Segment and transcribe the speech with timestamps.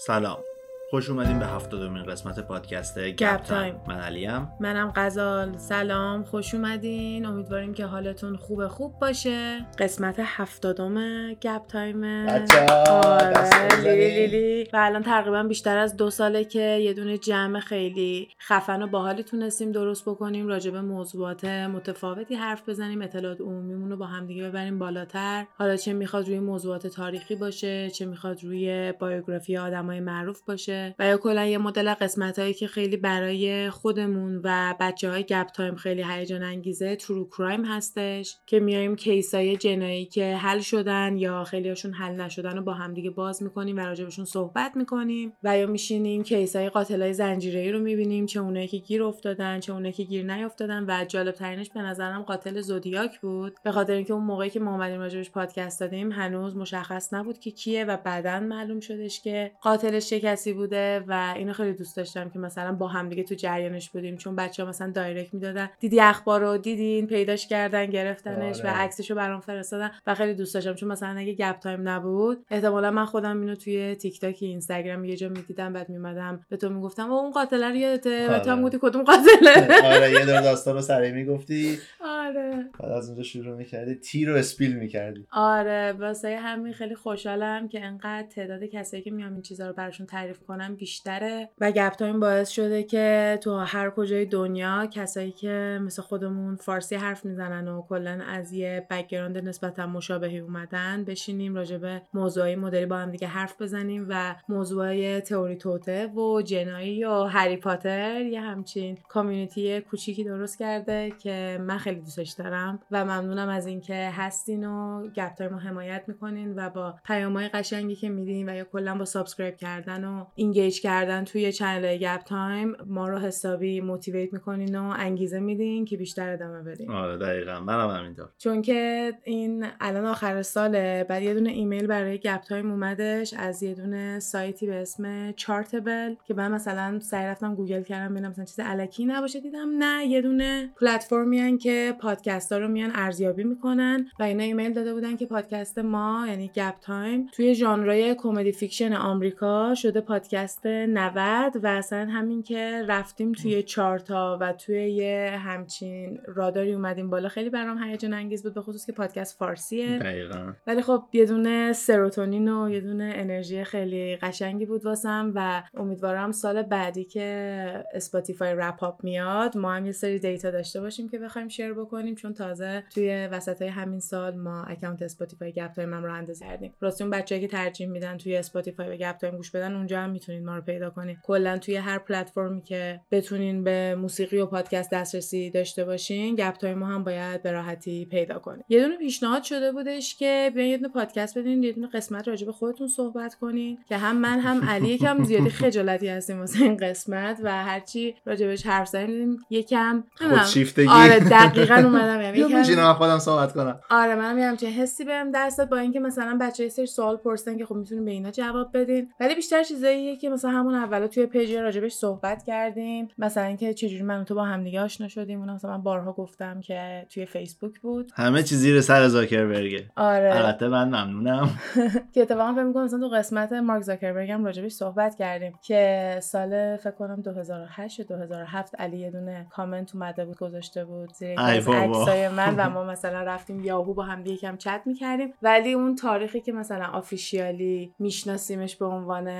[0.00, 0.49] سلام
[0.90, 3.80] خوش اومدیم به هفتادمین قسمت پادکست گپ تایم.
[3.88, 4.48] من علیم.
[4.60, 5.56] منم غزال.
[5.56, 6.24] سلام.
[6.24, 7.26] خوش اومدین.
[7.26, 9.66] امیدواریم که حالتون خوب خوب باشه.
[9.78, 10.94] قسمت هفتادم
[11.34, 12.04] گپ تایم.
[12.04, 13.82] آره.
[13.84, 18.82] لیلی لیلی و الان تقریبا بیشتر از دو ساله که یه دونه جمع خیلی خفن
[18.82, 20.48] و باحالی تونستیم درست بکنیم.
[20.48, 23.02] راجع به موضوعات متفاوتی حرف بزنیم.
[23.02, 25.46] اطلاعات عمومیمون رو با همدیگه ببریم بالاتر.
[25.58, 30.79] حالا چه می‌خواد روی موضوعات تاریخی باشه چه می‌خواد روی biography آدمای معروف باشه.
[30.98, 35.46] و یا کلا یه مدل قسمت هایی که خیلی برای خودمون و بچه های گپ
[35.46, 41.16] تایم خیلی هیجان انگیزه true crime هستش که میایم case های جنایی که حل شدن
[41.16, 45.66] یا خیلیاشون حل نشدن رو با همدیگه باز می‌کنیم و راجبشون صحبت می‌کنیم و یا
[45.66, 49.92] میشینیم case های قاتل های زنجیره رو می‌بینیم چه اونایی که گیر افتادن چه اونایی
[49.92, 53.56] که گیر نیافتادن و جالب ترینش به نظرم قاتل زودیاک بود.
[53.64, 57.50] به خاطر اینکه اون موقعی که ما اومدیم راجبش پادکست دادیم هنوز مشخص نبود که
[57.50, 60.69] کیه و بعدا معلوم شدش که قاتلش چه کسی بود
[61.08, 64.62] و اینو خیلی دوست داشتم که مثلا با هم دیگه تو جریانش بودیم چون بچه
[64.64, 65.70] ها مثلا direct می‌دادن.
[65.80, 68.70] دیدی اخبار رو دیدین؟ پیداش کردن گرفتنش آره.
[68.70, 70.74] و عکسشو برام فرستادن و خیلی دوست داشتم.
[70.74, 75.16] چون مثلا اگه گپ تایم نبود احتمالا من خودم اینو توی تیک تاک اینستاگرام یه
[75.16, 78.64] جا می‌دیدم بعد میمدم به تو می‌گفتم اون قاتل رو یادته؟ و تو هم آره.
[78.64, 81.78] گفتی کدوم قاتله؟ آره یه دور داستان رو سری می‌گفتی.
[82.00, 82.64] آره.
[82.80, 83.94] بعد از اونجا شروع می‌کردی.
[83.94, 85.26] tea رو spill می‌کردی.
[85.32, 90.06] آره واسه همین خیلی خوشحالم که انقدر تعداد کسایی که میام این چیزا رو براشون
[90.06, 91.48] تعریف کنم بیشتره.
[91.60, 96.94] و گپ تایم باعث شده که تو هر کجای دنیا کسایی که مثل خودمون فارسی
[96.94, 102.86] حرف می‌زنن و کلا از یه background نسبتا مشابهی اومدن بشینیم راجع به موضوعی مدلی
[102.86, 108.40] با هم دیگه حرف بزنیم و موضوعی تئوری توطئه و جنایی و هری پاتر یه
[108.40, 114.64] همچین community کوچیکی درست کرده که من خیلی دوستش دارم و ممنونم از اینکه هستین
[114.64, 119.04] و گپ تایم حمایت می‌کنین و با پیامهای قشنگی که میدین و یا کلا با
[119.04, 124.94] subscribe کردن و engage کردن توی channel گپ تایم ما رو حسابی motivate می‌کنین و
[124.96, 126.90] انگیزه میدین که بیشتر ادامه بدین.
[126.90, 127.60] آره دقیقا.
[127.60, 128.28] منم همینطور.
[128.38, 133.62] چون که این الان آخر ساله بعد یه دونه ایمیل برای گپ تایم اومدش از
[133.62, 138.44] یه دونه سایتی به اسم Chartable که من مثلا سعی رفتم گوگل کردم ببینم مثلا
[138.44, 139.40] چیز الکی نباشه.
[139.40, 144.72] دیدم نه یه دونه پلتفرمی که پادکست ها رو میان ارزیابی می‌کنن و اینا ایمیل
[144.72, 150.29] داده بودن که پادکست ما یعنی گپ تایم توی ژانرهای comedy fiction آمریکا شده پادکست
[150.34, 157.28] 90 و اصلا همین که رفتیم توی چارتا و توی یه همچین راداری اومدیم بالا.
[157.28, 159.98] خیلی برام هیجان انگیز بود به خصوص که پادکست فارسیه.
[159.98, 160.52] دقیقا.
[160.66, 166.32] ولی خب یه دونه سروتونین و یه دونه انرژی خیلی قشنگی بود واسم و امیدوارم
[166.32, 171.18] سال بعدی که Spotify wrap up میاد ما هم یه سری data داشته باشیم که
[171.18, 176.04] بخوایم share بکنیم چون تازه توی وسط همین سال ما account Spotify گپ تایم هم
[176.04, 176.74] راه اندازی کردیم.
[176.80, 180.10] راستی اون بچه‌ای که ترجیح میدن توی Spotify و گپ تایم گوش بدن اونجا هم
[180.20, 184.90] می‌تونید ما رو پیدا کنید کلا توی هر پلتفرمی که بتونین به موسیقی و پادکست
[184.90, 189.42] دسترسی داشته باشین گپ تایم ما هم باید به راحتی پیدا کنید یه دونه پیشنهاد
[189.42, 193.34] شده بودش که بیاین یه دونه پادکست بدین یه دونه قسمت راجع به خودتون صحبت
[193.34, 198.14] کنین که هم من هم علی یکم زیادی خجالتی هستیم واسه این قسمت و هرچی
[198.26, 203.80] راجبش حرف زدیم یکم خودشیفتگی آره دقیقاً اومدم یعنی یکم خودم صحبت کنم.
[203.90, 207.74] آره منم همچین حسی بهم دست با اینکه مثلا بچه‌ها سری سوال پرسن که خب
[207.74, 209.08] می‌تونیم به اینا جواب بدین.
[209.20, 209.62] ولی بیشتر
[210.10, 213.08] چیزاییه که مثلا همون اولا توی page راجبش صحبت کردیم.
[213.18, 215.38] مثلا اینکه چجوری من تو با هم دیگه آشنا شدیم.
[215.38, 218.12] اون مثلا من بارها گفتم که توی فیسبوک بود.
[218.14, 220.34] همه چیزی زیر سر زاکربرگ آره.
[220.34, 221.50] البته من ممنونم.
[222.14, 226.76] که اتفاقا فکر می‌کنم مثلا تو قسمت مارک زاکربرگ هم راجبش صحبت کردیم که سال
[226.76, 232.56] فکر کنم 2008 2007 علی یه دونه کامنت اومده بود گذاشته بود زیر عکسای من
[232.56, 235.32] و ما مثلا رفتیم یاهو با هم یکم چت می‌کردیم.
[235.42, 239.30] ولی اون تاریخی که مثلا officially میشناسیمش به عنوان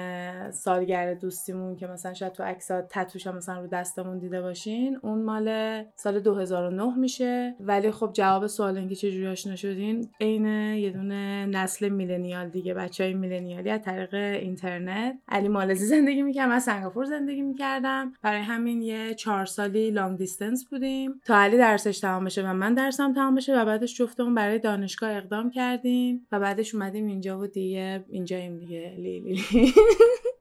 [0.60, 5.22] سالگرد دوستیمون که مثلا شاید تو عکسات تتوش هم مثلا رو دستمون دیده باشین اون
[5.22, 7.54] مال سال 2009 میشه.
[7.60, 13.04] ولی خب جواب سوال اینکه چجوری آشنا شدین عین یه دونه نسل میلنیال دیگه بچه
[13.04, 15.18] های میلنیالی از طریق اینترنت.
[15.28, 18.12] علی مالزی زندگی می‌کردم من سنگاپور زندگی می‌کردم.
[18.22, 21.20] برای همین یه چهار سالی لانگ دیستنس بودیم.
[21.24, 25.16] تا علی درسش تمام بشه و من درسم تمام بشه و بعدش جفتمون برای دانشگاه
[25.16, 28.94] اقدام کردیم و بعدش اومدیم اینجا و دیگه اینجاییم دیگه.
[28.98, 29.42] لیلی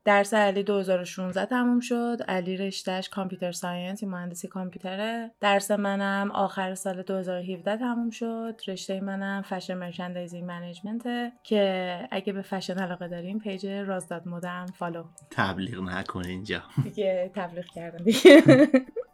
[0.10, 2.18] درس علی 2016 تموم شد.
[2.28, 5.32] علی رشتهش computer science مهندسی کامپیوتره.
[5.42, 8.62] درس منم آخر سال 2017 تموم شد.
[8.68, 14.66] رشته منم fashion merchandising management که اگه به فشن علاقه داریم page راز dot مدم
[14.66, 15.04] follow.
[15.32, 16.62] تبلیغ نکن اینجا.
[16.84, 18.44] دیگه تبلیغ کردم دیگه.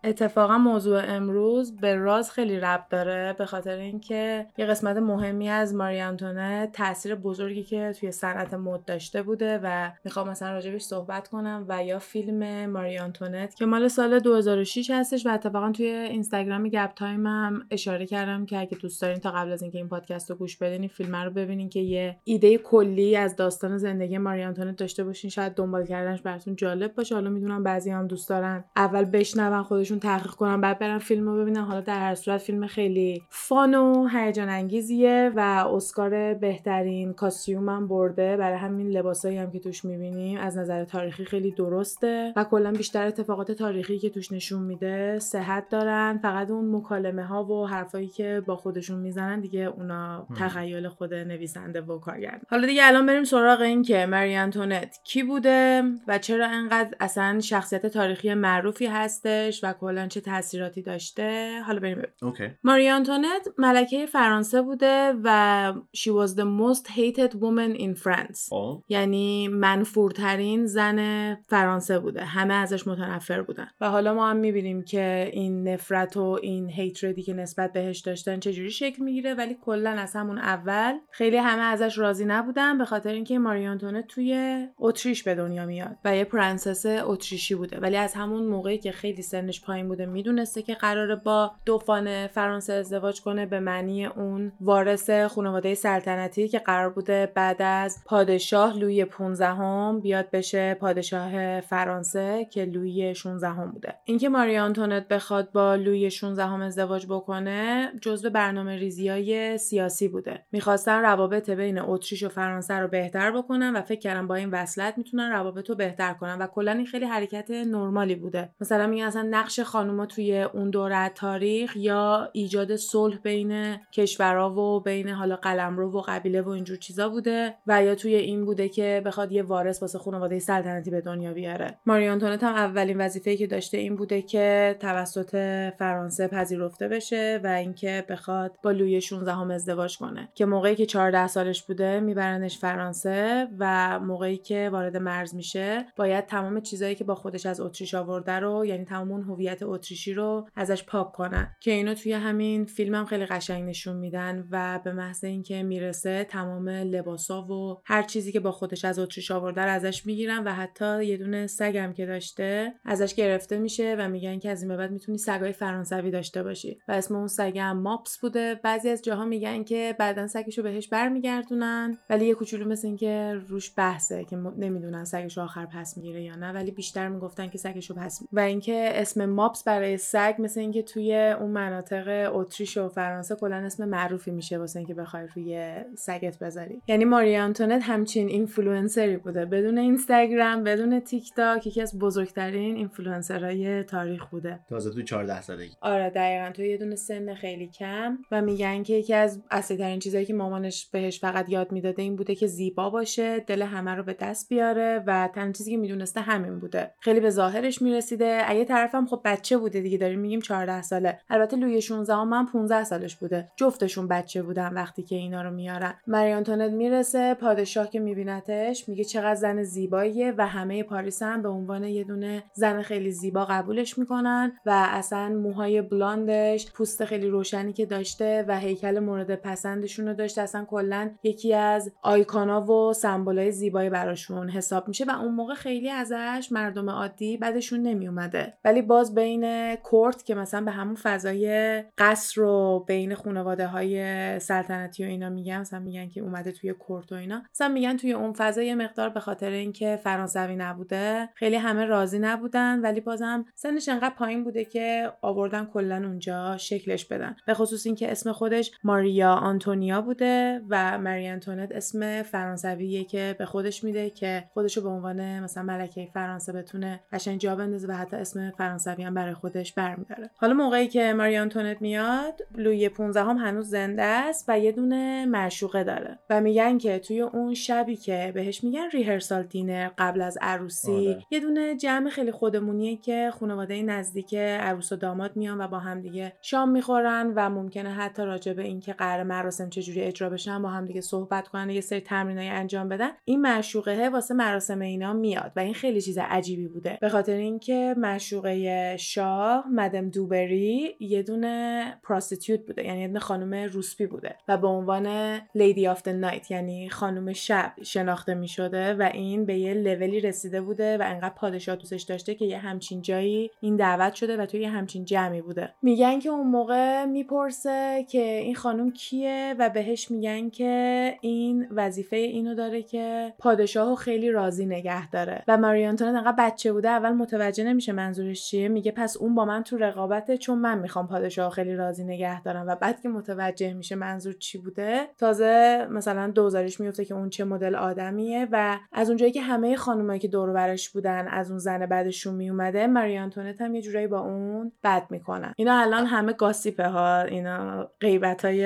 [0.06, 5.75] اتفاقا موضوع امروز به راز خیلی ربط داره به خاطر اینکه یه قسمت مهمی از
[5.75, 11.27] ماری آنتونت تاثیر بزرگی که توی صنعت مد داشته بوده و می‌خوام مثلا راجبش صحبت
[11.27, 16.69] کنم و یا فیلم ماری آنتونت که مال سال 2006 هستش و اتفاقا توی اینستاگرام
[16.69, 20.29] گپ تایم هم اشاره کردم که اگه دوست دارین تا قبل از اینکه این پادکست
[20.29, 24.75] رو گوش بدین فیلم رو ببینین که یه ایده کلی از داستان زندگی ماری آنتونت
[24.75, 25.29] داشته باشین.
[25.29, 27.15] شاید دنبال کردنش براتون جالب باشه.
[27.15, 31.41] حالا می‌دونم بعضی هم دوست دارن اول بشنون خودشون تحقیق کنن بعد برن فیلم رو
[31.41, 31.61] ببینن.
[31.61, 35.39] حالا در هر صورت فیلم خیلی فان و هیجان انگیزیه و
[35.73, 38.38] اسکار بهترین کاستیوم هم برده.
[38.38, 43.51] برای همین لباسایی هم که توش می‌بینیم از تاریخی خیلی درسته و کلا بیشتر اتفاقات
[43.51, 46.19] تاریخی که توش نشون میده صحت دارن.
[46.22, 51.81] فقط اون مکالمه ها و حرفایی که با خودشون می‌زنن دیگه اونا تخیل خود نویسنده
[51.81, 56.48] و کارگردان حالا دیگه الان بریم سراغ این که مری انتونت کی بوده و چرا
[56.48, 62.51] انقدر اصلا شخصیت تاریخی معروفی هستش و کلا چه تاثیراتی داشته؟ حالا بریم okay.
[62.63, 68.50] ماری آنتونت ملکه فرانسه بوده و she was the most hated woman in France.
[68.50, 68.83] خب.
[68.89, 72.25] یعنی منفورترین زن فرانسه بوده.
[72.25, 73.67] همه ازش متنفر بودن.
[73.81, 78.00] و حالا ما هم می‌بینیم که این نفرت و این hatred ی که نسبت بهش
[78.00, 79.33] داشتن چجوری شکل می‌گیره.
[79.33, 84.07] ولی کلا از همون اول خیلی همه ازش راضی نبودن به خاطر اینکه ماری آنتونت
[84.07, 87.79] توی اتریش به دنیا میاد و یه پرنسس اتریشی بوده.
[87.79, 92.73] ولی از همون موقعی که خیلی سنش پایین بوده می‌دونسته که قراره با dauphin فرانسه
[92.73, 99.06] ازدواج کنه به معنی اون وارث خانواده سلطنتی که قرار بوده بعد از پادشاه لوی
[99.06, 103.95] 15 هم بیاد بشه پادشاه فرانسه که لوی 16 هم بوده.
[104.05, 110.07] اینکه ماری آنتونت بخواد با لوی 16 هم ازدواج بکنه جزو برنامه ریزی های سیاسی
[110.07, 110.45] بوده.
[110.51, 114.97] می‌خواستن روابط بین اتریش و فرانسه رو بهتر بکنن و فکر کردن با این وصلت
[114.97, 118.49] می‌تونن روابط رو بهتر کنن و کلا این خیلی حرکت نرمالی بوده.
[118.61, 124.79] مثلا میگن اصلا نقش خانوما توی اون دوره تاریخ یا ایجاد صلح بین کشورها و
[124.79, 129.01] بین حالا قلمرو و قبیله و اینجور چیزا بوده و یا توی این بوده که
[129.05, 131.77] بخواد یه وارث واسه خانواده سلطنتی به دنیا بیاره.
[131.85, 135.35] ماری آنتونت هم اولین وظیفه‌ای که داشته این بوده که توسط
[135.79, 140.29] فرانسه پذیرفته بشه و اینکه بخواد با لوی 16 هم ازدواج کنه.
[140.35, 146.25] که موقعی که 14 سالش بوده میبرنش فرانسه و موقعی که وارد مرز میشه باید
[146.25, 150.47] تمام چیزایی که با خودش از اتریش آورده رو یعنی تمام اون هویت اتریشی رو
[150.55, 154.93] ازش پاک کنن که اینو توی همین فیلم هم خیلی قشنگ نشون میدن و به
[154.93, 159.71] محض اینکه می‌رسه تمام لباسا و هر چیزی که با خودش از اتریش آورده رو
[159.71, 164.50] ازش می‌گیرن و حتی یه دونه سگم که داشته ازش گرفته میشه و میگن که
[164.50, 166.80] از این به بعد می‌تونی سگای فرانسوی داشته باشی.
[166.88, 168.60] و اسم اون سگم ماپس بوده.
[168.63, 173.74] بعضی از جاها میگن که بعدا سگشو بهش برمیگردونن ولی یه کوچولو مثل اینکه روش
[173.77, 178.22] بحثه که نمی‌دونن سگشو آخر پس می‌گیره یا نه ولی بیشتر می‌گفتن که سگشو پس
[178.33, 183.56] و اینکه اسم ماپس برای سگ مثل اینکه توی اون مناطق اتریش و فرانسه کلا
[183.56, 186.81] اسم معروفی میشه واسه اینکه بخوای روی سگت بذاری.
[186.88, 189.45] یعنی ماری آنتونت همچین اینفلوئنسری بوده.
[189.45, 189.77] بدون
[190.19, 194.59] اینستاگرام بدون تیک تاک یکی از بزرگترین اینفلوئنسرهای تاریخ بوده.
[194.69, 195.71] تازه تو 14 سالگی.
[195.81, 196.51] آره دقیقا.
[196.51, 200.33] تو یه دونه سن خیلی کم و میگن که یکی از اصلی ترین چیزایی که
[200.33, 204.50] مامانش بهش فقط یاد می‌داده این بوده که زیبا باشه دل همه رو به دست
[204.50, 206.91] بیاره و تنها چیزی که می‌دونسته همین بوده.
[207.00, 208.41] خیلی به ظاهرش می‌رسیده.
[208.45, 211.19] اگه طرفم خب بچه بوده دیگه داریم میگیم 14 ساله.
[211.29, 213.47] البته لوی 16 هم 15 سالش بوده.
[213.56, 215.94] جفتشون بچه بودن وقتی که اینا رو میارن.
[216.07, 219.63] مری آنتونت می‌رسه پادشاه که میبینتش میگه چقدر زن
[220.05, 224.88] زیباییه و همه پاریس هم به عنوان یه دونه زن خیلی زیبا قبولش می‌کنن و
[224.89, 230.41] اصلا موهای بلاندش پوست خیلی روشنی که داشته و هیکل مورد پسندشون رو داشته.
[230.41, 235.53] اصلا کلا یکی از آیکانا و symbol ای زیبایی براشون حساب میشه و اون موقع
[235.53, 241.83] خیلی ازش مردم عادی بدشون نمیومده ولی باز بین court که مثلا به همون فضای
[241.97, 247.12] قصر و بین خانواده های سلطنتی و اینا میگن مثلا میگن که اومده توی court
[247.12, 251.55] و اینا مثلا میگن توی اون فضا یه مقدار به خاطر اینکه فرانسوی نبوده خیلی
[251.55, 257.35] همه راضی نبودن ولی بازم سنش انقدر پایین بوده که آوردن کلا اونجا شکلش بدن.
[257.47, 263.45] به خصوص اینکه اسم خودش ماریا آنتونیا بوده و ماری آنتونت اسم فرانسویه که به
[263.45, 268.17] خودش میده که خودشو به عنوان مثلا ملکه فرانسه بتونه قشنگ جا بندازه و حتی
[268.17, 270.29] اسم فرانسوی هم برای خودش برمیداره.
[270.35, 275.25] حالا موقعی که ماری آنتونت میاد لوی 15 هم هنوز زنده است و یه دونه
[275.25, 280.38] معشوقه داره و میگن که توی اون شبی که بهش میگن ریهرسال دینر قبل از
[280.42, 281.10] عروسی.
[281.10, 281.25] آره.
[281.32, 286.01] یه دونه جمع خیلی خودمونیه که خانواده نزدیک عروس و داماد میان و با هم
[286.01, 290.70] دیگه شام می‌خورن و ممکنه حتی راجع به اینکه قرار مراسم چجوری اجرا بشن با
[290.70, 293.10] هم دیگه صحبت کنن و یه سری تمرینای انجام بدن.
[293.25, 296.98] این معشوقه واسه مراسم اینا میاد و این خیلی چیز عجیبی بوده.
[297.01, 303.54] به خاطر اینکه معشوقه شاه مدم دوبری یه دونه prostitute بوده یعنی یه دونه خانم
[303.54, 309.10] روسپی بوده و به عنوان lady of night یعنی خانم شب شناخته می شده و
[309.13, 313.51] این به یه لولی رسیده بوده و انقدر پادشاه دوستش داشته که یه همچین جایی
[313.62, 315.74] این دعوت شده و توی یه همچین جمعی بوده.
[315.82, 322.15] میگن که اون موقع می‌پرسه که این خانم کیه و بهش میگن که این وظیفه
[322.15, 325.44] اینو داره که پادشاهو خیلی راضی نگه داره.
[325.48, 329.46] و ماری آنتونت انقدر بچه بوده اول متوجه نمیشه منظورش چیه میگه پس اون با
[329.46, 332.67] من تو رقابته چون من می‌خوام پادشاه خیلی راضی نگه دارم.
[332.67, 337.44] و بعد که متوجه میشه منظور چی بوده تازه مثلا دوزاریش میفته که اون چه
[337.44, 341.86] مدل آدمیه و از اونجایی که همه خانمایی که دور برش بودن از اون زن
[341.86, 345.53] بعدشون میومده ماری آنتونت هم یه جورایی با اون بد می‌کنن.
[345.57, 348.65] اینا الان همه گاسیپه ها اینا غیبت های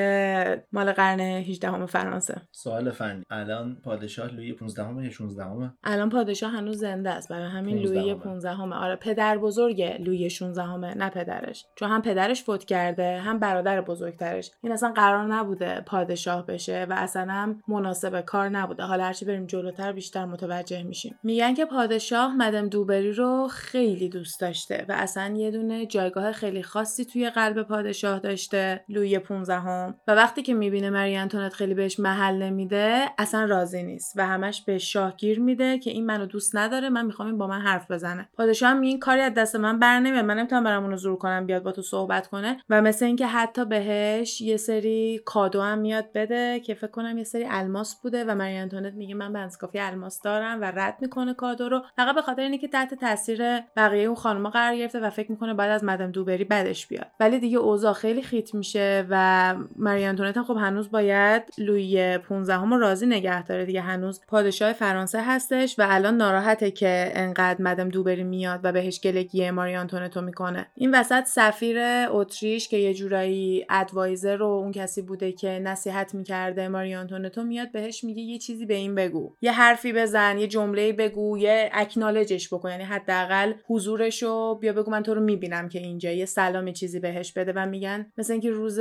[0.72, 2.42] مال قرن 18 فرانسه.
[2.52, 3.24] سوال فنی.
[3.30, 7.78] الان پادشاه لویی 15 همه یا 16 همه الان پادشاه هنوز زنده است برای همین
[7.78, 11.66] لویی 15 همه آره پدر بزرگ لویی 16 همه نه پدرش.
[11.76, 14.52] چون هم پدرش فوت کرده هم برادر بزرگترش.
[14.62, 18.84] این اصلا قرار نبوده پادشاه بشه و اصلا هم مناسب کار نبوده.
[18.84, 21.20] حالا هرچی بریم جلوتر بیشتر متوجه میشیم.
[21.24, 26.64] میگن که پادشاه مدم دوبری رو خیلی دوست داشته و اصلا یه دونه جایگاه خیلی
[26.64, 31.74] خاصی توی قلب پادشاه داشته لوی 15 هم و وقتی که می‌بینه مری انتونت خیلی
[31.74, 36.26] بهش محل نمیده اصلا راضی نیست و همش به شاه گیر میده که این منو
[36.26, 38.30] دوست نداره من می‌خوام این با من حرف بزنه.
[38.38, 40.26] پادشاه هم این کاری از دست من بر نمیاد.
[40.26, 42.58] من نمی‌تونم برم اونو زور کنم بیاد با تو صحبت کنه.
[42.70, 47.24] و مثل اینکه حتی بهش یه سری کادو هم میاد بده که فکر کنم یه
[47.24, 51.70] سری الماس بوده و مری انتونت میگه من بنزکافی الماس دارم و رد می‌کنه کادو
[51.70, 55.54] رو فقط به خاطر اینکه تحت تاثیر بقیه اون خانم قرار گرفته و فکر می‌کنه
[55.54, 57.08] بعد از مدام دوبری بدش بیاد.
[57.20, 62.54] ولی دیگه اوضاع خیلی خیت میشه و مری انتونت هم خب هنوز باید لوی 15
[62.54, 63.82] هم راضی نگه داره دیگه.
[63.82, 69.52] هنوز پادشاه فرانسه هستش و الان ناراحته که انقدر مدام دوبری میاد و بهش گلگی
[69.52, 70.68] ماری آنتونتو می‌کنه.
[70.76, 71.78] این وسط سفیر
[72.10, 77.72] اتریش که یه جورایی ادوایزر و اون کسی بوده که نصیحت می‌کرده ماری آنتونتو میاد
[77.72, 79.36] بهش میگه یه چیزی به این بگو.
[79.42, 82.70] یه حرفی بزن یه جمله بگو یه اکنالجش بکن.
[82.70, 86.12] یعنی حداقل حضورش رو بیا بگو من تو رو می‌بینم که اینجا.
[86.12, 88.06] یه سلام چیزی بهش بده و میگن.
[88.18, 88.80] مثل اینکه روز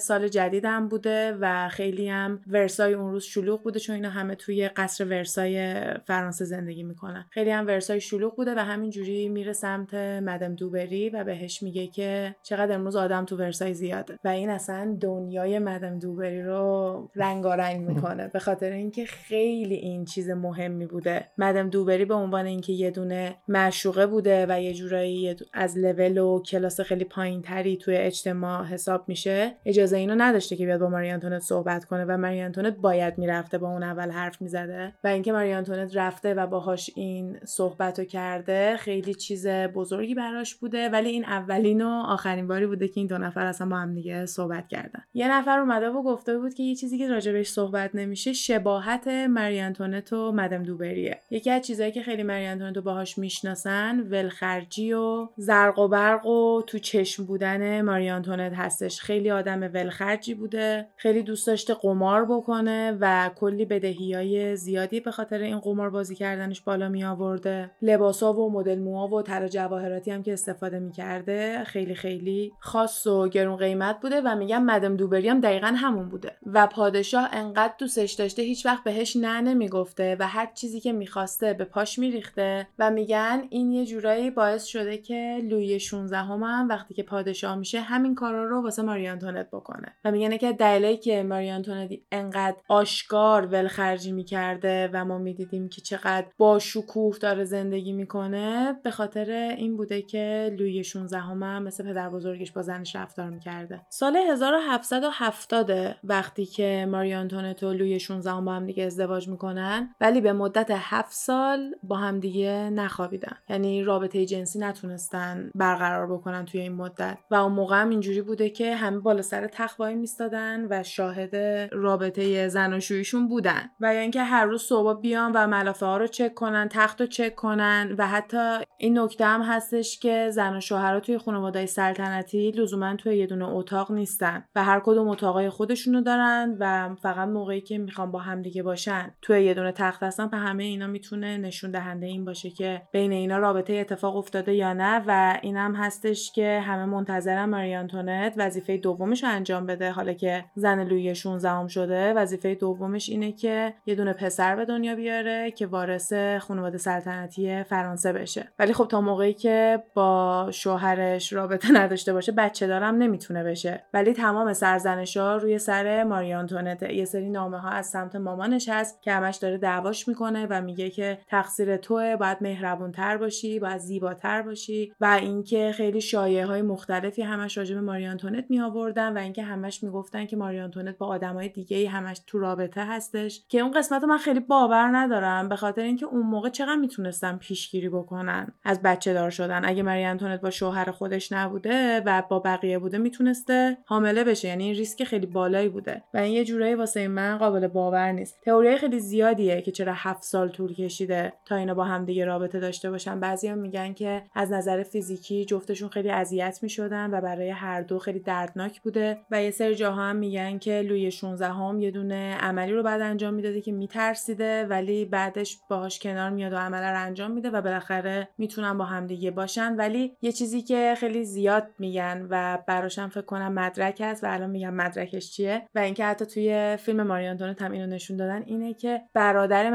[0.00, 4.68] سال جدیدم بوده و خیلی هم ورسای اون روز شلوغ بوده چون اینا همه توی
[4.68, 7.26] قصر ورسای فرانسه زندگی می‌کنن.
[7.30, 12.36] خیلی هم ورسای شلوغ بوده و همینجوری میره سمت مدم دوبری و بهش میگه که
[12.42, 14.18] چقدر امروز آدم تو ورسای زیاده.
[14.24, 18.28] و این اصلا دنیای مدم دوبری رو رنگارنگ می‌کنه.
[18.28, 23.36] به خاطر اینکه خیلی این چیز مهمی بوده مدم دوبری به عنوان اینکه یه دونه
[23.48, 29.04] معشوقه بوده و یه جورایی از لول و کلاس خیلی پایین تری توی اجتماع حساب
[29.08, 33.18] میشه اجازه اینو نداشته که بیاد با ماری آنتونت صحبت کنه و ماری آنتونت باید
[33.18, 34.92] می‌رفته با اون اول حرف می‌زده.
[35.04, 40.54] و اینکه ماری آنتونت رفته و باهاش این صحبت رو کرده خیلی چیز بزرگی براش
[40.54, 43.94] بوده ولی این اولین و آخرین باری بوده که این دو نفر اصلا با هم
[43.94, 45.00] دیگه صحبت کردن.
[45.14, 49.60] یه نفر اومده و گفته بود که یه چیزی که راجبش صحبت نمیشه شباهت ماری
[49.60, 50.62] آنتونت و مدم
[51.08, 55.88] دوبریه یکی از چیزایی که خیلی مری آنتونت رو باهاش می‌شناسن ولخرجی و زرق و
[55.88, 59.00] برق و تو چشم بودن ماری آنتونت هستش.
[59.00, 60.86] خیلی آدم ولخرجی بوده.
[60.96, 66.14] خیلی دوست داشته قمار بکنه و کلی بدهی های زیادی به خاطر این قمار بازی
[66.14, 71.64] کردنش بالا می آورده لباسا و مدل موها و طلا جواهراتی هم که استفاده می‌کرده
[71.64, 76.32] خیلی خیلی خاص و گرون قیمت بوده و میگم مدم دوبری هم دقیقا همون بوده.
[76.46, 81.54] و پادشاه انقدر دوستش داشته هیچ وقت بهش نه نمی‌گفته و هر چیزی که می‌خواسته
[81.54, 86.94] به پاش میریخته و میگن این یه جورایی باعث شده که لوی 16 هم وقتی
[86.94, 89.96] که پادشاه میشه همین کارا رو واسه ماری آنتونت بکنه.
[90.04, 95.80] و میگن که دلیلی که ماری آنتونت انقدر آشکار ولخرجی می‌کرده و ما می‌دیدیم که
[95.80, 101.62] چقدر با شکوه داره زندگی می‌کنه به خاطر این بوده که لوی 16 هم, هم
[101.62, 103.80] مثل پدر بزرگش با زنش رفتار می‌کرده.
[103.90, 110.20] سال 1770 وقتی که ماری آنتونت و لوی 16 هم هم دیگه ازدواج می‌کنن ولی
[110.20, 113.36] به مدت 7 سال با هم دیگه نخوابیدن.
[113.48, 117.18] یعنی رابطه جنسی نتونستن برقرار بکنن توی این مدت.
[117.30, 121.36] و اون موقع هم اینجوری بوده که همه بالا سر تخت وای میستادن و شاهد
[121.72, 123.70] رابطه زناشوییشون بودن.
[123.80, 127.06] و یا اینکه هر روز صبح بیان و ملافه ها رو چک کنن تخت رو
[127.06, 127.94] چک کنن.
[127.98, 133.16] و حتی این نکته هم هستش که زن و شوهرها توی خانواده سلطنتی لزوما توی
[133.16, 134.44] یه دونه اتاق نیستن.
[134.56, 139.44] و هر کدوم اتاقای خودشونو دارن و فقط موقعی که می‌خوان با همدیگه باشن توی
[139.44, 143.38] یه دونه تخت هستن و همه اینا می‌تونه نشون دهنده این باشه که بین اینا
[143.38, 148.76] رابطه اتفاق افتاده یا نه و این هم هستش که همه منتظرن ماری آنتونت وظیفه
[148.76, 149.90] دومش رو انجام بده.
[149.90, 154.64] حالا که زن لویی 16 هم شده وظیفه دومش اینه که یه دونه پسر به
[154.64, 158.48] دنیا بیاره که وارث خانواده سلطنتی فرانسه بشه.
[158.58, 163.84] ولی خب تا موقعی که با شوهرش رابطه نداشته باشه بچه دارم نمی‌تونه بشه.
[163.94, 169.02] ولی تمام سرزنش روی سر ماری آنتونت یه سری نامه ها از سمت مامانش هست
[169.02, 173.78] که همش داره دعواش می‌کنه و میگه که تقصیر توه باید مهربون تر باشی باید
[173.78, 179.16] زیباتر باشی و اینکه خیلی شایعه های مختلفی همش راجع به ماری آنتونت می آوردن
[179.16, 183.58] و اینکه همش می‌گفتن که ماری آنتونت با آدمای دیگه همش تو رابطه هستش که
[183.58, 188.52] اون قسمت من خیلی باور ندارم به خاطر اینکه اون موقع چقدر می‌تونستن پیشگیری بکنن
[188.64, 189.64] از بچه دار شدن.
[189.64, 194.48] اگه مری آنتونت با شوهر خودش نبوده و با بقیه بوده می‌تونسته حامله بشه.
[194.48, 196.02] یعنی این ریسک خیلی بالایی بوده.
[196.14, 198.40] و این یه جورایی واسه من قابل باور نیست.
[198.44, 202.90] تئوری خیلی زیادیه که چرا هفت طول کشیده تا اینا با هم دیگه رابطه داشته
[202.90, 203.20] باشن.
[203.20, 208.20] بعضیا میگن که از نظر فیزیکی جفتشون خیلی اذیت می‌شدن و برای هر دو خیلی
[208.20, 212.72] دردناک بوده و یه سری جاها هم میگن که لوی 16 هم یه دونه عملی
[212.72, 217.30] رو بعد انجام می‌داده که میترسیده ولی بعدش باهاش کنار میاد و عمل رو انجام
[217.30, 219.76] میده و بالاخره می‌تونن با همدیگه باشن.
[219.76, 224.50] ولی یه چیزی که خیلی زیاد میگن و براشم فکر کنم مدرک هست و الان
[224.50, 229.02] میگم مدرکش چیه و اینکه حتی توی فیلم ماریانتونت هم اینو نشون دادن اینه که
[229.14, 229.70] برادر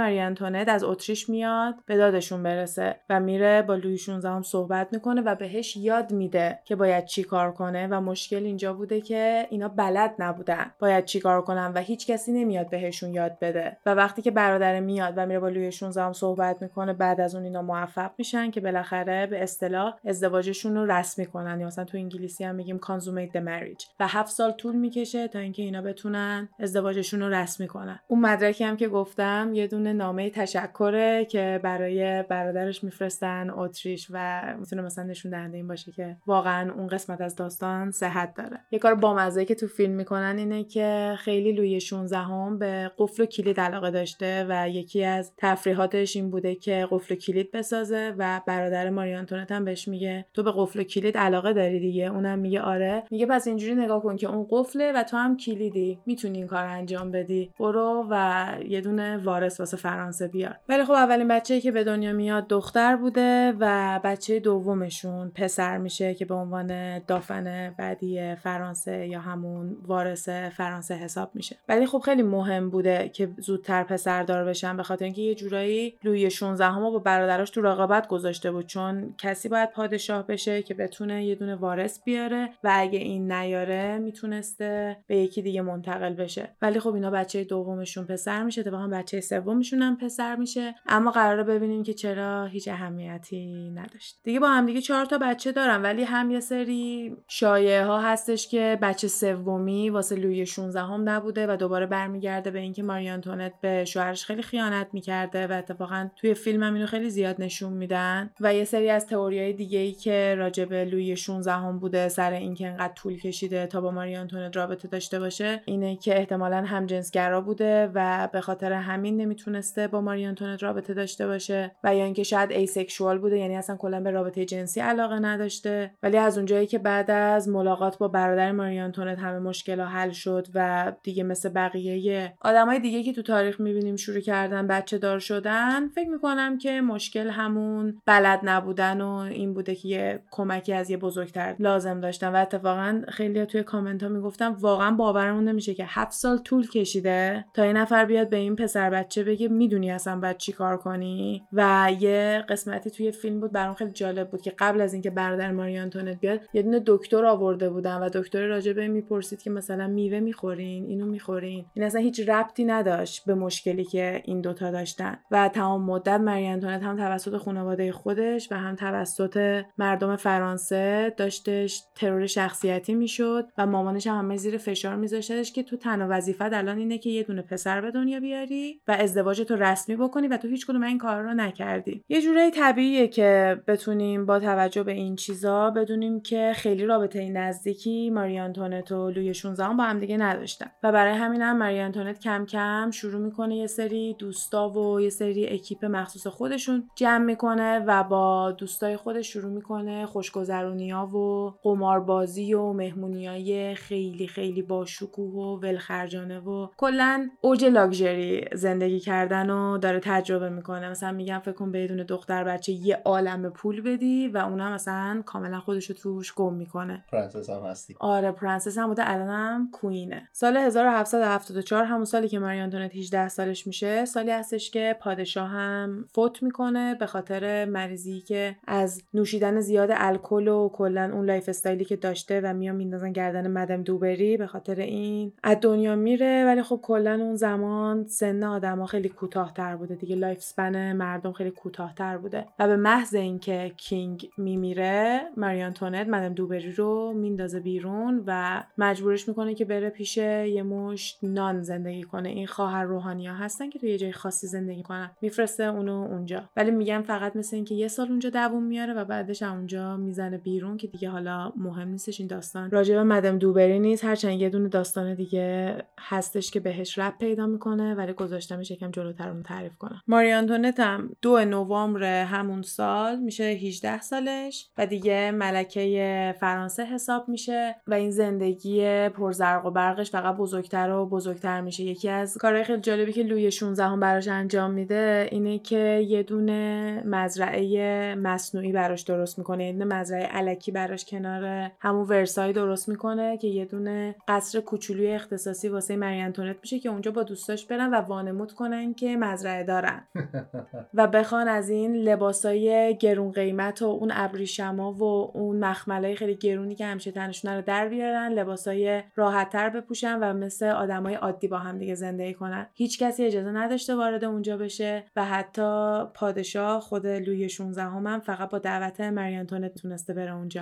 [0.69, 5.35] از اتریش میاد به دادشون برسه و میره با لوی 16 هم صحبت می‌کنه و
[5.35, 10.15] بهش یاد میده که باید چی کار کنه و مشکل اینجا بوده که اینا بلد
[10.19, 10.71] نبودن.
[10.79, 13.77] باید چی کار کنن و هیچ کسی نمیاد بهشون یاد بده.
[13.85, 17.35] و وقتی که برادر میاد و میره با لوی 16 هم صحبت می‌کنه بعد از
[17.35, 21.97] اون اینا موفق میشن که بالاخره به اصطلاح ازدواجشون رو رسمی کنن یا مثلا تو
[21.97, 26.49] انگلیسی هم میگیم کانزومیت د مریج و هفت سال طول می‌کشه تا اینکه اینا بتونن
[26.59, 32.23] ازدواجشون رو رسمی کنن اون مدرکی هم که گفتم یه دونه نامه تشکره که برای
[32.23, 37.35] برادرش میفرستن اتریش و می‌تونه مثلا نشون دهنده این باشه که واقعا اون قسمت از
[37.35, 38.59] داستان صحت داره.
[38.71, 43.23] یه کار بامزه که تو فیلم می‌کنن اینه که خیلی لوی 16 هم به قفل
[43.23, 48.15] و کلید علاقه داشته و یکی از تفریحاتش این بوده که قفل و کلید بسازه
[48.17, 52.05] و برادر ماری آنتونت هم بهش میگه تو به قفل و کلید علاقه داری دیگه؟
[52.05, 53.03] اونم میگه آره.
[53.11, 55.99] میگه پس اینجوری نگاه کن که اون قفله و تو هم کلیدی.
[56.05, 57.51] می‌تونی این کار انجام بدی.
[57.59, 62.13] برو و یه دونه وارث واسه فرانسه بیار ولی خب اولین بچه‌ای که به دنیا
[62.13, 69.19] میاد دختر بوده و بچه دومشون پسر میشه که به عنوان دافن بعدی فرانسه یا
[69.19, 71.57] همون وارث فرانسه حساب میشه.
[71.69, 75.93] ولی خب خیلی مهم بوده که زودتر پسر دار بشن به خاطر اینکه یه جورایی
[76.03, 78.65] لوی 16 همو با برادراش تو رقابت گذاشته بود.
[78.65, 83.97] چون کسی باید پادشاه بشه که بتونه یه دونه وارث بیاره و اگه این نیاره
[83.97, 86.49] می‌تونسته به یکی دیگه منتقل بشه.
[86.61, 88.61] ولی خب اینا بچه دومشون پسر میشه.
[88.61, 94.19] اتفاقا بچه سومشون هم پسر میشه اما قراره ببینیم که چرا هیچ اهمیتی نداشت.
[94.23, 98.47] دیگه با هم دیگه چهار تا بچه دارن ولی هم یه سری شایعه ها هستش
[98.47, 103.53] که بچه سومی واسه لوی 16 هم نبوده و دوباره برمیگرده به اینکه ماری آنتونت
[103.61, 108.29] به شوهرش خیلی خیانت می‌کرده و اتفاقا توی فیلم هم اینو خیلی زیاد نشون میدن.
[108.39, 112.31] و یه سری از تئوریای دیگه ای که راجع به لوی 16 هم بوده سر
[112.31, 116.85] اینکه انقدر طول کشیده تا با ماری آنتونت رابطه داشته باشه اینه که احتمالا هم
[116.85, 122.03] جنسگرا بوده و به خاطر همین نمی‌تونسته با ماری آنتونت رابطه داشته باشه و یا
[122.03, 125.91] اینکه شاید asexual بوده یعنی اصلا کلا به رابطه جنسی علاقه نداشته.
[126.03, 130.47] ولی از اونجایی که بعد از ملاقات با برادر ماری آنتونت همه مشکل حل شد
[130.55, 135.87] و دیگه مثل بقیه آدمای دیگه که تو تاریخ می‌بینیم شروع کردن بچه دار شدن
[135.87, 140.97] فکر می‌کنم که مشکل همون بلد نبودن و این بوده که یه کمکی از یه
[140.97, 142.27] بزرگتر لازم داشتن.
[142.27, 147.45] و اتفاقا خیلی توی کامنت ها می‌گفتم واقعا باورمون نمیشه که هفت سال طول کشیده
[147.53, 151.43] تا این نفر بیاد به این پسر بچه بگه می‌دونی اصلا باید چی کار کنی.
[151.53, 155.51] و یه قسمتی توی فیلم بود برام خیلی جالب بود که قبل از اینکه برادر
[155.51, 159.87] ماری آنتونت بیاد یه دونه دکتر آورده بودن و دکتر راجع به می‌پرسید که مثلا
[159.87, 161.65] میوه می‌خورین اینو می‌خورین.
[161.73, 165.17] این اصلا هیچ ربطی نداشت به مشکلی که این دوتا داشتن.
[165.31, 171.83] و تمام مدت ماری آنتونت هم توسط خانواده خودش و هم توسط مردم فرانسه داشتش
[171.95, 176.77] ترور شخصیتی می‌شد و مامانش هم همه زیر فشار میذاشتش که تو تنها وظیفت الان
[176.77, 180.47] اینه که یه دونه پسر به دنیا بیاری و ازدواج تو رسمی بکنی و تو
[180.47, 182.03] هیچ کدوم این کار رو نکردی.
[182.09, 188.09] یه جورایی طبیعیه که بتونیم با توجه به این چیزا بدونیم که خیلی رابطه نزدیکی
[188.09, 190.71] ماری آنتونت و لوی 16 با هم دیگه نداشتن.
[190.83, 195.09] و برای همین هم ماری آنتونت کم کم شروع می‌کنه یه سری دوستا و یه
[195.09, 202.53] سری اکیپ مخصوص خودشون جمع می‌کنه و با دوستای خودش شروع می‌کنه خوشگذرونیا و قماربازی
[202.53, 209.77] و مهمونیای خیلی خیلی با شکوه و ولخرجانه و کلا اوج لاکچری زندگی کردن و
[209.83, 210.89] داره تجربه می‌کنه.
[210.89, 215.21] مثلا میگم فکر کن به اون دختر بچه یه عالم پول بدی و اونم مثلا
[215.25, 217.03] کاملا خودش رو توش گم می‌کنه.
[217.11, 217.95] پرنسس هم هستی.
[217.99, 219.11] آره پرنسس هم بوده.
[219.11, 220.29] الانم queen ه.
[220.31, 226.05] سال 1774 همون سالی که ماری آنتونت 18 سالش میشه سالی هستش که پادشاه هم
[226.13, 231.85] فوت می‌کنه به خاطر مریضی که از نوشیدن زیاد الکل و کلا اون lifestyle ی
[231.85, 235.33] که داشته و میان میندازن گردن مدم دوبری به خاطر این.
[235.43, 239.95] از دنیا میره ولی خب کلا اون زمان سن آدما خیلی کوتاهتر بوده.
[239.95, 242.45] دیگه life span مردم خیلی کوتاهتر بوده.
[242.59, 249.27] و به محض اینکه کینگ میمیره ماریان تونت مدم دوبری رو میندازه بیرون و مجبورش
[249.27, 252.29] می‌کنه که بره پیش یه مشت نان زندگی کنه.
[252.29, 255.11] این خواهر روحانی ها هستن که توی یه جای خاصی زندگی کنن.
[255.21, 256.49] میفرسته اونو اونجا.
[256.57, 260.77] ولی میگم فقط مثل اینکه یه سال اونجا دووم میاره و بعدش اونجا می‌زنه بیرون
[260.77, 262.71] که دیگه حالا مهم نیستش این داستان.
[262.71, 264.05] راجع به مدم دوبری نیست.
[264.05, 269.29] هرچند یه دونه داستان دیگه هستش که بهش رب پیدا می‌کنه ولی گذاشتمش یکم جلوتر
[269.29, 270.01] اون تعریف کنم.
[270.07, 277.29] ماری آنتونت هم دو نوامبر همون سال میشه 18 سالش و دیگه ملکه فرانسه حساب
[277.29, 281.83] میشه و این زندگی پرزرق و برقش فقط بزرگتر و بزرگتر میشه.
[281.83, 286.23] یکی از کارهای خیلی جالبی که لوی 16 هم براش انجام میده اینه که یه
[286.23, 289.65] دونه مزرعه مصنوعی براش درست می‌کنه.
[289.65, 295.69] یه مزرعه علکی براش کنار همون ورسای درست می‌کنه که یه دونه قصر کوچولوی اختصاصی
[295.69, 300.07] واسه مری میشه که اونجا با دوستاش برن و وانمود کنن که مزرعه دارن.
[300.93, 305.03] و بخوان از این لباسای گرون قیمت و اون ابریشما و
[305.37, 310.65] اون مخملای خیلی گرونی که همیشه تنشون رو در بیارن لباسای راحتتر بپوشن و مثل
[310.65, 312.67] آدمای عادی با هم دیگه زندگی کنن.
[312.73, 318.49] هیچ کسی اجازه نداشته وارد اونجا بشه و حتی پادشاه خود لوی 16 هم, فقط
[318.49, 320.61] با دعوت مری آنتونت تونسته بره اونجا.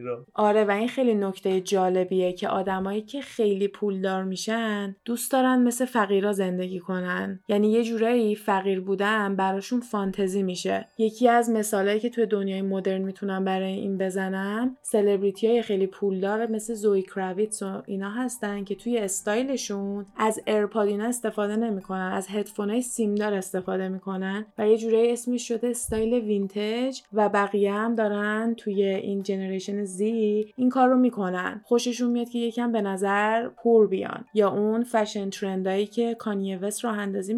[0.00, 0.26] رو.
[0.34, 5.84] آره و این خیلی نکته جالبیه که آدمایی که خیلی پولدار میشن دوست دارن مثل
[5.84, 7.40] فقیرا زندگی کنن.
[7.48, 10.86] یعنی یه جورایی فقیر بودن براشون فانتزی میشه.
[10.98, 16.46] یکی از مثالایی که توی دنیای مدرن می‌تونم برای این بزنم سلبریتی های خیلی پولدار
[16.46, 22.28] مثل زوی کراویتس و اینا هستن که توی استایلشون از ایرپاد اینا استفاده نمی‌کنن از
[22.28, 28.54] هدفون سیمدار استفاده می‌کنن و یه جورایی اسمش شده استایل vintage و بقیه هم دارن
[28.56, 31.60] توی این generation Z این کار رو می‌کنن.
[31.64, 36.58] خوششون میاد که یکم به نظر poor بیان یا اون fashion trend ایی که کانیه
[36.58, 37.34] وست راه اندازی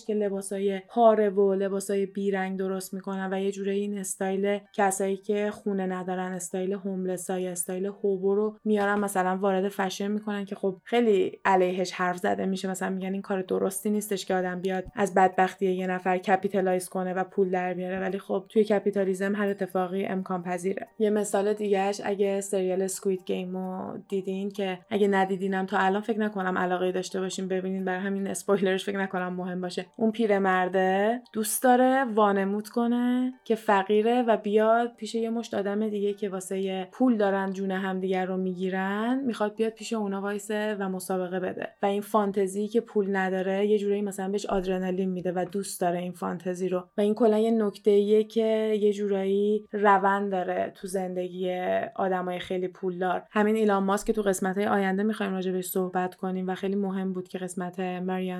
[0.00, 5.16] میکردش که لباسای پاره و لباسای بیرنگ درست می‌کنن و یه جوره این استایل کسایی
[5.16, 10.54] که خونه ندارن استایل homeless های استایل hobo رو میارن مثلا وارد فشن می‌کنن که
[10.54, 12.70] خب خیلی علیهش حرف زده میشه.
[12.70, 17.14] مثلا میگن این کار درستی نیستش که آدم بیاد از بدبختی یه نفر capitalize کنه
[17.14, 18.00] و پول در بیاره.
[18.00, 20.88] ولی خب توی کپیتالیزم هر اتفاقی امکان پذیره.
[20.98, 26.18] یه مثال دیگهش اگه سریال Squid Game رو دیدین که اگه ندیدینم تا الان فکر
[26.20, 29.86] نکنم علاقه داشته باشین ببینین برای همین اسپویلرش فکر نکنم مهم باشه.
[29.96, 36.14] اون پیرمرده دوست داره وانمود کنه که فقیره و بیاد پیش یه مشت آدم دیگه
[36.14, 41.40] که واسه پول دارن جون همدیگر رو می‌گیرن می‌خواد بیاد پیش اونا وایسه و مسابقه
[41.40, 41.68] بده.
[41.82, 45.98] و این فانتزی که پول نداره یه جورایی مثلا بهش آدرنالین میده و دوست داره
[45.98, 46.78] این فانتزی رو.
[46.98, 51.52] و این کلا یه نکته که یه جورایی روند داره تو زندگی
[51.96, 53.22] آدمای خیلی پولدار.
[53.30, 56.76] همین ایلان ماسک که تو قسمت های آینده می‌خوایم راجع بهش صحبت کنیم و خیلی
[56.76, 58.34] مهم بود که قسمت ماری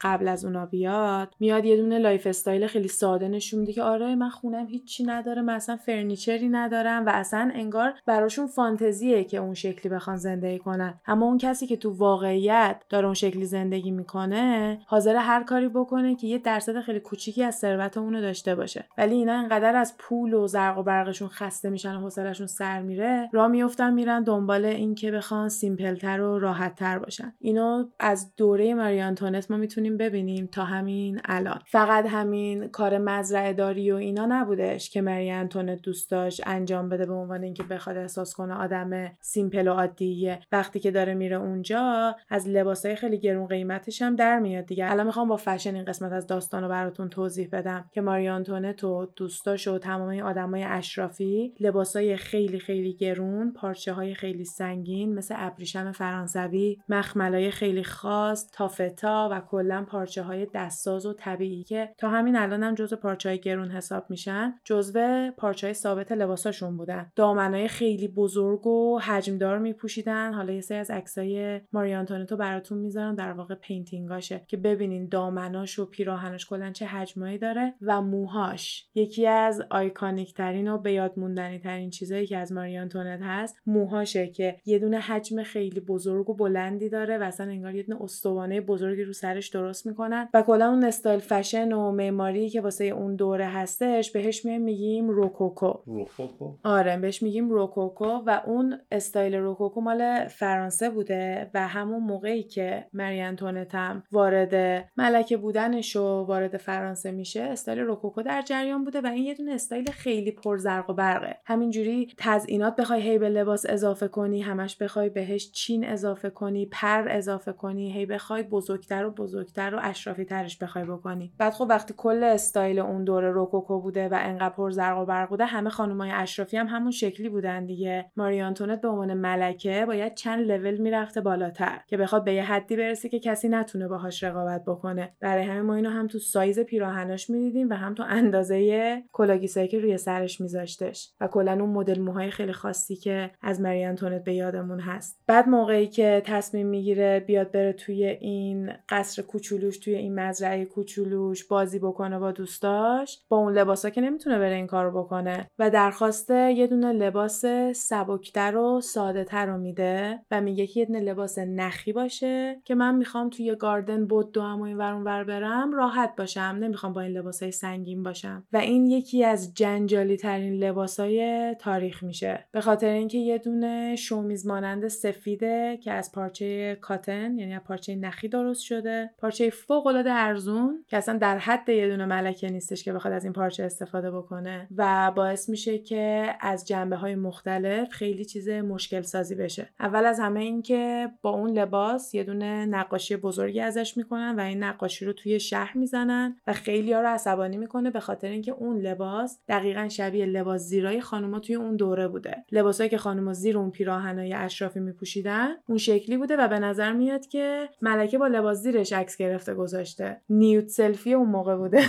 [0.00, 0.95] قبل از اونا بیاد.
[1.40, 5.54] میاد یه دونه lifestyle خیلی ساده نشون میده که آره من خونم هیچی نداره من
[5.54, 10.94] اصلا furniture ی ندارم و اصلا انگار براشون فانتزیه که اون شکلی بخوان زندگی کنن.
[11.06, 16.14] اما اون کسی که تو واقعیت داره اون شکلی زندگی می‌کنه حاضر هر کاری بکنه
[16.14, 18.84] که یه درصد خیلی کوچیکی از ثروت اونو داشته باشه.
[18.98, 23.28] ولی اینا انقدر از پول و زرق و برقشون خسته میشن و حوصلهشون سر میره
[23.32, 27.32] راه میفتن میرن دنبال اینکه بخوان simple تر و راحتتر باشن.
[27.38, 31.60] اینو از دوره ماری آنتونت ما می‌تونیم ببینیم تا همین الان.
[31.66, 37.06] فقط همین کار مزرعه داری و اینا نبودش که مری آنتونت دوست داشت انجام بده
[37.06, 40.40] به عنوان اینکه بخواد احساس کنه آدم simple و عادیه.
[40.52, 44.90] وقتی که داره میره اونجا از لباسای خیلی گرون قیمتش هم در میاد دیگه.
[44.90, 48.84] الان می‌خوام با فشن این قسمت از داستان رو براتون توضیح بدم که ماری آنتونت
[48.84, 55.34] و دوستاش و تمام آدمای اشرافی لباسای خیلی خیلی گرون پارچه های خیلی سنگین مثل
[55.38, 62.08] ابریشم فرانسوی مخملای خیلی خاص تافتا و کلا پارچه های دستساز و طبیعی که تا
[62.08, 67.12] همین الان هم جزو پارچه های گرون حساب میشن جزو پارچه های ثابت لباساشون بودن.
[67.16, 70.32] دامنای خیلی بزرگ و حجمدار میپوشیدن.
[70.32, 73.14] حالا یه سری از عکسای ماری آنتونتو براتون می‌ذارم.
[73.14, 78.86] در واقع painting اشه که ببینین دامناش و پیراهنش کلا چه حجمایی داره و موهاش.
[78.94, 83.56] یکی از iconic ترین و به یاد موندنی ترین چیزایی که از ماری آنتونت هست
[83.66, 88.02] موهاشه که یه دونه حجم خیلی بزرگ و بلندی داره و اصلا انگار یه دونه
[88.02, 92.84] استوانه بزرگی رو سرش درست می‌کنن و کلا اون استایل فشن و معماری که واسه
[92.84, 95.72] اون دوره هستش بهش میایم میگیم روکوکو.
[95.86, 102.42] روکوکو؟ آره بهش میگیم روکوکو و اون استایل روکوکو مال فرانسه بوده و همون موقعی
[102.42, 109.00] که مری هم وارد ملکه بودنش و وارد فرانسه میشه استایل روکوکو در جریان بوده
[109.00, 111.36] و این یه دونه استایل خیلی پرزرق و برقه.
[111.44, 117.08] همینجوری تزئینات بخوای هی به لباس اضافه کنی همش بخوای بهش چین اضافه کنی پر
[117.08, 121.32] اضافه کنی هی بخوای بزرگتر و بزرگتر و اشرافی ترش بخوای بکنی.
[121.38, 125.44] بعد خب وقتی کل استایل اون دوره روکوکو بوده و انقدر پرزرق و برق بوده
[125.44, 128.10] همه خانمای اشرافی هم همون شکلی بودن دیگه.
[128.16, 132.76] ماری آنتونت به عنوان ملکه باید چند لول می‌رفته بالاتر که بخواد به یه حدی
[132.76, 135.12] برسه که کسی نتونه باهاش رقابت بکنه.
[135.20, 139.78] برای همین ما اینو هم تو سایز پیراهناش می‌دیدیم و هم تو اندازه کلاه‌گیسایی که
[139.78, 141.12] روی سرش میذاشتش.
[141.20, 145.22] و کلا اون مدل موهای خیلی خاصی که از مری آنتونت به یادمون هست.
[145.26, 151.44] بعد موقعی که تصمیم می‌گیره بیاد بره توی این قصر کوچولوش توی این مزرعه کوچولوش
[151.44, 155.50] بازی بکنه با دوستاش با اون لباسا که نمی‌تونه بره این کارو بکنه.
[155.58, 157.44] و درخواست یه دونه لباس
[157.74, 162.74] سبکتر و ساده تر رو میده و میگه که یه دونه لباس نخی باشه که
[162.74, 166.58] من می‌خوام توی گاردن بود دو هم این ورون ور برم راحت باشم.
[166.60, 168.44] نمی‌خوام با این لباسای سنگین باشم.
[168.52, 172.44] و این یکی از جنجالی ترین لباسای تاریخ میشه.
[172.52, 177.94] به خاطر اینکه یه دونه شومیز مانند سفیده که از پارچه کاتن یعنی از پارچه
[177.94, 182.84] نخی درست شده پارچه فوق العاده ارزون که اصلا در حد یه دونه ملکه نیستش
[182.84, 187.88] که بخواد از این پارچه استفاده بکنه و باعث میشه که از جنبه های مختلف
[187.90, 189.68] خیلی چیز مشکل سازی بشه.
[189.80, 194.40] اول از همه این که با اون لباس یه دونه نقاشی بزرگی ازش می‌کنن و
[194.40, 198.52] این نقاشی رو توی شهر می‌زنن و خیلی ها رو عصبانی می‌کنه به خاطر اینکه
[198.52, 202.44] اون لباس دقیقا شبیه لباس زیرای خانوما توی اون دوره بوده.
[202.52, 207.26] لباسایی که خانوما زیر اون پیراهنای اشرافی میپوشیدن اون شکلی بوده و به نظر میاد
[207.26, 210.15] که ملکه با لباس زیرش عکس گرفته گذاشته.
[210.30, 211.80] نیوت سلفی اون موقع بوده.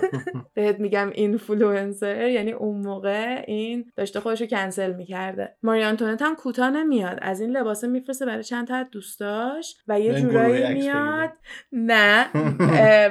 [0.54, 5.56] بهت میگم اینفلوئنسر یعنی اون موقع این داشته خودش رو کنسل می‌کرده.
[5.62, 7.18] ماری آنتونت هم کوتاه نمیاد.
[7.22, 11.32] از این لباسه میفرسته برای چند تا دوستاش و یه جورایی میاد.
[11.72, 12.26] نه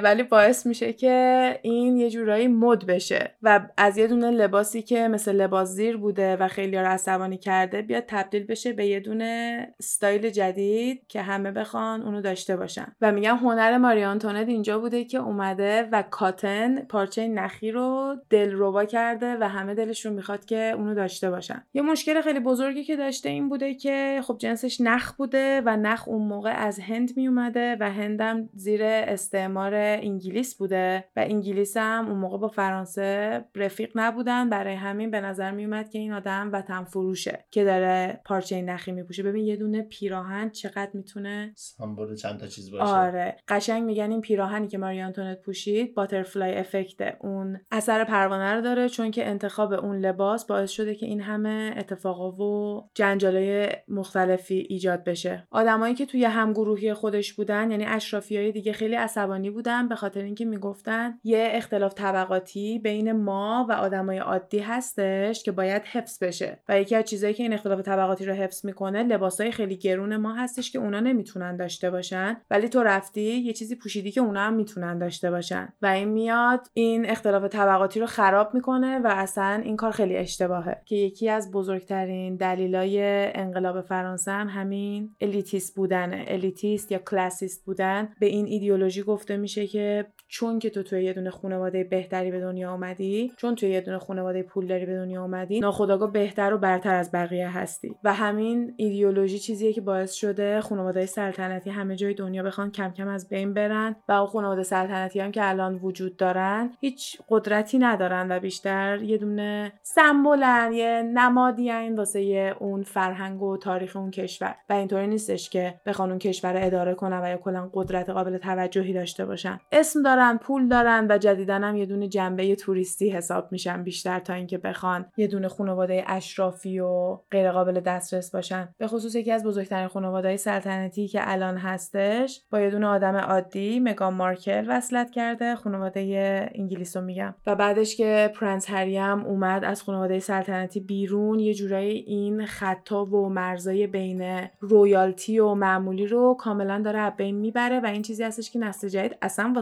[0.02, 5.08] ولی باعث میشه که این یه جورایی مد بشه و از یه دونه لباسی که
[5.08, 9.66] مثل لباس زیر بوده و خیلی رو عصبانی کرده بیاد تبدیل بشه به یه دونه
[9.78, 12.92] استایل جدید که همه بخوان اونو داشته باشن.
[13.00, 18.84] و میگم هنر ماری آنتونت اینجا بوده که اومده و cotton پارچه نخی رو دلربا
[18.84, 21.64] کرده و همه دلشون می‌خواد که اونو داشته باشن.
[21.74, 26.08] یه مشکل خیلی بزرگی که داشته این بوده که خب جنسش نخ بوده و نخ
[26.08, 32.18] اون موقع از هند میومده و هندم زیر استعمار انگلیس بوده و انگلیس هم اون
[32.18, 34.50] موقع با فرانسه رفیق نبودن.
[34.50, 39.22] برای همین به نظر میومد که این آدم وطن فروشه که داره پارچه نخی میپوشه.
[39.22, 42.84] ببین یه دونه پیراهن چقدر می‌تونه سمبل چند تا چیز باشه.
[42.84, 48.60] آره قشنگ میگن این پیراهنی که ماری آنتونت پوشید باترفلای افکت اون اثر پروانه رو
[48.60, 54.66] داره چون که انتخاب اون لباس باعث شده که این همه اتفاقا و جنجالای مختلفی
[54.68, 55.46] ایجاد بشه.
[55.50, 60.22] آدمایی که توی همگروهی خودش بودن یعنی اشرافی های دیگه خیلی عصبانی بودن به خاطر
[60.22, 66.58] اینکه می‌گفتن یه اختلاف طبقاتی بین ما و آدمای عادی هستش که باید حفظ بشه.
[66.68, 70.34] و یکی از چیزایی که این اختلاف طبقاتی رو حفظ می‌کنه لباسای خیلی گرون ما
[70.34, 72.36] هستش که اونا نمی‌تونن داشته باشن.
[72.50, 75.72] ولی تو رفتی یه چیزی پوشیدی که اونا هم می‌تونن داشته باشن.
[75.82, 80.82] و این میاد این اختلاف طبقاتی رو خراب می‌کنه و اصلا این کار خیلی اشتباهه.
[80.84, 83.00] که یکی از بزرگترین دلیلای
[83.34, 86.24] انقلاب فرانسه هم همین elitist بودنه.
[86.28, 88.08] elitist یا classist بودن.
[88.20, 92.40] به این ایدئولوژی گفته میشه که چون که تو توی یه دونه خانواده بهتری به
[92.40, 96.94] دنیا آمدی چون توی یه دونه خانواده پولداری به دنیا آمدی ناخودآگاه بهتر و برتر
[96.94, 97.96] از بقیه هستی.
[98.04, 103.08] و همین ایدئولوژی چیزیه که باعث شده خانواده سلطنتی همه جای دنیا بخوان کم کم
[103.08, 108.32] از بین برن و اون خانواده سلطنتی هم که الان وجود دارن هیچ قدرتی ندارن
[108.32, 114.54] و بیشتر یه دونه سمبولن یه نمادی این واسه اون فرهنگ و تاریخ اون کشور.
[114.70, 118.92] و اینطوری نیستش که بخوان اون کشور اداره کنن و یا کلا قدرت قابل توجهی
[118.92, 119.60] داشته باشن.
[119.72, 124.34] اسم دارن پول دارن و جدیدا هم یه دونه جنبه توریستی حساب میشن بیشتر تا
[124.34, 128.68] اینکه بخوان یه دونه خانواده اشرافی و غیر قابل دسترس باشن.
[128.78, 133.80] به خصوص یکی از بزرگترین خانواده سلطنتی که الان هستش با یه دونه آدم عادی
[133.80, 137.34] مگان مارکل وصلت کرده خانواده انگلیس رو میگم.
[137.46, 143.04] و بعدش که پرنس هری هم اومد از خانواده سلطنتی بیرون یه جورایی این خطا
[143.04, 148.22] و مرزای بین royalty و معمولی رو کاملا داره از بین می‌بره و این چیزی
[148.22, 149.52] هستش که نسل جدید اصلا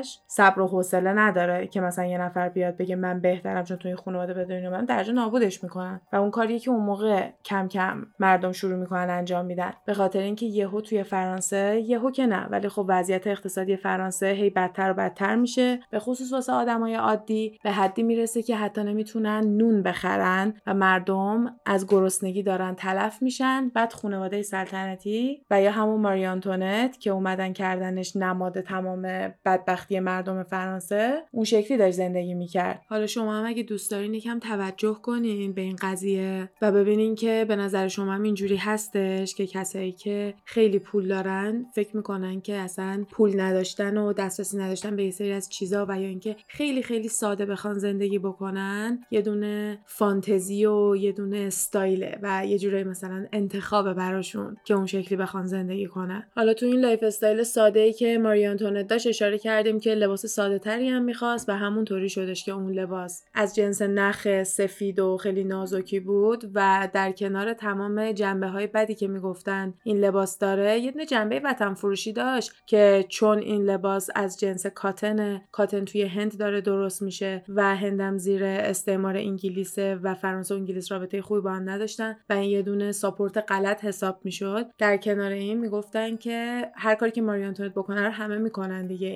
[0.00, 3.88] واسهش صبر و حوصله نداره که مثلا یه نفر بیاد بگه من بهترم چون تو
[3.88, 7.68] این خانواده به دنیا من درجا نابودش می‌کنن و اون کاریه که اون موقع کم
[7.68, 9.72] کم مردم شروع می‌کنن انجام میدن.
[9.86, 14.50] به خاطر اینکه یهو توی فرانسه یهو که نه ولی خب وضعیت اقتصادی فرانسه هی
[14.50, 15.80] بدتر و بدتر میشه.
[15.90, 21.56] به خصوص واسه آدمای عادی به حدی می‌رسه که حتی نمی‌تونن نون بخرن و مردم
[21.66, 23.68] از گرسنگی دارن تلف میشن.
[23.68, 29.02] بعد خانواده سلطنتی و یا همون ماری آنتونت که اومدن کردنش نماد تمام
[29.44, 32.82] بدبختی سختی مردم فرانسه اون شکلی داشت زندگی می‌کرد.
[32.88, 37.44] حالا شما هم اگه دوست دارین یکم توجه کنین به این قضیه و ببینین که
[37.48, 42.54] به نظر شما هم اینجوری هستش که کسایی که خیلی پول دارن فکر می‌کنن که
[42.54, 46.82] اصلا پول نداشتن و دسترسی نداشتن به یه سری از چیزا و یا اینکه خیلی
[46.82, 52.84] خیلی ساده بخوان زندگی بکنن یه دونه فانتزی و یه دونه استایله و یه جورایی
[52.84, 56.26] مثلا انتخاب براشون که اون شکلی بخوان زندگی کنن.
[56.36, 60.88] حالا تو این lifestyle ساده ای که ماری داشت اشاره کردیم که لباس ساده تری
[60.88, 66.00] هم می‌خواست و همونطوری شدش که اون لباس از جنس نخ سفید و خیلی نازکی
[66.00, 71.06] بود و در کنار تمام جنبه های بدی که می‌گفتن این لباس داره یه دونه
[71.06, 76.60] جنبه وطن فروشی داشت که چون این لباس از جنس کاتن کاتن توی هند داره
[76.60, 81.70] درست میشه و هندم زیر استعمار انگلیسه و فرانسه و انگلیس رابطه خوبی با هم
[81.70, 86.94] نداشتن و این یه دونه ساپورت غلط حساب می‌شد در کنار این می‌گفتن که هر
[86.94, 89.08] کاری که ماری بکنه رو همه می‌کنن دیگه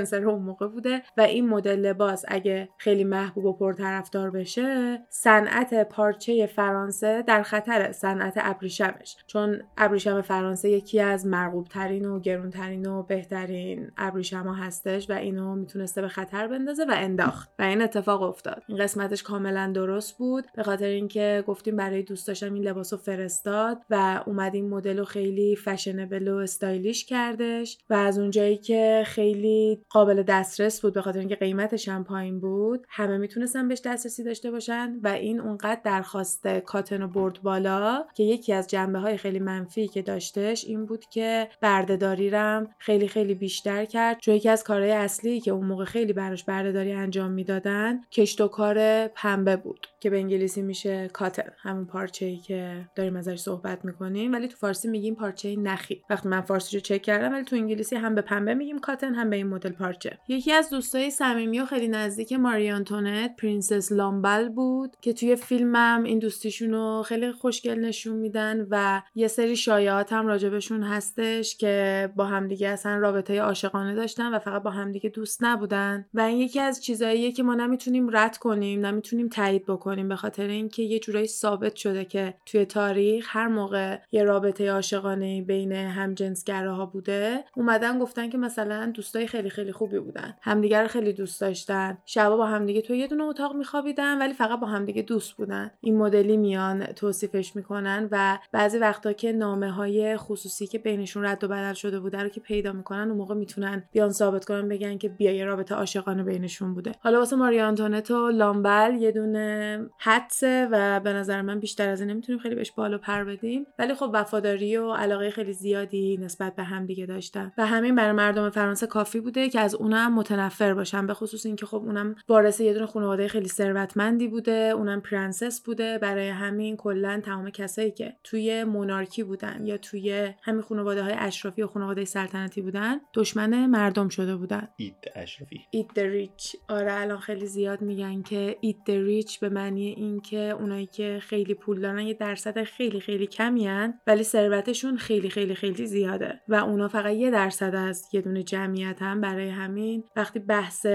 [0.00, 5.88] اینفلوئنسر اون موقع بوده و این مدل لباس اگه خیلی محبوب و پرطرفدار بشه صنعت
[5.88, 9.16] پارچه فرانسه در خطر صنعت ابریشمش.
[9.26, 15.54] چون ابریشم فرانسه یکی از مرغوب ترین و گرونترین و بهترین ابریشم هستش و اینو
[15.54, 17.50] می‌تونسته به خطر بندازه و انداخت.
[17.58, 18.62] و این اتفاق افتاد.
[18.68, 20.44] این قسمتش کاملا درست بود.
[20.56, 25.04] به خاطر اینکه گفتیم برای دوستاشم این لباس رو فرستاد و اومد این مدل رو
[25.04, 27.78] خیلی fashionable و stylish کردش.
[27.90, 32.86] و از اونجایی که خیلی قابل دسترس بود به خاطر اینکه قیمتش هم پایین بود
[32.88, 38.22] همه می‌تونستن بهش دسترسی داشته باشن و این اونقدر درخواست cotton و برد بالا که
[38.22, 43.34] یکی از جنبه های خیلی منفی که داشتش این بود که بردهداری رم خیلی خیلی
[43.34, 44.18] بیشتر کرد.
[44.18, 48.48] چون یکی از کارهای اصلی که اون موقع خیلی براش بردهداری انجام می‌دادن کشت و
[48.48, 53.84] کار پنبه بود که به انگلیسی میشه cotton همون پارچه ای که داریم ازش صحبت
[53.84, 54.32] می‌کنیم.
[54.32, 56.02] ولی تو فارسی میگیم پارچه نخی.
[56.10, 59.30] وقتی من فارسی رو چک کردم ولی تو انگلیسی هم به پنبه میگیم cotton هم
[59.30, 60.18] به این مدل پارچه.
[60.28, 66.02] یکی از دوستای صمیمی و خیلی نزدیک ماری آنتونت پرنسس لامبل بود که توی فیلمم
[66.04, 72.08] این دوستیشون رو خیلی خوشگل نشون میدن و یه سری شایعات هم راجبشون هستش که
[72.16, 76.06] با همدیگه اصلا رابطه عاشقانه داشتن و فقط با همدیگه دوست نبودن.
[76.14, 80.46] و این یکی از چیزاییه که ما نمی‌تونیم رد کنیم نمی‌تونیم تایید بکنیم به خاطر
[80.46, 86.86] اینکه یه جورایی ثابت شده که توی تاریخ هر موقع یه رابطه عاشقانه بین همجنسگراها
[86.86, 90.34] بوده اومدن گفتن که مثلا دوستای خیلی خیلی خوبی بودن.
[90.40, 91.98] همدیگه رو خیلی دوست داشتن.
[92.06, 95.70] شبا با همدیگه تو یه دونه اتاق میخوابیدن ولی فقط با همدیگه دوست بودن.
[95.80, 101.44] این مدلی میان توصیفش می‌کنن و بعضی وقتا که نامه های خصوصی که بینشون رد
[101.44, 104.98] و بدل شده بوده رو که پیدا می‌کنن اون موقع می‌تونن بیان ثابت کنن بگن
[104.98, 106.92] که بیا یه رابطه عاشقانه بینشون بوده.
[107.00, 112.00] حالا واسه ماری آنتونت و لامبل یه دونه حدسه و به نظر من بیشتر از
[112.00, 113.66] این نمی‌تونیم خیلی بهش بالا پر بدیم.
[113.78, 117.52] ولی خب وفاداری و علاقه خیلی زیادی نسبت به هم دیگه داشتن.
[117.58, 121.66] و همین برای مردم فرانسه کافی بوده که از اونم متنفر باشن به خصوص اینکه
[121.66, 125.98] خب اونم وارث یه دونه خانواده خیلی ثروتمندی بوده اونم پرنسس بوده.
[125.98, 131.62] برای همین کلا تمام کسایی که توی monarchy بودن یا توی همین خانواده های اشرافی
[131.62, 134.68] و خانواده سلطنتی بودن دشمن مردم شده بودن.
[134.76, 135.60] eat اشرافی.
[135.70, 140.50] eat the rich آره الان خیلی زیاد میگن که eat the rich به معنی اینکه
[140.58, 145.54] اونایی که خیلی پول دارن یه درصد خیلی خیلی کمی هن ولی ثروتشون خیلی خیلی
[145.54, 146.40] خیلی زیاده.
[146.48, 150.86] و اونا فقط یه درصد از یه دونه جمعیت هم برای همین وقتی بحث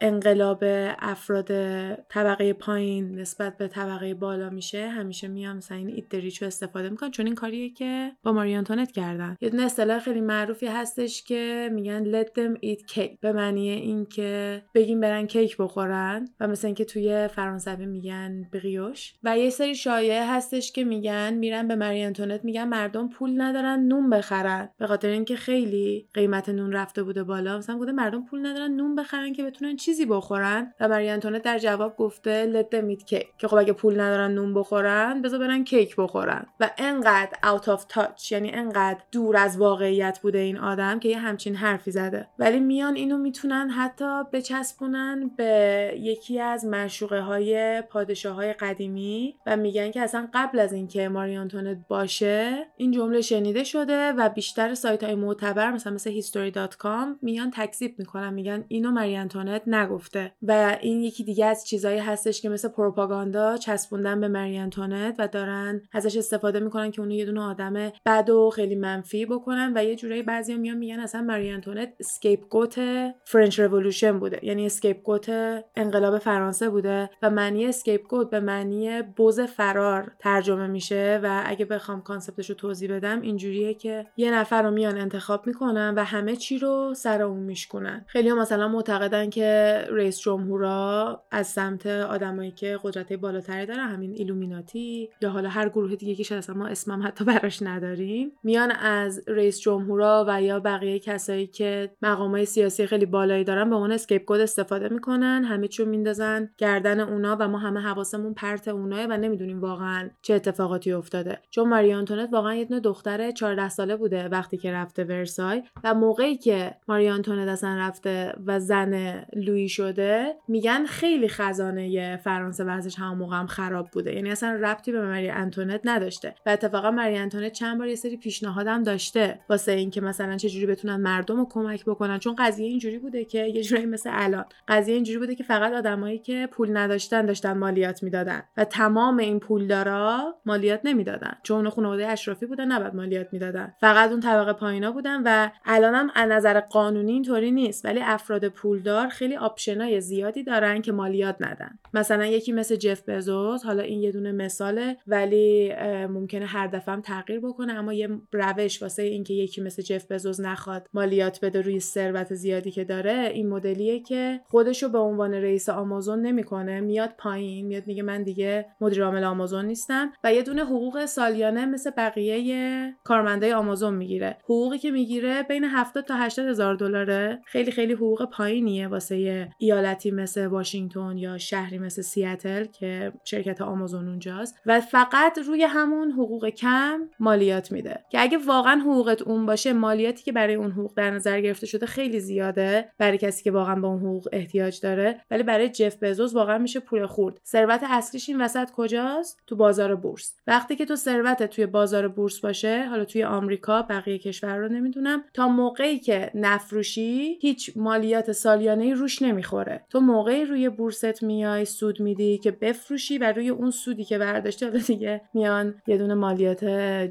[0.00, 0.64] انقلاب
[0.98, 1.48] افراد
[1.94, 7.10] طبقه پایین نسبت به طبقه بالا میشه همیشه میام مثلا این ایدریچ رو استفاده می‌کنن.
[7.10, 9.36] چون این کاریه که با ماری آنتونت کردن.
[9.40, 13.18] یه دونه اصطلاح خیلی معروفی هستش که میگن let them eat cake.
[13.20, 19.14] به معنی اینکه بگیم برن کیک بخورن و مثل اینکه توی فرانسوی میگن بریوش.
[19.22, 23.80] و یه سری شایعه هستش که میگن میرن به ماری آنتونت میگن مردم پول ندارن
[23.80, 24.68] نون بخرن.
[24.78, 27.58] به خاطر اینکه خیلی قیمت نون رفته بوده بالا.
[27.58, 30.72] مثلا گفته مردم پول ندارن نون بخرن که بتونن چیزی بخورن.
[30.80, 33.26] و ماری آنتونت در جواب گفته them eat cake.
[33.38, 36.46] که خب اگه پول ندارن نون بخورن بذار برن کیک بخورن.
[36.60, 41.18] و انقدر out of touch یعنی انقدر دور از واقعیت بوده این آدم که یه
[41.18, 42.28] همچین حرفی زده.
[42.38, 49.56] ولی میان اینو می‌تونن حتی بچسبونن به یکی از مشوقه های پادشاه های قدیمی و
[49.56, 54.74] میگن که اصلا قبل از اینکه ماری آنتونت باشه این جمله شنیده شده و بیشتر
[54.74, 60.32] سایت های معتبر مثلا مثل history.com میان تکذیب می‌کنن میگن اینو ماری آنتونت نگفته.
[60.42, 65.28] و این یکی دیگه از چیزایی هستش که مثل پروپاگاندا چسبوندن به مری آنتونت و
[65.28, 69.84] دارن ازش استفاده می‌کنن که اونو یه دونه آدم بد و خیلی منفی بکنن و
[69.84, 72.80] یه جورایی بعضیا میان میگن اصلا مری آنتونت scapegoat
[73.24, 74.40] French Revolution بوده.
[74.42, 75.30] یعنی scapegoat
[75.76, 82.02] انقلاب فرانسه بوده و معنی scapegoat به معنی بز فرار ترجمه میشه و اگه بخوام
[82.02, 86.36] concept ش رو توضیح بدم اینجوریه که یه نفر رو میان انتخاب می‌کنن و همه
[86.36, 87.42] چی رو سر اون
[87.74, 94.12] بشکنن خیلی مثلا معتقدن که رئیس جمهورا از سمت آدمایی که قدرت بالاتری دارن همین
[94.14, 99.28] ایلومیناتی یا حالا هر گروه دیگه که شاید ما اسمم حتی براش نداریم میان از
[99.28, 104.40] رئیس جمهورا و یا بقیه کسایی که مقامای سیاسی خیلی بالایی دارن به عنوان scapegoat
[104.40, 109.60] استفاده می‌کنن همه چیو میندازن گردن اونا و ما همه حواسمون پرت اوناه و نمی‌دونیم
[109.60, 111.38] واقعا چه اتفاقاتی افتاده.
[111.50, 116.36] چون ماری آنتونت واقعا یه دختر 14 ساله بوده وقتی که رفته ورسای و موقعی
[116.36, 123.18] که ماری آنتونت اصلا رفته و زن لویی شده میگن خیلی خزانه فرانسه وضعش همون
[123.18, 124.14] موقع هم خراب بوده.
[124.14, 126.34] یعنی اصلا ربطی به ماری آنتونت نداشته.
[126.46, 130.66] و اتفاقا ماری آنتونت چند بار یه سری پیشنهادم داشته واسه اینکه مثلا چه جوری
[130.66, 132.18] بتونن مردم رو کمک بکنن.
[132.18, 134.44] چون قضیه اینجوری بوده که یه جوری مثل الان.
[134.68, 138.42] قضیه اینجوری بوده که فقط آدمایی که پول نداشتن داشتن مالیات می‌دادن.
[138.56, 141.34] و تمام این پولدارا مالیات نمی‌دادن.
[141.42, 143.74] چون خانواده اشرافی بودن نباید مالیات می‌دادن.
[143.80, 149.08] فقط اون طبقه پایینا بودن و الانم از نظر قانونی اینطوری نیست ولی افراد پولدار
[149.08, 151.78] خیلی آپشنای زیادی دارن که مالیات ندن.
[151.94, 155.72] مثلا یکی مثل جف بزوس حالا این یه دونه مثاله ولی
[156.06, 160.40] ممکنه هر دفعه هم تغییر بکنه اما یه روش واسه اینکه یکی مثل جف بزوس
[160.40, 165.68] نخواد مالیات بده روی ثروت زیادی که داره این مدلیه که خودشو به عنوان رئیس
[165.68, 166.80] آمازون نمی‌کنه.
[166.80, 170.12] میاد پایین میاد میگه من دیگه مدیر عامل آمازون نیستم.
[170.24, 174.36] و یه دونه حقوق سالیانه مثل بقیه کارمندای آمازون می‌گیره.
[174.44, 177.42] حقوقی که می‌گیره بین 70 تا 80 هزار دلاره.
[177.46, 184.08] خیلی خیلی حقوق پایینیه واسه ایالتی مثل واشنگتن یا شهری مثل سیاتل که شرکت آمازون
[184.08, 184.54] اونجاست.
[184.66, 188.04] و فقط روی همون حقوق کم مالیات میده.
[188.10, 191.86] که اگه واقعا حقوقت اون باشه مالیاتی که برای اون حقوق در نظر گرفته شده
[191.86, 195.20] خیلی زیاده برای کسی که واقعا به اون حقوق احتیاج داره.
[195.30, 197.40] ولی برای جف بزوس واقعا میشه پول خورد.
[197.46, 200.34] ثروت اصلیش این وسط کجاست؟ تو بازار بورس.
[200.46, 205.24] وقتی که تو ثروت توی بازار بورس باشه حالا توی آمریکا بقیه کشور رو نمی‌دونم
[205.34, 209.84] تا موقعی که نفروشی هیچ مالیات سالیانه روش نمی‌خوره.
[209.90, 214.64] تو موقعی روی بورست میای سود میدی که بفروشی و روی اون سودی که برداشتی
[214.64, 216.64] حالا دیگه میان یه دونه مالیات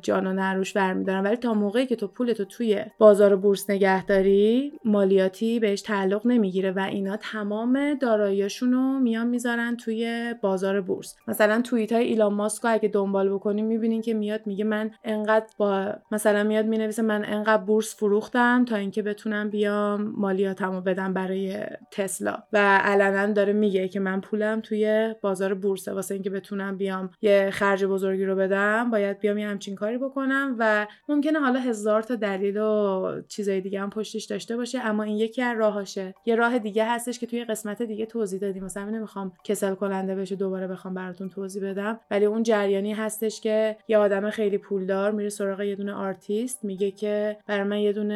[0.04, 1.24] جان و نروش برمیدارن.
[1.24, 6.80] ولی تا موقعی که تو پولتو توی بازار بورس نگهداری مالیاتی بهش تعلق نمی‌گیره و
[6.80, 11.16] اینا تمام داراییاشون رو میان می‌ذارن توی بازار بورس.
[11.28, 15.94] مثلا توییت های ایلان ماسک اگه دنبال بکنیم می‌بینین که میاد میگه من انقدر با
[16.12, 22.38] مثلا میاد می‌نویسه من انقدر بورس فروختم تا اینکه بتونم بیام مالیاتمو بدم برای تسلا.
[22.54, 27.50] و علنا داره میگه که من پولم توی بازار بورسه واسه اینکه بتونم بیام یه
[27.54, 32.16] خرج بزرگی رو بدم باید بیام یه همچین کاری بکنم و ممکنه حالا هزار تا
[32.16, 36.16] دلیل و چیزای دیگه هم پشتش داشته باشه اما این یکی از راهاشه.
[36.26, 38.64] یه راه دیگه هستش که توی قسمت دیگه توضیح دادیم.
[38.64, 42.00] مثلا نمی‌خوام کسل کننده بشه دوباره بخوام براتون توضیح بدم.
[42.12, 46.92] ولی اون جریانی هستش که یه آدم خیلی پولدار میره سراغ یه دونه آرتیست میگه
[46.92, 48.14] که برای من یه دونه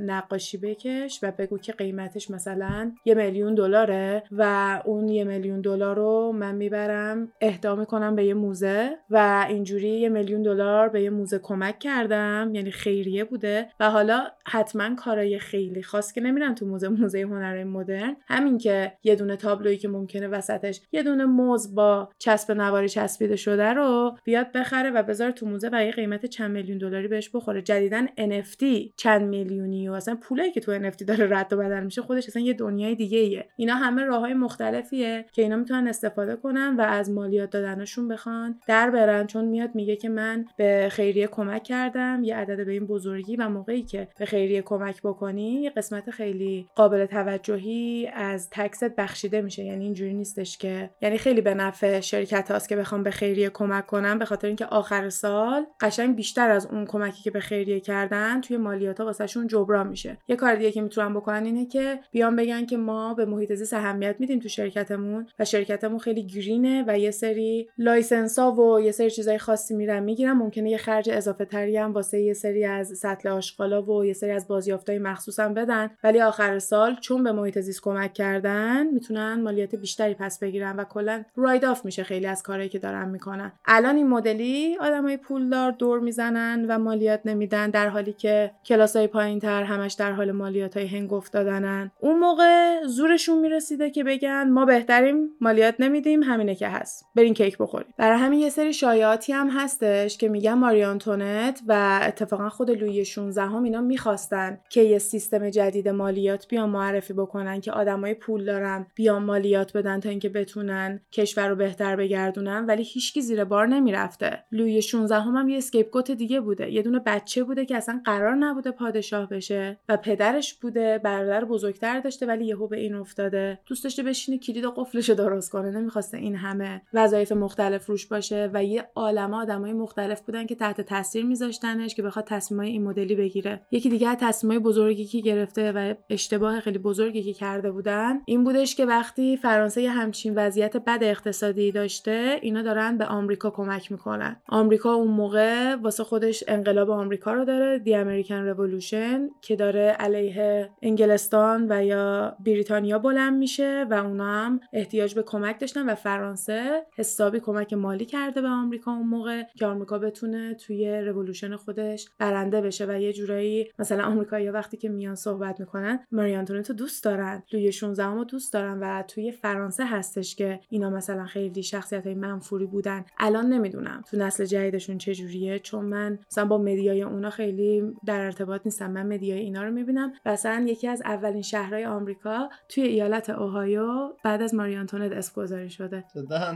[0.00, 5.96] نقاشی بکش و بگو که قیمتش مثلا یه میلیون دلاره و اون یه میلیون دلار
[5.96, 11.10] رو من می‌برم اهدا می‌کنم به یه موزه و اینجوری یه میلیون دلار به یه
[11.10, 12.50] موزه کمک کردم.
[12.54, 13.68] یعنی خیریه بوده.
[13.80, 18.16] و حالا حتما کارای خیلی خاص که نمیرن تو موزه موزه هنرهای مدرن.
[18.26, 23.36] همین که یه دونه تابلویی که ممکنه وسطش یه دونه موز با چسب نواری چسبیده
[23.36, 27.30] شده رو بیاد بخره و بذاره تو موزه و یه قیمت چند میلیون دلاری بهش
[27.34, 27.62] بخوره.
[27.62, 32.02] جدیدن NFT چند میلیونی و اصلا پولایی که تو NFT داره رد و بدل میشه
[32.02, 36.76] خودش اصلا یه دنیای دیگه ایه اینا همه راههای مختلفیه که اینا می‌تونن استفاده کنن
[36.76, 39.26] و از مالیات دادنشون بخوان در برن.
[39.26, 43.48] چون میاد میگه که من به خیریه کمک کردم یه عدد به این بزرگی و
[43.48, 49.64] موقعی که به خیریه کمک بکنی یه قسمت خیلی قابل توجهی از taxت بخشیده میشه.
[49.64, 53.86] یعنی اینجوری نیستش که یعنی خیلی به نفع شرکت هاست که بخوام به خیریه کمک
[53.86, 58.40] کنم به خاطر اینکه آخر سال قشنگ بیشتر از اون کمکی که به خیریه کردن
[58.40, 60.18] توی مالیات ها واسهشون جبران میشه.
[60.28, 63.74] یه کار دیگه که می‌تونن بکنن اینه که بیان بگن که ما به محیط زیست
[63.74, 68.80] اهمیت میدیم تو شرکتمون و شرکتمون خیلی green ه و یه سری license ها و
[68.80, 70.32] یه سری چیزای خاصی میرن می‌گیرن.
[70.32, 74.30] ممکنه یه خرج اضافه تری هم واسه یه سری از سطل آشغالا و یه سری
[74.30, 75.90] از بازیافتای مخصوص هم بدن.
[76.04, 80.84] ولی آخر سال چون به محیط زیست کمک کردن می‌تونن مالیات بیشتری پس بگیرن و
[80.84, 83.52] کلا write off میشه خیلی از کارهایی که دارن می‌کنن.
[83.66, 89.38] الان این مدلی آدمای پولدار دور می‌زنن و مالیات نمیدن در حالی که کلاسای پایین
[89.38, 94.64] تر همش در حال مالیات های هنگفت دادنن اون موقع زورشون می‌رسیده که بگن ما
[94.64, 97.04] بهتریم مالیات نمیدیم همینه که هست.
[97.14, 97.94] برین کیک بخورین.
[97.96, 103.04] برای همین یه سری شایعاتی هم هستش که میگن ماری آنتونت و اتفاقا خود لویی
[103.04, 108.44] 16 هم اینا می‌خواستن که یه سیستم جدید مالیات بیان معرفی بکنن که آدمای پول
[108.44, 112.66] دارن بیان مالیات بدن تا اینکه بتونن کشور رو بهتر بگردونن.
[112.66, 114.44] ولی هیچکی زیر بار نمی‌رفته.
[114.52, 116.72] لویی 16 هم, هم یه escape دیگه بوده.
[116.72, 122.00] یه دونه بچه بوده که اصلا قرار نبوده پادشاه بشه و پدرش بوده برادر بزرگتر
[122.00, 123.58] داشته ولی یهو به این افتاده.
[123.66, 125.70] دوست داشته بشینه کلید و قفلش درست کنه.
[125.70, 130.80] نمی‌خواسته این همه وظایف مختلف روش باشه و یه عالمه آدمای مختلف بودن که تحت
[130.80, 133.60] تاثیر میذاشتنش که بخواد تصمیمای این مدلی بگیره.
[133.70, 138.74] یکی دیگه تصمیمای بزرگی که گرفته و اشتباه خیلی بزرگی که کرده بودن این بودش
[138.74, 144.36] که وقتی فرانسه همچین وضعیت بد اقتصادی داشته اینا دارن به آمریکا کمک می‌کنن.
[144.48, 150.70] آمریکا اون موقع واسه خودش انقلاب آمریکا رو داره دی امریکن رولوشن که داره علیه
[150.82, 156.86] انگلستان و یا بریتانیا بلند میشه و اونا هم احتیاج به کمک داشتن و فرانسه
[156.96, 162.60] حسابی کمک مالی کرده به آمریکا اون موقع که آمریکا بتونه توی رولوشن خودش برنده
[162.60, 167.42] بشه و یه جورایی مثلا آمریکایی‌ها وقتی که میان صحبت می‌کنن ماری آنتونتو دوست دارن
[167.52, 172.14] لویی 16 رو دوست دارن و توی فرانسه هستش که اینا مثلا خیلی شخصیت های
[172.14, 173.04] منفوری بودن.
[173.18, 177.82] الان نمی‌دونم تو نسل جدیدشون چه جوریه چون من مثلا با media ی اونا خیلی
[178.06, 178.90] در ارتباط نیستم.
[178.90, 184.08] من media ی اینا رو می‌بینم مثلا یکی از اولین شهرهای آمریکا توی ایالت اوهایو
[184.24, 186.04] بعد از ماری آنتونت اسم گذاری شده.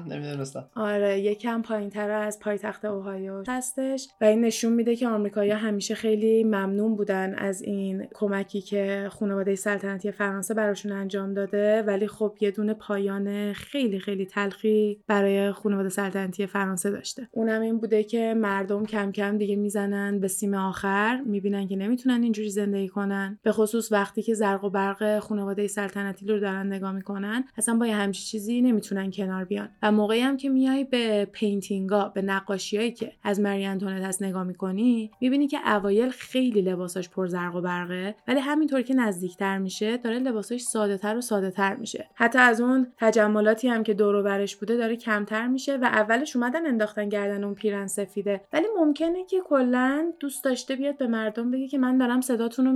[0.07, 0.68] نمی‌دونستم.
[0.76, 6.45] آره یکم پایینتر از پایتخت اوهایو هستش و این نشون میده که آمریکایی‌ها همیشه خیلی
[6.45, 11.82] ممنون بودن از این کمکی که خانواده سلطنتی فرانسه براشون انجام داده.
[11.82, 17.28] ولی خب یه دونه پایان خیلی خیلی تلخی برای خانواده سلطنتی فرانسه داشته.
[17.32, 21.20] اونم این بوده که مردم کم کم دیگه می‌زنن به سیم آخر.
[21.26, 23.32] می‌بینن که نمی‌تونن اینجوری زندگی کنن.
[23.43, 27.87] به خصوص وقتی که زرق و برق خانواده سلطنتی رو دارن نگاه می‌کنن اصلا با
[27.87, 29.68] همچی چیزی نمی‌تونن کنار بیان.
[29.83, 34.45] و موقعی هم که میای به پینتینگا به نقاشیایی که از مری انتونت هست نگاه
[34.45, 39.97] می‌کنی می‌بینی که اوایل خیلی لباساش پر زرق و برقه ولی همینطور که نزدیکتر میشه
[39.97, 42.09] داره لباساش ساده تر و ساده تر میشه.
[42.14, 46.66] حتی از اون تجملاتی هم که دور برش بوده داره کمتر میشه و اولش اومدن
[46.66, 48.41] انداختن گردن اون پیرن سفیده.
[48.53, 52.72] ولی ممکنه که کلا دوست داشته بیاد به مردم بگه که من دارم صداتون رو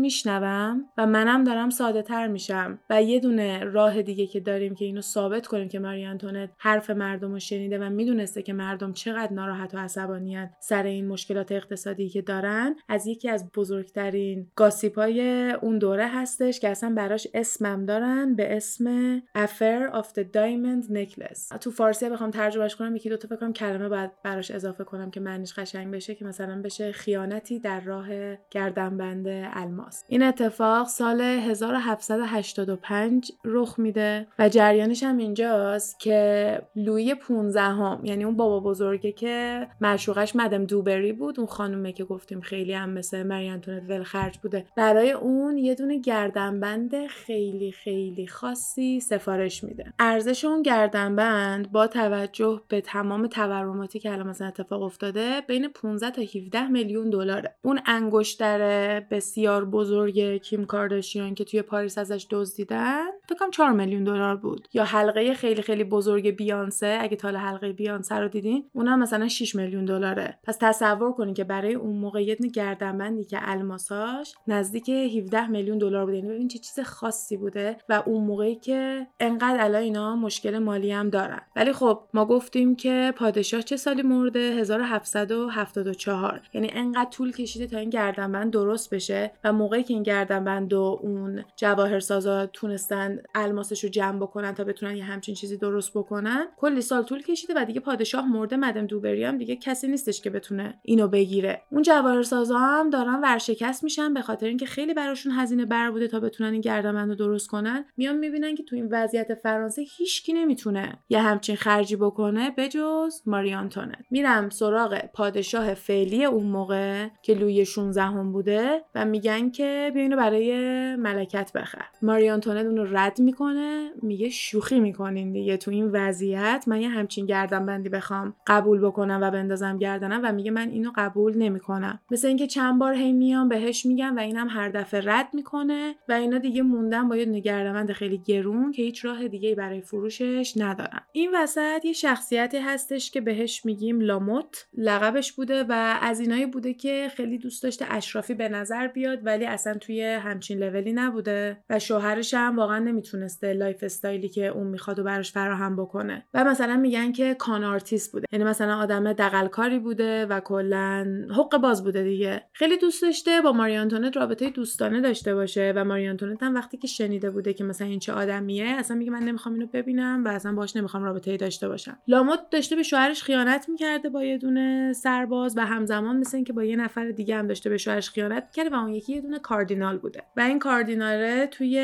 [0.99, 2.79] و منم دارم ساده تر میشم.
[2.91, 6.91] و یه دونه راه دیگه که داریم که اینو ثابت کنیم که ماری انتونت حرف
[6.91, 12.09] مردم رو شنیده و می‌دونسته که مردم چقدر ناراحت و عصبانیان سر این مشکلات اقتصادی
[12.09, 18.35] که دارن از یکی از بزرگترین گاسیپای اون دوره هستش که اصلا براش اسمم دارن
[18.35, 21.59] به اسم Affair of the Diamond Necklace.
[21.61, 25.21] تو فارسی بخوام ترجمهش کنم یکی دو تا فکر کلمه باید براش اضافه کنم که
[25.21, 28.07] معنیش قشنگ بشه که مثلا بشه خیانتی در راه
[28.51, 30.05] گردنبند الماس.
[30.09, 38.25] این اتفاق سال 1785 رخ میده و جریانش هم اینجاست که لوی 15 هم یعنی
[38.25, 43.23] اون بابا بزرگه که معشوقش مدم دوبری بود اون خانومه که گفتیم خیلی هم مثل
[43.23, 44.67] مری انتونت ول خرج بوده.
[44.77, 49.93] برای اون یه دونه گردنبند خیلی خیلی خاصی سفارش میده.
[49.99, 56.11] ارزش اون گردنبند با توجه به تمام تورماتی که الان مثلا اتفاق افتاده بین 15
[56.11, 57.57] تا 17 میلیون دلاره.
[57.63, 64.05] اون انگشتر بسیار بزرگ کیم کارداشیان که توی پاریس ازش دزدیدن فکر کنم 4 میلیون
[64.05, 64.69] دلار بود.
[64.73, 69.55] یا حلقه خیلی خیلی بزرگ بیانسه اگه تال حلقه بیانسه رو دیدین اونم مثلا 6
[69.55, 70.39] میلیون دلاره.
[70.45, 76.05] پس تصور کنین که برای اون موقع یه گردنبندی که الماساش نزدیک 17 میلیون دلار
[76.05, 80.59] بوده یعنی ببین چه چیز خاصی بوده و اون موقعی که انقدر الان اینا مشکل
[80.59, 81.41] مالی هم دارن.
[81.57, 87.79] ولی خب ما گفتیم که پادشاه چه سالی مرده؟ 1774 یعنی انقدر طول کشیده تا
[87.79, 93.91] این گردنبند درست بشه و موقعی که این گردنبند و اون جواهرسازا تونستن الماسش رو
[93.91, 96.47] جمع بکنن تا بتونن یه همچین چیزی درست بکنن.
[96.57, 98.57] کلی سال طول کشیده و دیگه پادشاه مرده.
[98.57, 101.63] مدم دوبری هم دیگه کسی نیستش که بتونه اینو بگیره.
[101.73, 106.21] اون جواهرسازا هم دارن ورشکست میشن به خاطر اینکه خیلی براشون هزینه بر بوده تا
[106.21, 107.85] بتونن این گردنبند رو درست کنن.
[107.97, 113.55] میان می‌بینن که تو این وضعیت فرانسه هیچکی نمی‌تونه یه همچین خرجی بکنه بجز ماری
[113.55, 114.05] آنتونت.
[114.11, 120.03] میرم سراغ پادشاه فعلی اون موقع که لوی 16 هم بوده و میگن که بیا
[120.03, 121.85] اینو برای ملکت بخر.
[122.03, 125.57] ماری آنتونت اونو رد می‌کنه میگه شوخی می‌کنین دیگه.
[125.57, 130.51] تو این وضعیت من یه همچین گردنبندی بخوام قبول بکنم و بندازم گردنم و میگه
[130.51, 132.01] من اینو قبول نمی‌کنم.
[132.11, 136.13] مثل اینکه چند بار هی میام بهش میگم و اینم هر دفعه رد می‌کنه و
[136.13, 141.01] اینا دیگه موندن با یه نگردمند خیلی گرون که هیچ راه دیگه برای فروشش ندارن.
[141.13, 144.67] این وسط یه شخصیتی هستش که بهش میگیم لاموت.
[144.77, 149.45] لقبش بوده و از اینایی بوده که خیلی دوست داشته اشرافی به نظر بیاد ولی
[149.45, 154.99] اصلا توی همچین لولی نبوده و شوهرش هم واقعا نمی‌تونسته lifestyle ی که اون می‌خواد
[154.99, 156.27] و براش فراهم بکنه.
[156.35, 158.27] و مثلا میگن که con artist بوده.
[158.33, 162.43] یعنی مثلا آدم دغلکاری بوده و کلا حقه باز بوده دیگه.
[162.53, 166.77] خیلی دوست داشته با ماری آنتونت رابطه دوستانه داشته باشه و ماری آنتونت هم وقتی
[166.77, 170.29] که شنیده بوده که مثلا این چه آدمیه اصلا میگه من نمی‌خوام اینو ببینم و
[170.29, 171.99] اصلا باش نمی‌خوام رابطه داشته باشم.
[172.09, 176.65] لاموت داشته به شوهرش خیانت می‌کرده با یه دونه سرباز و همزمان مثل اینکه با
[176.65, 179.39] یه نفر دیگه هم داشته به شوهرش خیانت می‌کرده و اون یکی یه دونه
[179.77, 180.23] کاردینال بوده.
[180.37, 181.79] و این کاردیناله توی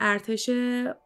[0.00, 0.50] ارتش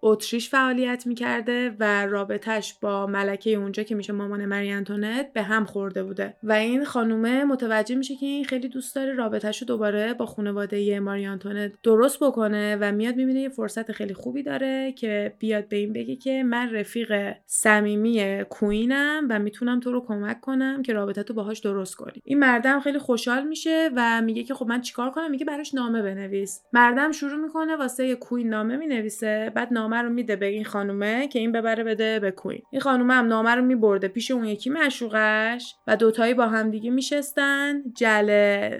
[0.02, 5.64] اتریش فعالیت می‌کرده و رابطش با ملکه اونجا که میشه مامان مری انتونت به هم
[5.64, 6.36] خورده بوده.
[6.42, 11.00] و این خانومه متوجه میشه که این خیلی دوست داره رابطهش رو دوباره با خانواده
[11.00, 15.76] ماری آنتونت درست بکنه و میاد می‌بینه یه فرصت خیلی خوبی داره که بیاد به
[15.76, 21.22] این بگه که من رفیق صمیمی کوینم و می‌تونم تو رو کمک کنم که رابطه
[21.22, 22.22] تو باهاش درست کنی.
[22.24, 26.02] این مردم خیلی خوشحال میشه و میگه که خب من چیکار کنم؟ میگه براش نامه
[26.02, 26.29] بنویس.
[26.72, 31.38] مردم شروع می‌کنه واسه کوین نامه می‌نویسه بعد نامه رو میده به این خانومه که
[31.38, 32.62] این ببره بده به کوین.
[32.70, 36.90] این خانومه هم نامه رو میبرده پیش اون یکی معشوقش و دوتایی با هم دیگه
[36.90, 38.30] میشستن جل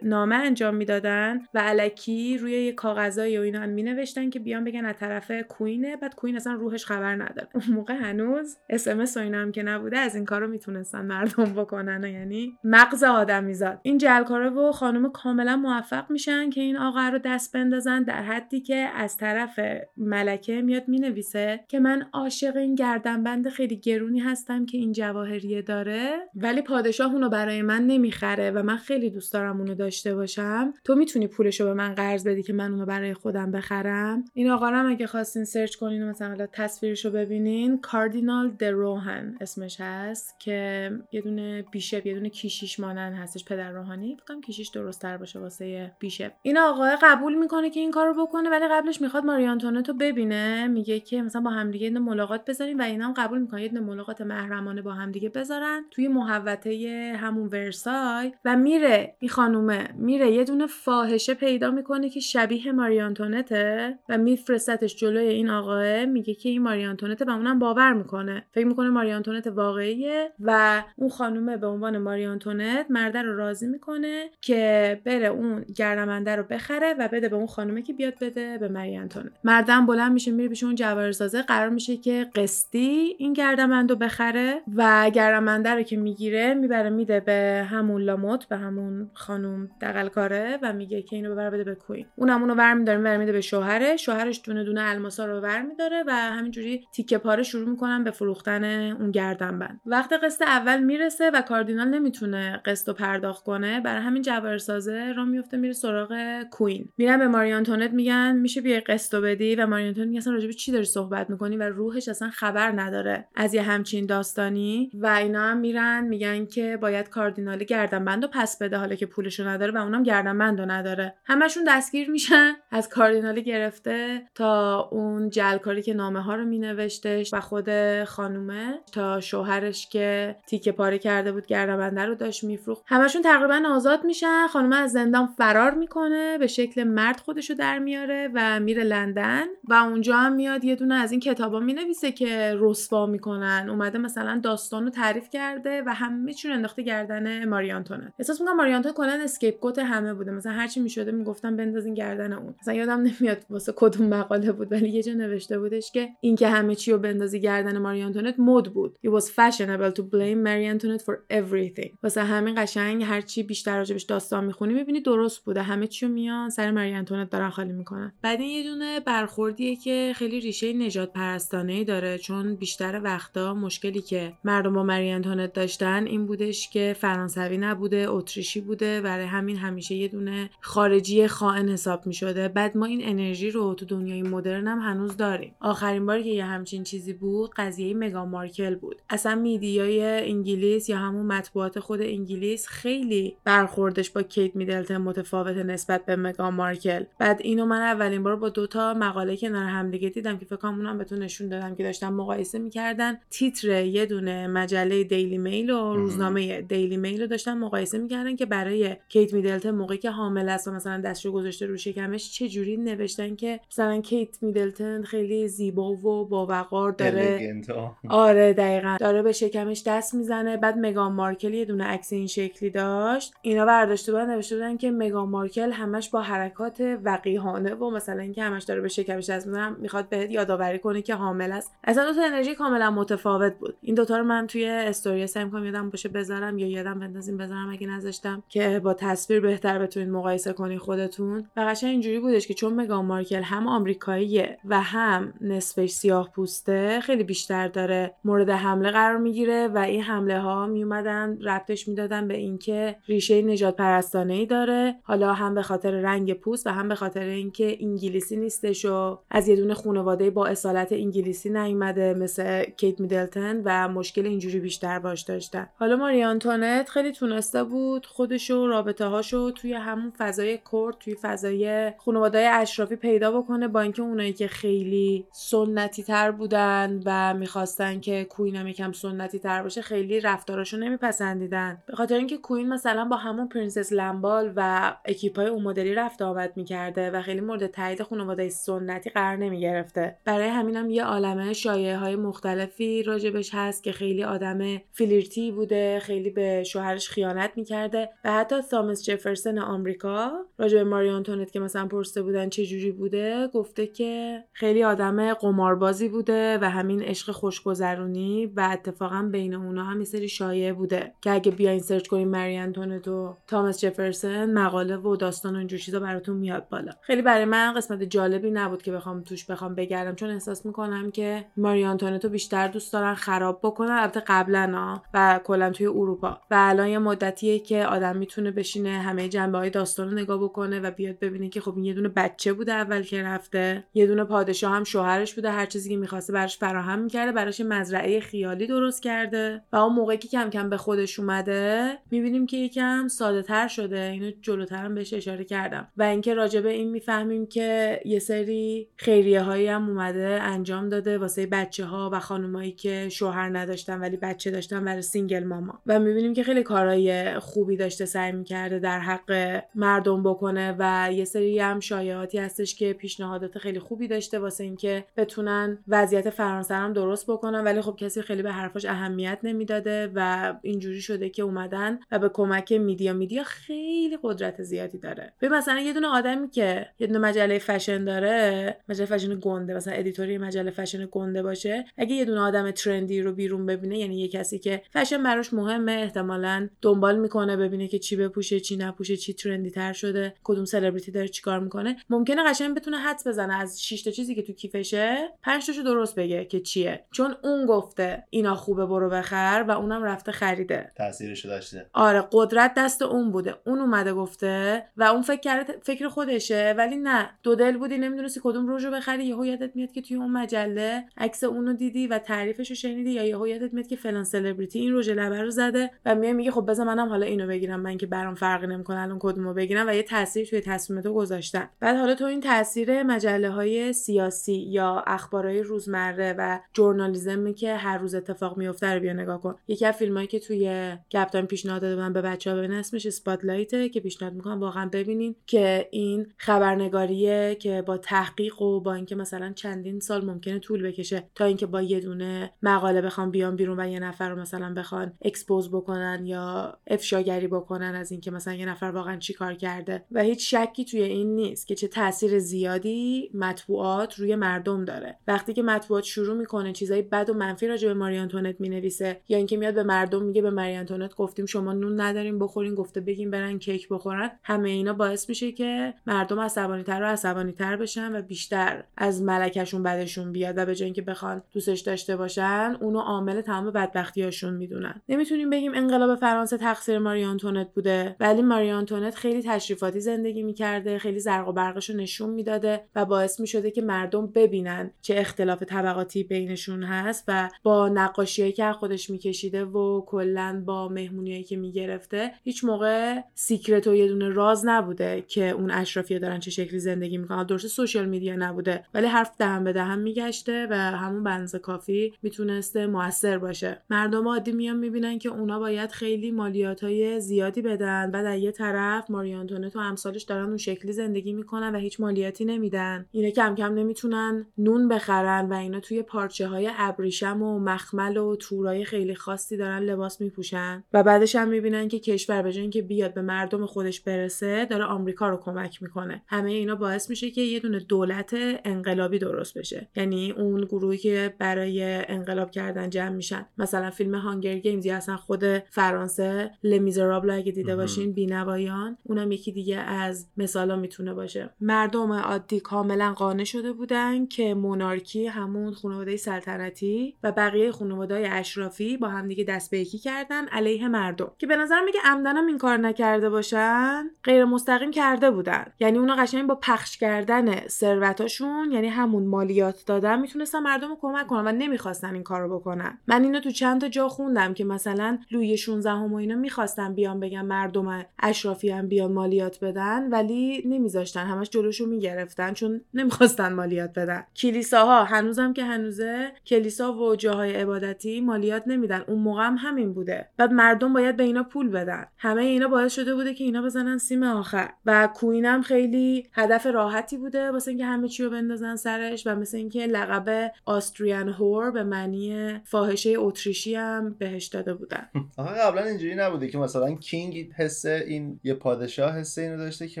[0.02, 4.84] نامه انجام می‌دادن و علکی روی یه کاغذایی و اینا می نوشتن که بیان بگن
[4.84, 7.48] از طرف کوینه بعد کوین اصلا روحش خبر نداره.
[7.54, 12.02] اون موقع هنوز اس ام اینا هم که نبوده از این کارو می‌تونستن مردم بکنن
[12.02, 13.80] یعنی مغز آدمیزاد.
[13.82, 18.60] این جلکاره و خانم کاملا موفق میشن که این آقا رو دست بندازن در حدی
[18.60, 19.60] که از طرف
[19.96, 26.16] ملکه میاد می‌نویسه که من عاشق این گردنبند خیلی گرونی هستم که این جواهریه داره
[26.34, 30.72] ولی پادشاه اونو برای من نمی‌خره و من خیلی دوست دارم اونو داشته باشم.
[30.84, 34.70] تو می‌تونی پولشو به من قرض بدی که من اونو برای خودم بخرم؟ این آقا
[34.70, 41.20] رو اگه خواستین سرچ کنین و مثلا تصویرشو ببینین کاردینال دروهن اسمش هست که یه
[41.20, 43.44] دونه بیشپ یه دونه کیشیش مانن هستش.
[43.44, 44.16] پدر روحانی.
[44.24, 46.32] فکرم کیشیش درست تر باشه واسه بیشپ.
[46.42, 50.66] این آقا قبول می‌کنه که این کارو بکنه ولی قبلش می‌خواد ماری آنتونتو ببینه.
[50.66, 54.20] میگه که مثلا با همدیگه یه ملاقات بزنیم و اینا هم قبول می‌کنه یه ملاقات
[54.20, 58.32] محرمانه با همدیگه بذارن توی محوطه همون ورسای.
[58.44, 64.18] و میره این خانومه میره یه دونه فاحشه پیدا می‌کنه که شبیه ماری آنتونته و
[64.18, 66.04] میفرستتش جلوی این آقاه.
[66.04, 68.46] میگه که این ماری آنتونته و اونم باور می‌کنه.
[68.52, 73.66] فکر می‌کنه ماری آنتونت واقعیه و اون خانومه به عنوان ماری آنتونت مرده رو راضی
[73.66, 78.58] می‌کنه که بره اون گردمنده رو بخره و بده به اون خانومه که بیاد بده
[78.58, 83.32] به ماری آنتونت مردم بلند میشه میره پیش اون جواهرسازه قرار میشه که قسطی این
[83.32, 89.10] گردمند رو بخره و گردمنده رو که می‌گیره می‌بره میده به همون لاموت به همون
[89.14, 92.06] خانوم دقلکاره و میگه که اینو ببره بده به کوین.
[92.16, 96.10] اونم اونو ور میداره میده به شوهرش شوهرش دونه دونه الماسا رو ور میداره و
[96.10, 99.80] همینجوری تیکه پاره شروع می‌کنن به فروختن اون گردنبند.
[99.86, 105.24] وقت قسط اول می‌رسه و کاردینال نمی‌تونه قسط رو پرداخت کنه برای همین جواهرسازه را
[105.24, 106.88] میفته میره سراغ کوین.
[106.96, 110.84] میرن به ماریانتونت میگن میشه بیا قسط بدی؟ و ماریانتونت میگه اصلا راجب چی داری
[110.84, 114.90] صحبت می‌کنی؟ و روحش اصلا خبر نداره از یه همچین داستانی.
[114.94, 119.48] و اینا هم میرن میگن که باید کاردینال گردنبند رو پس بده حالا که پولشو
[119.48, 121.14] نداره و اونم گردنبند رو نداره.
[121.24, 127.40] همشون دستگیر میشن از کاردینالی گرفته تا اون جلکاری که نامه ها رو مینوشتش و
[127.40, 127.68] خود
[128.04, 132.84] خانومه تا شوهرش که تیکه پاره کرده بود گردنبنده رو داشت میفروخت.
[132.86, 138.30] همشون تقریبا آزاد میشن خانومه از زندان فرار می‌کنه به شکل مرد خودشو در میاره
[138.34, 143.06] و میره لندن و اونجا هم میاد یه دونه از این کتابا می‌نویسه که رسوا
[143.06, 143.66] می‌کنن.
[143.70, 148.92] اومده مثلا داستان رو تعریف کرده و همه چون انداخته گردن ماریانتونه احساس می‌کنم ماریانتون
[148.92, 150.30] کلا اسکیپ گوت همه بوده.
[150.30, 152.54] مثلا هرچی می‌شده می‌گفتن بندازین گردن اون.
[152.60, 156.74] مثلا یادم نمیاد واسه کدوم مقاله بود ولی یه جا نوشته بودش که اینکه همه
[156.74, 158.98] چی رو بندازی گردن ماری آنتونت مد بود.
[159.06, 161.90] It was fashionable to blame Mary Antoinette for everything.
[162.02, 165.62] واسه همین قشنگ هرچی بیشتر راجبش داستان می‌خونی می‌بینی درست بوده.
[165.62, 168.12] همه چی میان سر مری آنتونت دارن خالی می‌کنن.
[168.22, 174.32] بعد این یه دونه برخوردیه که خیلی ریشه نژادپرستانه داره چون بیشتر وقتا مشکلی که
[174.44, 179.94] مردم با ماری آنتونت داشتن این بودش که فرانسوی نبوده اتریشی بوده برای همین همیشه
[179.94, 182.48] یه دونه خارجی خائن حساب می‌شده.
[182.48, 185.54] بعد ما این انرژی رو تو دنیای مدرن هم هنوز داریم.
[185.60, 189.02] آخرین باری که یه همچین چیزی بود قضیه مگان مارکل بود.
[189.10, 195.56] اصلا media ی انگلیس یا همون مطبوعات خود انگلیس خیلی برخوردش با کیت میدلتن متفاوته
[195.56, 197.04] نسبت به مگان مارکل.
[197.18, 200.98] بعد اینو من اولین بار با دوتا مقاله کنار همدیگه دیدم که فکر کنم اونم
[200.98, 203.18] بهتون نشون دادم که داشتن مقایسه می‌کردن.
[203.30, 208.46] تیتر یه دونه مجله دیلی میل و روزنامه دیلی میل رو داشتن مقایسه می‌کردن که
[208.46, 212.76] برای کیت میدلتن موقعی که حامل است و مثلا دستشو گذاشته رو شکمش چه جوری
[212.76, 217.62] نوشتن که مثلا کیت میدلتن خیلی زیبا و باوقار داره.
[218.08, 218.96] آره دقیقا.
[219.00, 220.56] داره به شکمش دست می‌زنه.
[220.56, 223.34] بعد مگان مارکل یه دونه عکس این شکلی داشت.
[223.42, 226.22] اینا برداشته بودن نوشته بودن که مگان مارکل همش با
[226.54, 231.02] حرکات وقیحانه و مثلا اینکه همش داره به شکمش دست می‌زنه می‌خواد بهت یادآوری کنه
[231.02, 231.72] که حامل است.
[231.84, 233.76] اصلا دو تا انرژی کاملا متفاوت بود.
[233.82, 237.70] این دوتا رو من توی استوری سعی می‌کنم یادم باشه بذارم یا یادم بندازیم بذارم
[237.70, 241.46] اگه نذاشتم که با تصویر بهتر بتونید مقایسه کنی خودتون.
[241.56, 247.00] و قشنگ اینجوری بودش که چون مگان مارکل هم آمریکاییه و هم نصفش سیاه پوسته
[247.00, 252.36] خیلی بیشتر داره مورد حمله قرار می‌گیره و این حمله ها میومدن ربطش می‌دادن به
[252.36, 254.96] اینکه ریشه نژادپرستانه ای داره.
[255.02, 259.48] حالا هم به خاطر رنگ پوست و هم به خاطر اینکه انگلیسی نیستش و از
[259.48, 265.22] یه دونه خانواده با اصالت انگلیسی نیومده مثل کیت میدلتن و مشکل اینجوری بیشتر باش
[265.22, 270.98] داشتن حالا ماری آنتونت خیلی تونسته بود خودش و رابطه هاشو توی همون فضای court
[270.98, 277.34] توی فضای خانواده اشرافی پیدا بکنه با اینکه اونایی که خیلی سنتی تر بودن و
[277.34, 281.82] می‌خواستن که queen هم یکم سنتی تر باشه خیلی رفتاراشو نمیپسندیدن.
[281.86, 286.52] به خاطر اینکه queen مثلا با همون پرنسس لامبال و اکیپای اون مدلی رفت آمد
[286.56, 290.16] می‌کرده و خیلی مورد تایید خانواده سنتی قرار نمی‌گرفته.
[290.24, 294.58] برای همینم یه عالمه شایعه های مختلفی راجبش هست که خیلی آدم
[294.92, 301.50] فلیرتی بوده خیلی به شوهرش خیانت می‌کرده و حتی تامس جفرسون آمریکا راجب ماری آنتونت
[301.50, 307.02] که مثلا پرسته بودن چه جوری بوده گفته که خیلی آدم قماربازی بوده و همین
[307.02, 312.06] عشق خوشگذرونی و اتفاقا بین اونا هم یه سری شایعه بوده که اگه بیاین سرچ
[312.06, 316.92] کنین مری آنتونت و تامس جفرسون مقاله و داستان و اینجور چیزا براتون میاد بالا.
[317.00, 321.44] خیلی برای من قسمت جالبی نبود که بخوام توش بخوام بگردم چون احساس می‌کنم که
[321.56, 323.90] ماری آنتونتو بیشتر دوست دارن خراب بکنن.
[323.90, 326.40] البته قبلا و کلا توی اروپا.
[326.50, 330.80] و الان یه مدتیه که آدم می‌تونه بشینه همه جنبه های داستان رو نگاه بکنه
[330.80, 334.24] و بیاد ببینه که خب این یه دونه بچه بوده اول که رفته یه دونه
[334.24, 339.02] پادشاه هم شوهرش بوده هر چیزی که می‌خواسته براش فراهم می‌کرده براش مزرعه خیالی درست
[339.02, 339.62] کرده.
[339.72, 344.00] و اون موقعی که کم کم به خودش اومده می‌بینیم که یکم ساده تر شده.
[344.00, 345.88] اینو جلوترم بهش اشاره کردم.
[345.96, 351.18] و اینکه راجع به این می‌فهمیم که یه سری خیریه هایی هم اومده انجام داده
[351.18, 355.78] واسه بچه ها و خانومایی که شوهر نداشتن ولی بچه داشتن برای single mom ا.
[355.86, 361.24] و می‌بینیم که خیلی کارهای خوبی داشته سعی می‌کرده در حق مردم بکنه و یه
[361.24, 366.92] سری هم شایعاتی هستش که پیشنهادات خیلی خوبی داشته واسه اینکه بتونن وضعیت فرانسه هم
[366.92, 367.64] درست بکنن.
[367.64, 372.28] ولی خب کسی خیلی به حرفاش اهمیت نمی‌داده و اینجوری شده که اومدن و به
[372.28, 373.12] کمک media.
[373.12, 375.32] media خیلی قدرت زیادی داره.
[375.38, 379.94] به مثلا یه دونه آدمی که یه دونه مجله فشن داره مجله فشن گنده مثلا
[379.94, 384.20] editor ی مجله فشن گنده باشه اگه یه دونه آدم trendy رو بیرون ببینه یعنی
[384.20, 389.16] یه کسی که فشن براش مهمه احتمالا دنبال می‌کنه ببینه که چی بپوشه چی نپوشه
[389.16, 391.96] چی ترندی تر شده کدوم سلبریتی داره چیکار می‌کنه.
[392.10, 396.14] ممکنه قشنگ بتونه حدس بزنه از 6 تا چیزی که تو کیفشه 5 تاشو درست
[396.14, 397.04] بگه که چیه.
[397.12, 400.92] چون اون گفته اینا خوبه برو بخر و اونم رفته خریده.
[400.96, 401.86] تاثیرشو داشته.
[401.92, 403.54] آره قدرت دست اون بوده.
[403.66, 407.30] اون اومده گفته و اون فکر کرده فکر خودشه ولی نه.
[407.42, 409.26] دو دل بودی نمی‌دونستی کدوم رژو بخری.
[409.26, 413.24] یهو یادت میاد که توی اون مجله عکس اونو دیدی و تعریفش رو شنیدی یا
[413.24, 416.70] یهو یادت میاد که فلان سلبریتی این رژ لبه رو زده و میای میگه خب
[416.70, 417.80] بذار منم حالا اینو بگیرم.
[417.80, 421.68] من که برام فرقی نمی‌کنه الان کدومو بگیرم و یه تاثیر توی تصمیم تو گذاشتن
[421.80, 427.98] بعد حالا تو این تاثیر مجله های سیاسی یا اخبارهای روزمره و ژورنالیسمی که هر
[427.98, 429.54] روز اتفاق میفته رو بیا نگاه کن.
[429.68, 433.92] یکی از فیلمایی که توی گپ تایم پیشنهاد داده من به بچه‌ها ببینن اسمش Spotlight
[433.92, 439.52] که پیشنهاد می‌کنم واقعا ببینین که این خبرنگاریه که با تحقیق و با اینکه مثلا
[439.52, 443.88] چندین سال ممکنه طول بکشه تا اینکه با یه دونه مقاله بخوام بیان بیرون و
[443.90, 448.86] یه نفر رو مثلا بخوان expose بکنن یا افشاگری بکنن از اینکه مثلا یه نفر
[448.86, 450.04] واقعا چی کار کرده.
[450.12, 455.16] و هیچ شکی توی این نیست که چه تاثیر زیادی مطبوعات روی مردم داره.
[455.28, 459.38] وقتی که مطبوعات شروع می‌کنه چیزای بد و منفی راجع به ماری آنتونت می‌نویسه یا
[459.38, 463.30] اینکه میاد به مردم میگه به ماری آنتونت گفتیم شما نون نداریم بخورین گفته بگیم
[463.30, 465.63] برن کیک بخورن همه اینا باعث میشه که
[466.06, 470.74] مردم عصبانی تر و عصبانی تر بشن و بیشتر از ملکشون بدشون بیاد و به
[470.74, 475.02] جای اینکه بخوان دوستش داشته باشن اونو عامل تمام بدبختیاشون می‌دونن.
[475.08, 480.98] نمی‌تونیم بگیم انقلاب فرانسه تقصیر ماری آنتونت بوده ولی ماری آنتونت خیلی تشریفاتی زندگی می‌کرده
[480.98, 485.62] خیلی زرق و برقش رو نشون می‌داده و باعث می‌شده که مردم ببینن چه اختلاف
[485.62, 492.32] طبقاتی بینشون هست و با نقاشیایی که خودش میکشیده و کلا با مهمونیایی که می‌گرفته
[492.44, 497.18] هیچ موقع secret و یه دونه راز نبوده که اون اشرافی دارن چه شکلی زندگی
[497.18, 497.46] می‌کنن.
[497.46, 502.86] درست social media نبوده ولی حرف دهن به دهن میگشته و همون بنز کافی می‌تونسته
[502.86, 503.82] موثر باشه.
[503.90, 508.50] مردم عادی میان می‌بینن که اونا باید خیلی مالیات های زیادی بدن بعد از یه
[508.50, 513.06] طرف ماری آنتونت و امثالش دارن اون شکلی زندگی می‌کنن و هیچ مالیاتی نمیدن.
[513.12, 518.36] اینا کم کم نمی‌تونن نون بخرن و اینا توی پارچه های ابریشم و مخمل و
[518.36, 520.84] تورای خیلی خاصی دارن لباس میپوشن.
[520.92, 525.28] و بعدش هم می‌بینن که کشور به که بیاد به مردم خودش برسه داره آمریکا
[525.28, 526.22] رو کمک می‌کنه.
[526.26, 529.88] همه اینا باعث میشه که یه دونه دولت انقلابی درست بشه.
[529.96, 533.46] یعنی اون گروهی که برای انقلاب کردن جمع میشن.
[533.58, 539.52] مثلا فیلم هانگر گیمز یا اصلا خود فرانسه لمیزرابل اگه دیده باشین بینوایان اونم یکی
[539.52, 541.50] دیگه از مثالا می‌تونه باشه.
[541.60, 548.96] مردم عادی کاملا قانع شده بودن که مونارکی همون خانواده سلطنتی و بقیه خانواده اشرافی
[548.96, 551.32] با همدیگه دست به یکی کردن علیه مردم.
[551.38, 555.66] که به نظر میگه عمدنم این کار نکرده باشن غیر مستقیم کرده بودن.
[555.80, 561.26] یعنی اونا قشنگ با پخش کردن ثروتاشون یعنی همون مالیات دادن می‌تونستن مردم رو کمک
[561.26, 562.98] کنن و نمی‌خواستن این کارو بکنن.
[563.06, 566.94] من اینو تو چند تا جا خوندم که مثلا لوی 16 هم و اینا می‌خواستن
[566.94, 571.26] بیان بگن مردم اشرافی هم بیان مالیات بدن ولی نمیذاشتن.
[571.26, 574.24] همش جلوشو می‌گرفتن چون نمی‌خواستن مالیات بدن.
[574.36, 579.04] کلیساها هنوزم که هنوزه کلیسا و جاهای عبادتی مالیات نمیدن.
[579.08, 580.28] اون موقع هم همین بوده.
[580.36, 582.06] بعد مردم باید به اینا پول بدن.
[582.18, 584.70] همه اینا باعث شده بوده که اینا بزنن سیم آخر.
[584.86, 587.50] و کوین هم خیلی هدف راحتی بوده.
[587.50, 592.54] واسه اینکه همه چی رو بندازن سرش و مثل اینکه لقب آستریان هور به معنی
[592.64, 595.08] فاحشه اتریشی هم بهش داده بودن.
[595.38, 600.00] آخه قبلا اینجوری نبوده که مثلا کینگ حس این یه پادشاه حس اینو داشته که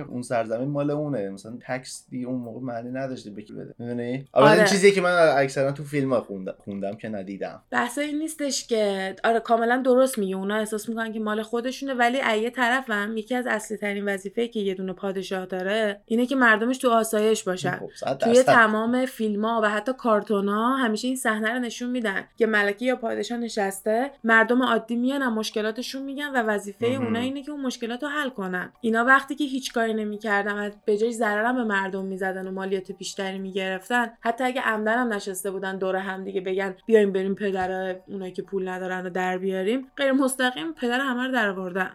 [0.00, 1.30] اون سرزمین مال اونه.
[1.30, 3.74] مثلا تکس دی اون موقع معنی نداشته بکی بده.
[3.78, 4.52] می‌دونی؟ آره.
[4.52, 7.62] این چیزی که من اکثرا تو فیلم ها خوندم خوندم که ندیدم.
[7.70, 10.36] بحث این نیستش که آره کاملا درست میگه.
[10.36, 14.60] اونا احساس می‌کنن که مال خودشونه ولی ایه طرفم یکی از اصلی ترین وظیفه که
[14.60, 17.80] یه دونه پادشاه داره اینه که مردمش تو آسایش باشن.
[18.00, 22.24] خب، توی تمام فیلم ها و حتی کارتون ها همیشه این صحنه رو نشون میدن
[22.36, 27.42] که ملکه یا پادشاه نشسته مردم عادی میان و مشکلاتشون میگن و وظیفه اونا اینه
[27.42, 28.72] که اون مشکلات رو حل کنن.
[28.80, 32.92] اینا وقتی که هیچ کاری نمی‌کردن و به جای ضررم به مردم می‌زدن و مالیات
[32.92, 37.96] بیشتری می‌گرفتن حتی اگه عمدن هم نشسته بودن دور هم دیگه بگن بیایم بریم پدر
[38.08, 41.90] اونایی که پول ندارن رو در بیاریم غیر مستقیم پدر همه رو در آوردن.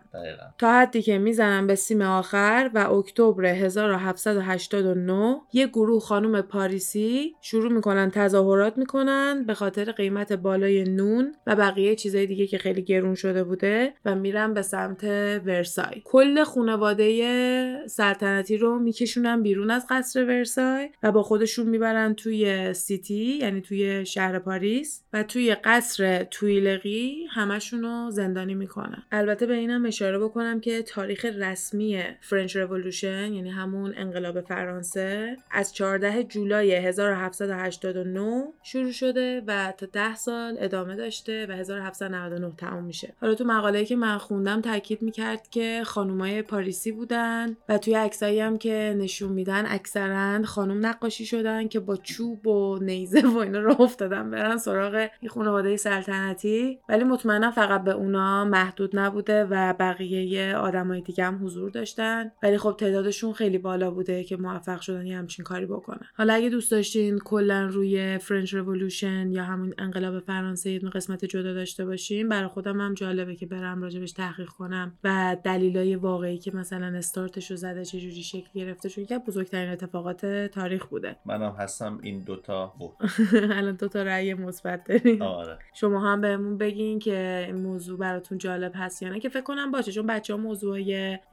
[0.57, 7.71] تا حدی که می‌زنن به سیم آخر و اکتبر 1789 یه گروه خانم پاریسی شروع
[7.71, 13.15] می‌کنن تظاهرات می‌کنن به خاطر قیمت بالای نون و بقیه چیزای دیگه که خیلی گرون
[13.15, 15.03] شده بوده و میرن به سمت
[15.45, 16.01] ورسای.
[16.03, 23.39] کل خانواده سلطنتی رو میکشونن بیرون از قصر ورسای و با خودشون می‌برن توی city
[23.41, 29.03] یعنی توی شهر پاریس و توی قصر تویلری همشون رو زندانی می‌کنن.
[29.11, 35.73] البته به اینم اشاره بکنم که تاریخ رسمی French Revolution یعنی همون انقلاب فرانسه از
[35.73, 43.13] 14 جولای 1789 شروع شده و تا 10 سال ادامه داشته و 1799 تموم میشه.
[43.21, 48.39] حالا تو مقاله‌ای که من خوندم تاکید می‌کرد که خانومای پاریسی بودن و توی عکسایی
[48.39, 53.59] هم که نشون میدن اکثرا خانم نقاشی شدن که با چوب و نیزه و اینا
[53.59, 56.79] رو افتادن برن سراغ این خانواده سلطنتی.
[56.89, 62.31] ولی مطمئنا فقط به اونا محدود نبوده و بقیه آدمای دیگه هم حضور داشتن.
[62.43, 66.07] ولی خب تعدادشون خیلی بالا بوده که موفق شدن یه همچین کاری بکنن.
[66.13, 71.53] حالا اگه دوست داشتین کلا روی فرنچ رولوشن یا همون انقلاب فرانسه یه قسمت جدا
[71.53, 76.55] داشته باشیم برای خودم هم جالبه که برم راجبش تحقیق کنم و دلیلای واقعی که
[76.55, 81.15] مثلا استارتش رو زده چجوری شکل گرفته چون که بزرگترین اتفاقات تاریخ بوده.
[81.25, 82.91] منم هستم این دوتا بود
[83.57, 85.21] الان دوتا رأی مثبت داریم.
[85.21, 85.59] آره.
[85.73, 89.71] شما هم بهمون بگین که این موضوع براتون جالب هست یا نه که فکر کنم
[89.71, 90.79] باشه چون بچه ها موضوع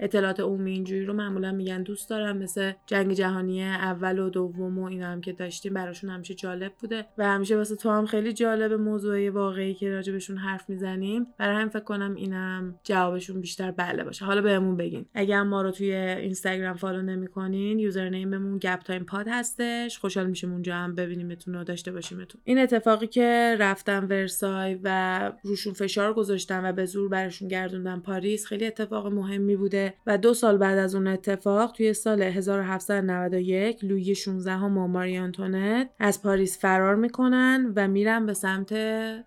[0.01, 4.85] اطلاعات عمومی اینجوری رو معمولا میگن دوست دارم مثل جنگ جهانی اول و دوم و
[4.85, 7.07] اینا هم که داشتیم براشون همیشه جالب بوده.
[7.19, 11.27] و همیشه واسه تو هم خیلی جالب موضوع واقعی که راجبشون حرف می‌زنیم.
[11.39, 14.25] برای هم فکر کنم اینم جوابشون بیشتر بله باشه.
[14.25, 15.07] حالا بهمون بگین.
[15.15, 19.99] اگر ما رو توی اینستاگرام follow نمی‌کنین username مون گپ تایم پاد هستش.
[19.99, 22.41] خوشحال میشیم اونجا هم ببینیمتون و داشته باشیمتون.
[22.45, 28.47] این اتفاقی که رفتن ورسای و روشون فشار گذاشتن و به زور برشون گردوندن پاریس
[28.47, 34.15] خیلی اتفاق مهمی بوده و دو سال بعد از اون اتفاق توی سال 1791 لویی
[34.15, 38.73] 16 هم و ماری آنتونت از پاریس فرار می‌کنن و میرن به سمت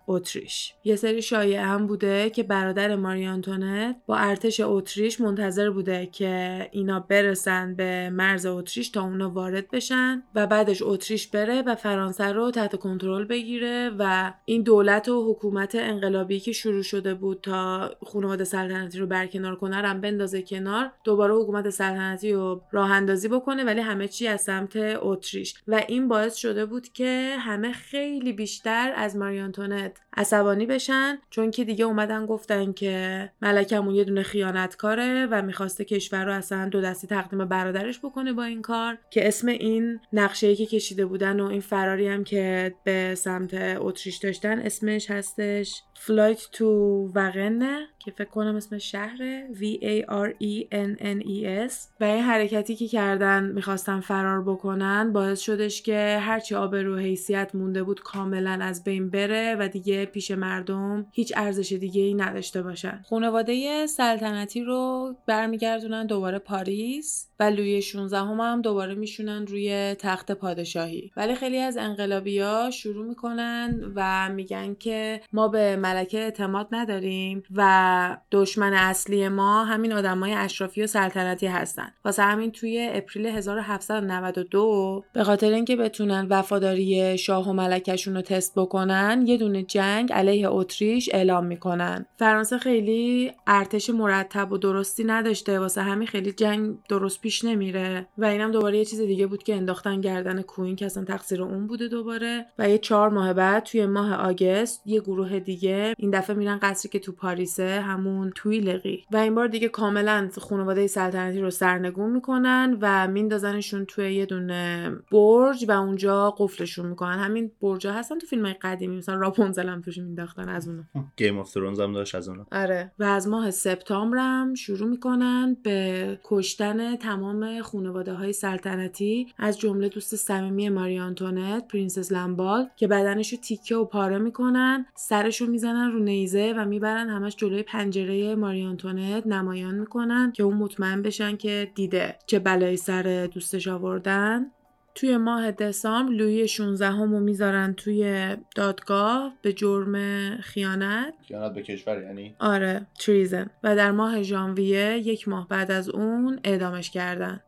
[0.08, 0.74] اتریش.
[0.84, 6.68] یه سری شایعه هم بوده که برادر ماری آنتونت با ارتش اتریش منتظر بوده که
[6.72, 12.32] اینا برسن به مرز اتریش تا اونا وارد بشن و بعدش اتریش بره و فرانسه
[12.32, 17.92] رو تحت کنترل بگیره و این دولت و حکومت انقلابی که شروع شده بود تا
[18.06, 23.64] خانواده سلطنتی رو برکنار کنه هم بندازه کنار دوباره حکومت سلطنتی رو راه اندازی بکنه
[23.64, 25.54] ولی همه چی از سمت اتریش.
[25.68, 31.64] و این باعث شده بود که همه خیلی بیشتر از ماریانتونت عصبانی بشن چون که
[31.64, 37.08] دیگه اومدن گفتن که ملکمون یه دونه خیانتکاره و می‌خواسته کشور رو اصلا دو دستی
[37.08, 38.98] تقدیم برادرش بکنه با این کار.
[39.10, 44.18] که اسم این نقشه که کشیده بودن و این فراری هم که به سمت اتریش
[44.18, 46.68] داشتن اسمش هستش فلایت تو
[47.16, 51.74] وغنه که فکر کنم اسم شهر V A R E N N E S.
[52.00, 57.84] و این حرکتی که کردن می‌خواستن فرار بکنن باعث شدش که هرچی آبرو حیثیت مونده
[57.84, 63.02] بود کاملا از بین بره و دیگه پیش مردم هیچ ارزش دیگه ای نداشته باشن.
[63.10, 67.29] خانواده سلطنتی رو برمیگردونن دوباره پاریس.
[67.40, 71.12] و لوی 16 هم, هم دوباره میشونن روی تخت پادشاهی.
[71.18, 77.44] ولی خیلی از انقلابی ها شروع می‌کنن و میگن که ما به ملکه اعتماد نداریم
[77.56, 81.92] و دشمن اصلی ما همین آدمای اشرافی و سلطنتی هستن.
[82.06, 88.60] واسه همین توی اپریل 1792 به خاطر اینکه بتونن وفاداری شاه و ملکشون رو تست
[88.60, 92.06] بکنن یه دونه جنگ علیه اتریش اعلام می‌کنن.
[92.20, 95.60] فرانسه خیلی ارتش مرتب و درستی نداشته.
[95.60, 99.56] واسه همین خیلی جنگ درست پیش نمیره و اینم دوباره یه چیز دیگه بود که
[99.56, 102.46] انداختن گردن کوین که اصلا تقصیر اون بوده دوباره.
[102.60, 106.90] و یه چهار ماه بعد توی ماه آگست یه گروه دیگه این دفعه میرن قصری
[106.90, 112.78] که تو پاریسه همون تویلقی و این بار دیگه کاملا خانواده سلطنتی رو سرنگون می‌کنن
[112.82, 117.18] و میندازنشون توی یه دونه برج و اونجا قفلشون می‌کنن.
[117.20, 120.84] همین برجا هستن تو فیلم قدیمی مثلا راپونزل هم توش مینداختن از اونو
[121.18, 122.92] Game of Thrones هم داشت از اونو آره.
[123.00, 127.19] و از ماه سپتامبرم شروع می‌کنن به کشتن تمام
[127.64, 133.86] خانواده های سلطنتی از جمله دوست صمیمی ماری آنتونت پرنسس لمبال که بدنشو تیکه و
[133.86, 140.32] پاره می‌کنن سرشو می‌زنن رو نیزه و می‌برن همش جلوی پنجره ماری آنتونت نمایان می‌کنن
[140.32, 144.52] که اون مطمئن بشن که دیده چه بلایی سر دوستش آوردن.
[145.00, 149.96] توی ماه دسامبر لویی 16 همو می‌ذارن توی دادگاه به جرم
[150.42, 151.14] خیانت.
[151.28, 153.50] خیانت به کشور یعنی؟ آره تریزن.
[153.64, 157.42] و در ماه ژانویه یک ماه بعد از اون اعدامش کردن.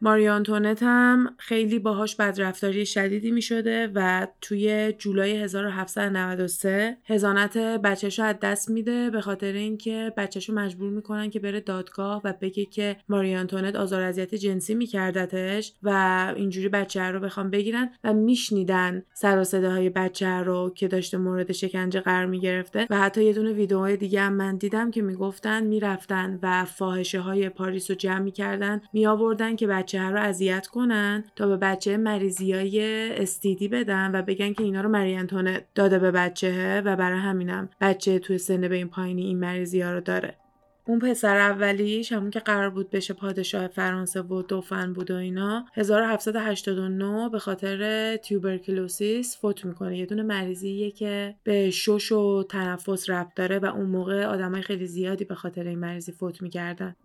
[0.00, 8.20] ماری آنتونت هم خیلی باهاش بدرفتاری شدیدی می شده و توی جولای 1793 هزانت بچهش
[8.20, 12.64] از دست میده به خاطر اینکه بچهش رو مجبور می‌کنن که بره دادگاه و بگه
[12.64, 15.90] که ماری آنتونت آزار اذیت جنسی میکردتش و
[16.36, 21.52] اینجوری بچه رو بخوام بگیرن و میشنیدن سر و صداهای بچه رو که داشته مورد
[21.52, 26.38] شکنجه قرار می‌گرفته و حتی یه دونه ویدیوهای دیگه هم من دیدم که می‌گفتن می‌رفتن
[26.42, 31.56] و فاحشه های پاریس رو جمع می‌کردن میآوردن که بچه رو اذیت کنن تا به
[31.56, 32.80] بچه مریضی های
[33.22, 35.18] استیدی بدن و بگن که اینا رو مری
[35.74, 39.92] داده به بچه و برای همینم بچه توی سن به این پایینی این مریضی ها
[39.92, 40.34] رو داره.
[40.88, 45.66] اون پسر اولیش همون که قرار بود بشه پادشاه فرانسه و دوفن بود و اینا
[45.74, 49.98] 1789 به خاطر تیوبرکلوسیس فوت می‌کنه.
[49.98, 54.86] یه دونه مریضیه که به شش و تنفس ربط داره و اون موقع آدمای خیلی
[54.86, 56.96] زیادی به خاطر این مریضی فوت می‌کردن.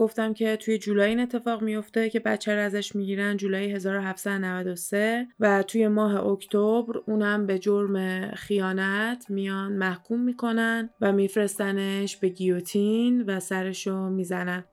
[0.00, 5.62] گفتم که توی جولای این اتفاق میفته که بچه رو ازش می‌گیرن جولای 1793 و
[5.62, 13.40] توی ماه اکتبر اونم به جرم خیانت میان محکوم می‌کنن و میفرستنش به گیوتین و
[13.40, 14.64] سرشو می‌زنن.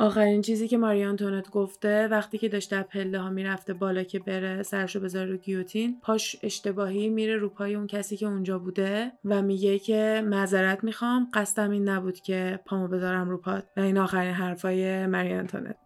[0.00, 4.62] آخرین چیزی که ماری آنتونت گفته وقتی که داشته پله ها می‌رفته بالا که بره
[4.62, 9.42] سرشو بذاره رو گیوتین پاش اشتباهی میره رو پای اون کسی که اونجا بوده و
[9.42, 13.64] میگه که معذرت می‌خوام قصدم این نبود که پامو بذارم رو پات.
[13.76, 15.76] و این آخرین حرفای ماری آنتونت.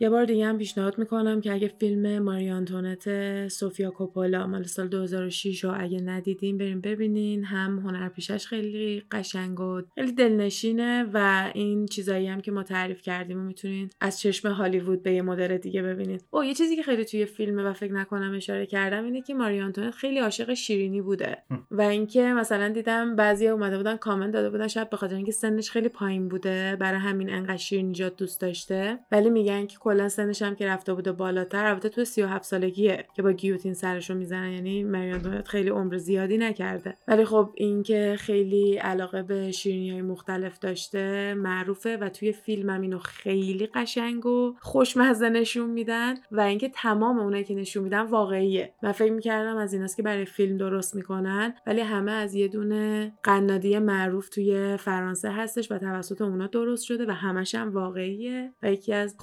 [0.00, 3.08] یه بار دیگه هم پیشنهاد می‌کنم که اگه فیلم ماری آنتونت
[3.48, 7.44] سوفیا کوپولا مال سال 2006 رو اگه ندیدین بریم ببینین.
[7.44, 13.02] هم هنر پیشش خیلی قشنگ و خیلی دلنشینه و این چیزایی هم که ما تعریف
[13.02, 16.82] کردیم و می‌تونین از چشم هالیوود به یه مدل دیگه ببینید او یه چیزی که
[16.82, 21.00] خیلی توی فیلمه و فکر نکنم اشاره کردم اینه که ماری آنتونت خیلی عاشق شیرینی
[21.00, 21.38] بوده.
[21.70, 25.70] و اینکه مثلا دیدم بعضی اومده بودن کامنت داده بودن شاید به خاطر اینکه سنش
[25.70, 28.98] خیلی پایین بوده برای همین انقدر شیرینی دوست داشته.
[29.12, 33.22] ولی میگن که کلا سنش هم که رفته بوده بالاتر البته تو 37 سالگیه که
[33.22, 36.96] با گیوتین سرشو می‌زنن یعنی مریان خیلی عمر زیادی نکرده.
[37.08, 42.80] ولی خب اینکه خیلی علاقه به شیرینی های مختلف داشته معروفه و توی فیلم هم
[42.80, 48.74] اینو خیلی قشنگ و خوشمزه نشون میدن و اینکه تمام اونایی که نشون میدن واقعیه.
[48.82, 53.12] من فکر می‌کردم از ایناست که برای فیلم درست می‌کنن ولی همه از یه دونه
[53.22, 58.72] قنادی معروف توی فرانسه هستش و توسط اونا درست شده و همش هم واقعیه و
[58.72, 59.16] یکی از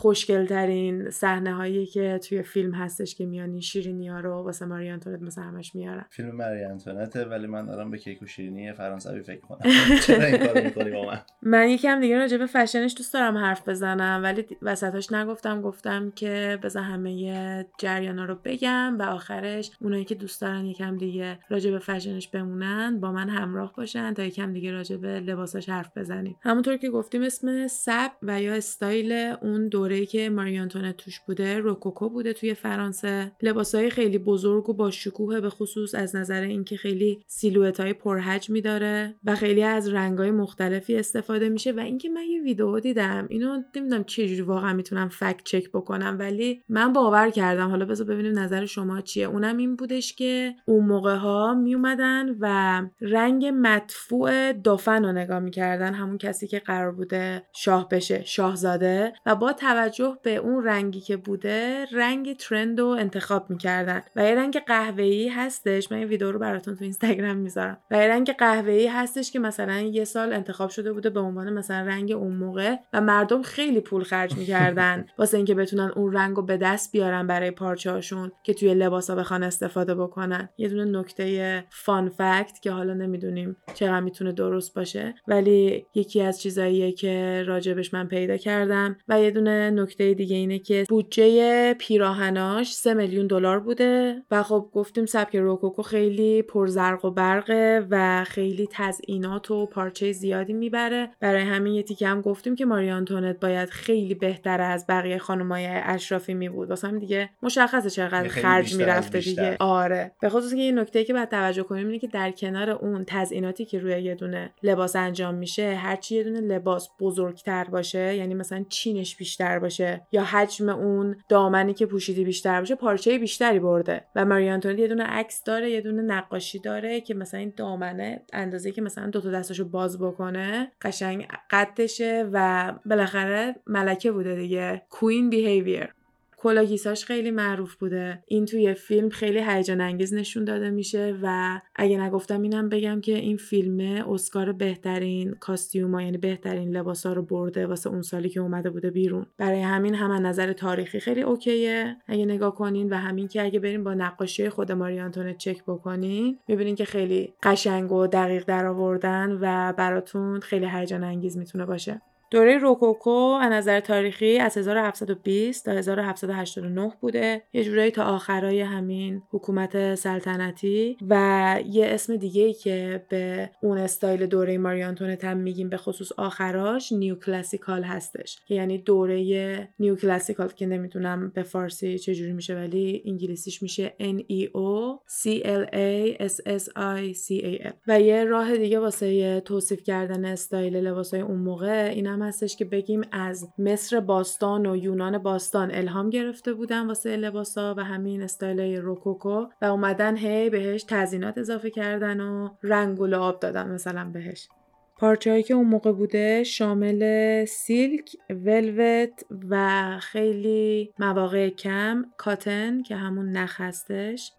[0.52, 5.22] خوشگلترین صحنه هایی که توی فیلم هستش که میان شیرینی ها رو واسه ماری آنتونت
[5.22, 6.06] مثلا همش میارن.
[6.10, 9.60] فیلم ماری آنتونته ولی من دارم به کیک و شیرینی فرانسوی فکر کنم
[10.08, 13.70] چرا این کارو می‌کنی با من؟ من یکم دیگه راجع به فشنش دوست دارم حرف
[13.70, 20.16] بزنم ولی وسطاش نگفتم گفتم که بذار همه جریانا رو بگم و آخرش اونایی که
[20.16, 24.72] دوست دارن یکم دیگه راجع به فشنش بمونن با من همراه باشن تا یکم دیگه
[24.72, 26.36] راجع به لباساش حرف بزنیم.
[26.42, 31.60] همونطور که گفتیم اسم سب و یا استایل اون دوره‌ای که ماری آنتونت توش بوده
[31.60, 33.32] روکوکو بوده توی فرانسه.
[33.42, 38.62] لباسهای خیلی بزرگ و با شکوه به خصوص از نظر اینکه خیلی سیلویت های پرحجمی
[38.62, 41.72] داره و خیلی از رنگای مختلفی استفاده میشه.
[41.72, 46.64] و اینکه من یه ویدیو دیدم اینو نمی‌دونم چجوری واقعا می‌تونم فکت چک بکنم ولی
[46.70, 47.70] من باور کردم.
[47.70, 49.26] حالا بذار ببینیم نظر شما چیه.
[49.26, 55.94] اونم این بودش که اون موقع ها میومدن و رنگ مدفوع دافن رو نگاه می‌کردن.
[55.94, 59.14] همون کسی که قرار بوده شاه بشه شاهزاده.
[59.26, 64.02] و با توجه به اون رنگی که بوده رنگ ترند رو انتخاب می‌کردن.
[64.16, 65.92] و یه رنگ قهوه‌ای هستش.
[65.92, 67.78] من این ویدیو رو براتون تو اینستاگرام می‌ذارم.
[67.92, 71.88] و یه رنگ قهوه‌ای هستش که مثلا یه سال انتخاب شده بوده به عنوان مثلا
[71.88, 75.06] رنگ اون موقع و مردم خیلی پول خرج می‌کردن.
[75.20, 79.44] واسه اینکه بتونن اون رنگ رو به دست بیارن برای پارچه‌هاشون که توی لباسا بخوان
[79.44, 80.50] استفاده بکنن.
[80.58, 85.16] یه دونه نکته فان فکت که حالا نمی‌دونیم چقدر می‌تونه درست باشه.
[85.28, 88.98] ولی یکی از چیزاییه که راجبش من پیدا کردم.
[89.08, 94.70] و یه دونه نکته دیگه اینه که بودجه پیراهناش 3 میلیون دلار بوده و خب
[94.74, 101.10] گفتیم سبک روکوکو خیلی پرزرق و برقه و خیلی تزئینات و پارچه زیادی می‌بره.
[101.20, 105.66] برای همین یه تیکه هم گفتیم که ماری آنتونت باید خیلی بهتر از بقیه خانمای
[105.66, 109.58] اشرافی می بود واسه هم دیگه مشخصه چقدر خرج می‌رفته دیگه.
[109.60, 110.12] آره.
[110.22, 113.66] به خصوص که یه نکته که باید توجه کنیم اینه که در کنار اون تزئیناتی
[113.66, 118.66] که روی یه دونه لباس انجام میشه هرچی یه دونه لباس بزرگتر باشه یعنی مثلا
[118.70, 120.02] چینش بیشتر باشه.
[120.12, 124.06] یا حجم اون دامنی که پوشیدی بیشتر باشه پارچه بیشتری برده.
[124.16, 128.72] و ماری یه دونه عکس داره یه دونه نقاشی داره که مثلا این دامنه اندازه
[128.72, 134.82] که مثلا دو تا دستاشو باز بکنه قشنگ قدشه و بالاخره ملکه بوده دیگه.
[134.90, 135.94] کوین بیهیویر
[136.42, 138.24] کلاگیساش خیلی معروف بوده.
[138.28, 143.16] این توی فیلم خیلی هیجان انگیز نشون داده میشه و اگه نگفتم اینم بگم که
[143.16, 143.80] این فیلم
[144.10, 149.26] اسکار بهترین کاستیوما یعنی بهترین لباسا رو برده واسه اون سالی که اومده بوده بیرون.
[149.38, 151.98] برای همین هم نظر تاریخی خیلی اوکیه.
[152.08, 156.40] اگه نگاه کنین و همین که اگه بریم با نقاشی خود ماری آنتونت چک بکنین
[156.48, 162.02] می‌بینین که خیلی قشنگ و دقیق در آوردن و براتون خیلی هیجان انگیز می‌تونه باشه.
[162.32, 163.10] دوره روکوکو
[163.42, 167.42] از نظر تاریخی از 1720 تا 1789 بوده.
[167.54, 173.78] یه جورایی تا آخرای همین حکومت سلطنتی و یه اسم دیگه ای که به اون
[173.78, 178.40] استایل دوره ماری آنتونت هم میگیم به خصوص آخراش neoclassical هستش.
[178.48, 184.46] که یعنی دوره neoclassical که نمی‌دونم به فارسی چجوری میشه ولی انگلیسیش میشه N E
[184.46, 187.74] O C L A S S I C A L.
[187.88, 193.02] و یه راه دیگه واسه توصیف کردن استایل لباسای اون موقع اینم هستش که بگیم
[193.12, 199.46] از مصر باستان و یونان باستان الهام گرفته بودن واسه لباسا و همین استایل روکوکو
[199.62, 204.50] و اومدن هی بهش تزینات اضافه کردن و رنگ و لعاب دادن مثلا بهش.
[204.98, 213.32] پارچه‌ای که اون موقع بوده شامل silk، velvet و خیلی مواقع کم cotton که همون
[213.32, 214.32] نخ هستش.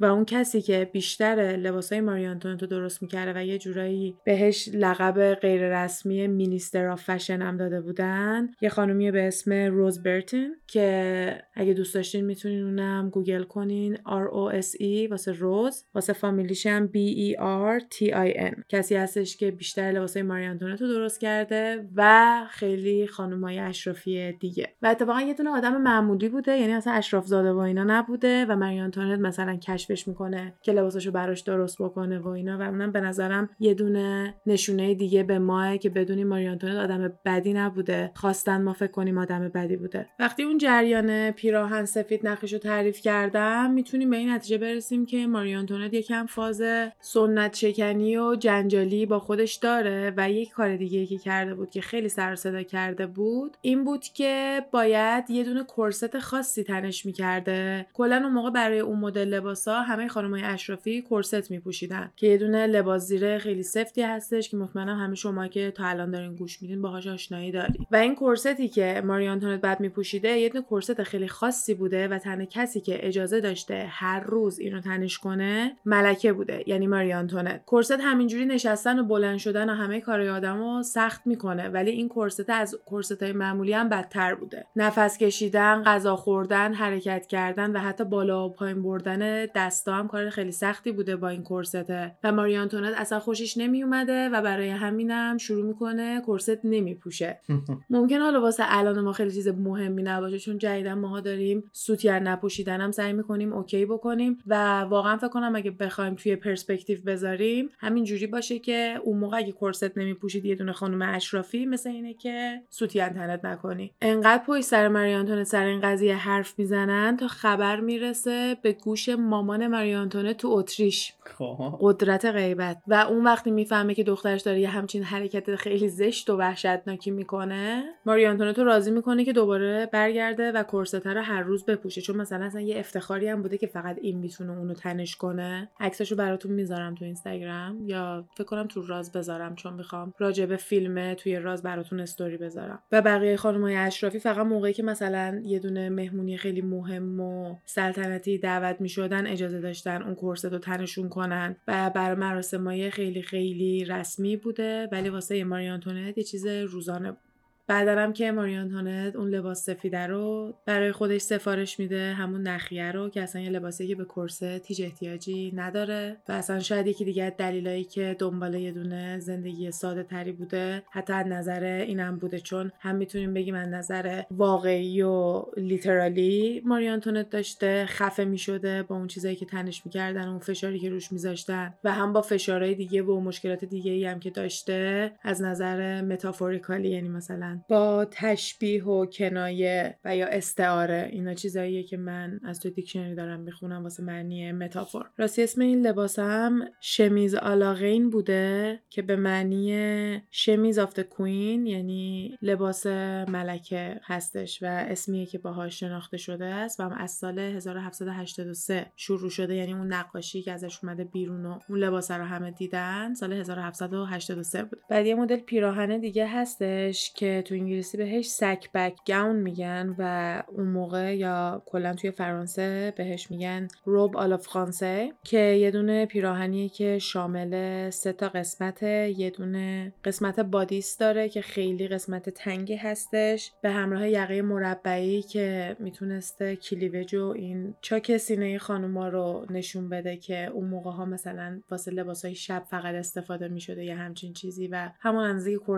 [0.00, 5.34] و اون کسی که بیشتر لباسای ماری آنتونتو درست می‌کرده و یه جورایی بهش لقب
[5.34, 11.42] غیر رسمی Minister of Fashion هم داده بودن یه خانومی به اسم روز برتن که
[11.54, 16.66] اگه دوست داشتین می‌تونین اونم گوگل کنین R O S E واسه روز واسه فامیلیش
[16.66, 17.38] هم B E
[17.78, 23.06] R T I N کسی هستش که بیشتر لباسای ماری آنتونتو درست کرده و خیلی
[23.06, 24.68] خانمای اشرافی دیگه.
[24.82, 28.56] و اتفاقا یه دونه آدم معمولی بوده یعنی اصلا اشراف زاده و اینا نبوده و
[28.56, 32.56] ماری آنتونت مثلا کشف کشفش می‌کنه که لباساشو براش درست بکنه و اینا.
[32.60, 37.12] و منم به نظرم یه دونه نشونه دیگه به ماه که بدونی ماری آنتونت آدم
[37.24, 38.10] بدی نبوده.
[38.14, 40.06] خواستن ما فکر کنیم آدم بدی بوده.
[40.18, 45.26] وقتی اون جریان پیراهن سفید نقش رو تعریف کردم می‌تونیم به این نتیجه برسیم که
[45.26, 46.62] ماری آنتونت یکم فاز
[47.00, 51.80] سنت شکنی و جنجالی با خودش داره و یک کار دیگه که کرده بود که
[51.80, 57.86] خیلی سر صدا کرده بود این بود که باید یه دونه کرست خاصی تنش می‌کرده.
[57.94, 59.40] کلا اون موقع برای اون مدل
[59.82, 64.98] همه خانمای اشرافی کرست میپوشیدن که یه دونه لباس زیره خیلی سفتی هستش که مطمئنم
[64.98, 69.02] همه شما که تا الان دارین گوش میدین باهاش آشنایی داری و این کرستی که
[69.04, 73.40] ماری آنتونت بعد میپوشیده یه دونه کرست خیلی خاصی بوده و تنها کسی که اجازه
[73.40, 77.62] داشته هر روز اینو تنش کنه ملکه بوده یعنی ماری آنتونت.
[77.66, 82.50] کرست همینجوری نشستن و بلند شدن و همه کارهای آدمو سخت می‌کنه ولی این کرست
[82.50, 84.66] از کرست های معمولی هم بدتر بوده.
[84.76, 90.30] نفس کشیدن غذا خوردن حرکت کردن و حتی بالا و پایین بردن دستا هم کار
[90.30, 94.68] خیلی سختی بوده با این کرسته و ماری آنتونت اصلا خوشش نمی اومده و برای
[94.68, 97.40] همینم شروع می‌کنه کرست نمیپوشه.
[97.90, 102.80] ممکن حالا واسه الان ما خیلی چیز مهمی نباشه چون جدیدا ماها داریم سوتین نپوشیدن
[102.80, 108.04] هم سعی می‌کنیم okay بکنیم و واقعا فکر کنم اگه بخوایم توی پرسپکتیو بذاریم همین
[108.04, 112.60] جوری باشه که اون موقع اگه کرست نمیپوشید یه دونه خانم اشرافی مثل اینه که
[112.70, 113.92] سوتین تنت نکنی.
[114.00, 119.08] انقدر پشت سر ماری آنتونت سر این قضیه حرف می‌زنن تا خبر می‌رسه به گوش
[119.08, 121.12] مامان مامان ماری تو اتریش.
[121.20, 121.78] خب.
[121.80, 122.76] قدرت غیبت.
[122.86, 127.84] و اون وقتی می‌فهمه که دخترش داره یه همچین حرکت خیلی زشت و وحشتناکی می‌کنه
[128.06, 132.00] ماری تو راضی می‌کنه که دوباره برگرده و کرسته رو هر روز بپوشه.
[132.00, 135.68] چون مثلا اصلا یه افتخاری هم بوده که فقط این می‌تونه اونو تنش کنه.
[135.80, 137.88] عکسشو براتون می‌ذارم تو اینستاگرام.
[137.88, 142.36] یا فکر کنم تو راز بذارم چون می‌خوام راجع به فیلمه توی راز براتون استوری
[142.36, 142.82] بذارم.
[142.92, 148.38] و بقیه خانمای اشرافی فقط موقعی که مثلا یه دونه مهمونی خیلی مهم و سلطنتی
[148.38, 154.36] دعوت می‌شدن اجازه داشتن اون کرست رو تنشون کنن و برای مراسمای خیلی خیلی رسمی
[154.36, 157.25] بوده ولی واسه ماری آنتونت یه چیز روزانه بود.
[157.68, 163.08] بعدم که ماری آنتوانت اون لباس سفیده رو برای خودش سفارش میده همون نخیه رو
[163.08, 167.30] که اصلا یه لباسی که به corset هیچ احتیاجی نداره و اصلا شاید یکی دیگه
[167.30, 172.72] دلیلایی که دنبال یه دونه زندگی ساده تری بوده حتی از نظر اینم بوده چون
[172.80, 179.06] هم می‌تونیم بگیم از نظر واقعی و literally ماری آنتوانت داشته خفه می‌شده با اون
[179.06, 183.20] چیزایی که تنش می‌کردن اون فشاری که روش میذاشتن و هم با فشارهای دیگه و
[183.20, 189.98] مشکلات دیگه ای هم که داشته از نظر metaphorically یعنی مثلا با تشبیه و کنایه
[190.04, 195.10] و یا استعاره اینا چیزاییه که من از تو دیکشنری دارم می‌خونم واسه معنی metaphor.
[195.16, 201.00] راستی اسم این لباس هم chemise à la reine بوده که به معنی شمیز آفت
[201.00, 207.10] کوین یعنی لباس ملکه هستش و اسمیه که باهاش شناخته شده است و هم از
[207.10, 212.24] سال 1783 شروع شده یعنی اون نقاشی که ازش اومده بیرون و اون لباس رو
[212.24, 218.28] همه دیدن سال 1783 بود بعد یه مدل پیراهن دیگه هستش که تو انگلیسی بهش
[218.28, 224.36] سک بک گاون میگن و اون موقع یا کلا توی فرانسه بهش میگن روب آلا
[224.36, 231.28] فرانسه که یه دونه پیراهنیه که شامل سه تا قسمت یه دونه قسمت بادیس داره
[231.28, 238.16] که خیلی قسمت تنگی هستش به همراه یقه مربعی که می‌تونسته کلیوج و این چاک
[238.16, 242.94] سینه خانوما رو نشون بده که اون موقع ها مثلا واسه لباس های شب فقط
[242.94, 245.72] استفاده می‌شده یا همچین چیزی و همون اندازه که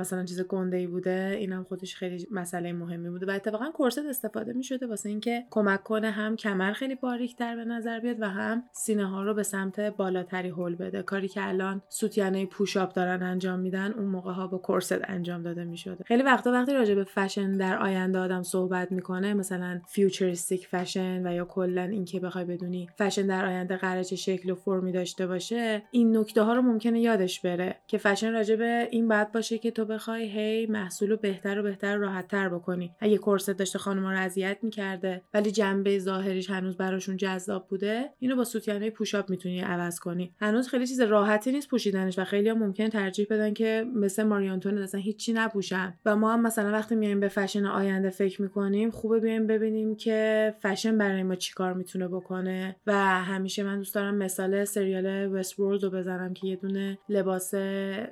[0.00, 3.26] مثلا چیز گنده ای بوده اینم خودش خیلی مسئله مهمی بوده.
[3.26, 7.64] و اتفاقا corset استفاده می شده واسه اینکه کمک کنه هم کمر خیلی باریکتر به
[7.64, 11.02] نظر بیاد و هم سینه ها رو به سمت بالاتری هول بده.
[11.02, 15.64] کاری که الان سوتینای push-up دارن انجام میدن اون موقع ها با corset انجام داده
[15.64, 20.66] می شده خیلی وقتا وقتی راجع به فشن در آینده آدم صحبت می‌کنه مثلا futuristic
[20.66, 24.92] fashion و یا کلا اینکه بخوای بدونی فشن در آینده قراره چه شکل و فرمی
[24.92, 29.32] داشته باشه این نکته ها رو ممکنه یادش بره که فشن راجع به این بعد
[29.32, 32.94] باشه که تو بخوای هی محصول رو بهتر و بهتر راحت تر بکنی.
[33.00, 38.36] اگه کرست داشته خانم رو اذیت می‌کرده ولی جنبه ظاهریش هنوز براشون جذاب بوده اینو
[38.36, 40.34] با سوتیانه پوشاپ می‌تونی عوض کنی.
[40.40, 44.78] هنوز خیلی چیز راحتی نیست پوشیدنش و خیلی هم ممکن ترجیح بدن که مثل ماریانتون
[44.78, 45.94] اصلا هیچی نپوشن.
[46.06, 50.54] و ما هم مثلا وقتی میایم به فشن آینده فکر می‌کنیم خوبه بیایم ببینیم که
[50.62, 52.76] فشن برای ما چیکار می‌تونه بکنه.
[52.86, 57.54] و همیشه من دوست دارم مثال سریال وست رو بزنم که یه دونه لباس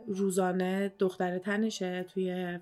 [0.06, 2.59] روزانه دختر تنشه توی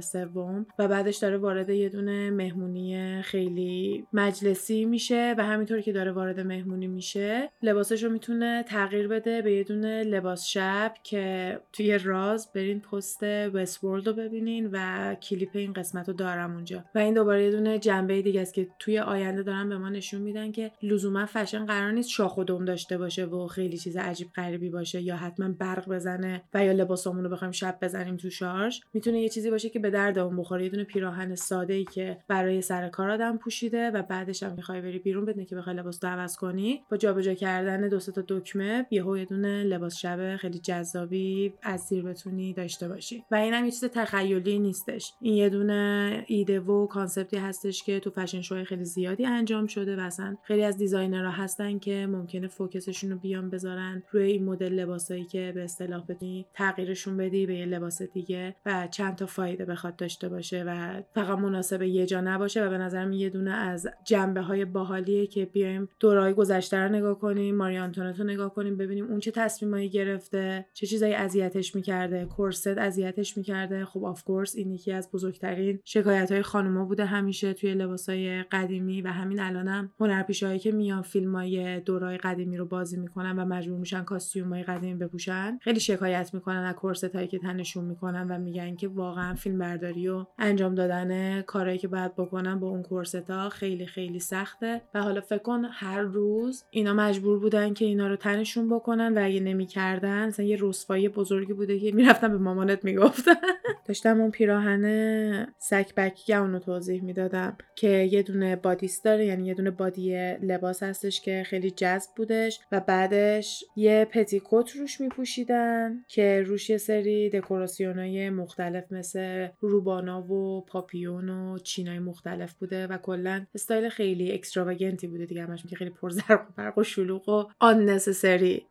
[0.00, 6.12] سوم و بعدش داره وارد یه دونه مهمونی خیلی مجلسی میشه و همینطور که داره
[6.12, 11.98] وارد مهمونی میشه لباسش رو می‌تونه تغییر بده به یه دونه لباس شب که توی
[11.98, 16.84] راز برین پست وست رو ببینین و کلیپ این قسمت رو دارم اونجا.
[16.94, 20.22] و این دوباره یه دونه جنبه دیگه است که توی آینده دارن به ما نشون
[20.22, 24.28] میدن که لزوما فشن قرار نیست شاخ و دم داشته باشه و خیلی چیز عجیب
[24.36, 28.80] غریبی باشه یا حتما برق بزنه و یا لباسامون رو بخوایم شب بزنیم تو شارژ.
[28.92, 30.64] می‌تونه یه چیزی باشه که به درد اون بخوره.
[30.64, 34.80] یه دونه پیراهن ساده ای که برای سر کار آدم پوشیده و بعدش هم می‌خوای
[34.80, 39.18] بری بیرون بدونه که بخوای لباس عوض کنی با جابجا کردن دو تا دکمه یهو
[39.18, 43.24] یه دونه لباس شب خیلی جذابی از زیر بتونی داشته باشی.
[43.30, 45.12] و اینم یه چیز تخیلی نیستش.
[45.20, 49.26] این یه دونه ایده و concept ی هستش که تو fashion show های خیلی زیادی
[49.26, 53.50] انجام شده و اصلا خیلی از designer ها هستن که ممکنه focus شون رو بیان
[53.50, 58.56] بذارن روی این مدل لباسایی که به اصطلاح بتونی تغییرشون بدی به یه لباس دیگه
[58.66, 62.78] و چند تا فایده بخواد داشته باشه و فقط مناسب یه جا نباشه و به
[62.78, 67.78] نظرم یه دونه از جنبه های باحالیه که بیایم دورای گذشته رو نگاه کنیم ماری
[67.78, 72.24] آنتوانتو نگاه کنیم ببینیم اون چه تصمیمایی گرفته چه چیزایی اذیتش می‌کرده.
[72.24, 73.84] corset اذیتش می‌کرده.
[73.84, 79.02] خب of course این یکی از بزرگترین شکایت های خانوما بوده همیشه توی لباسای قدیمی
[79.02, 83.78] و همین الانم هنرپیشهایی که میان فیلم های دورای قدیمی رو بازی می‌کنن و مجبور
[83.78, 88.38] میشن کاستیوم های قدیمی بپوشن خیلی شکایت می‌کنن از کورست هایی که تنشون می‌کنن و
[88.38, 92.82] میگن که واقعا واقعا فیلم برداری و انجام دادن کارهایی که باید بکنن با اون
[92.82, 94.80] کورستا خیلی خیلی سخته.
[94.94, 99.24] و حالا فکر کن هر روز اینا مجبور بودن که اینا رو تنشون بکنن و
[99.24, 103.34] اگه نمی‌کردن مثلا یه رسوایی بزرگی بوده که می‌رفتن به مامانت می‌گفتن.
[103.88, 109.70] داشتم اون پیراهن sack-back رو توضیح می‌دادم که یه دونه bodice داره یعنی یه دونه
[109.70, 116.70] body لباس هستش که خیلی جذب بودش و بعدش یه petticoat روش میپوشیدن که روش
[116.70, 119.13] یه سری دکوراسیون های مختلف مثل
[119.60, 125.42] روبانا و پاپیون و چینای مختلف بوده و کلا استایل خیلی extravagant ی بوده دیگه
[125.42, 127.98] همش که خیلی پرزرق و برق و شلوغ و آن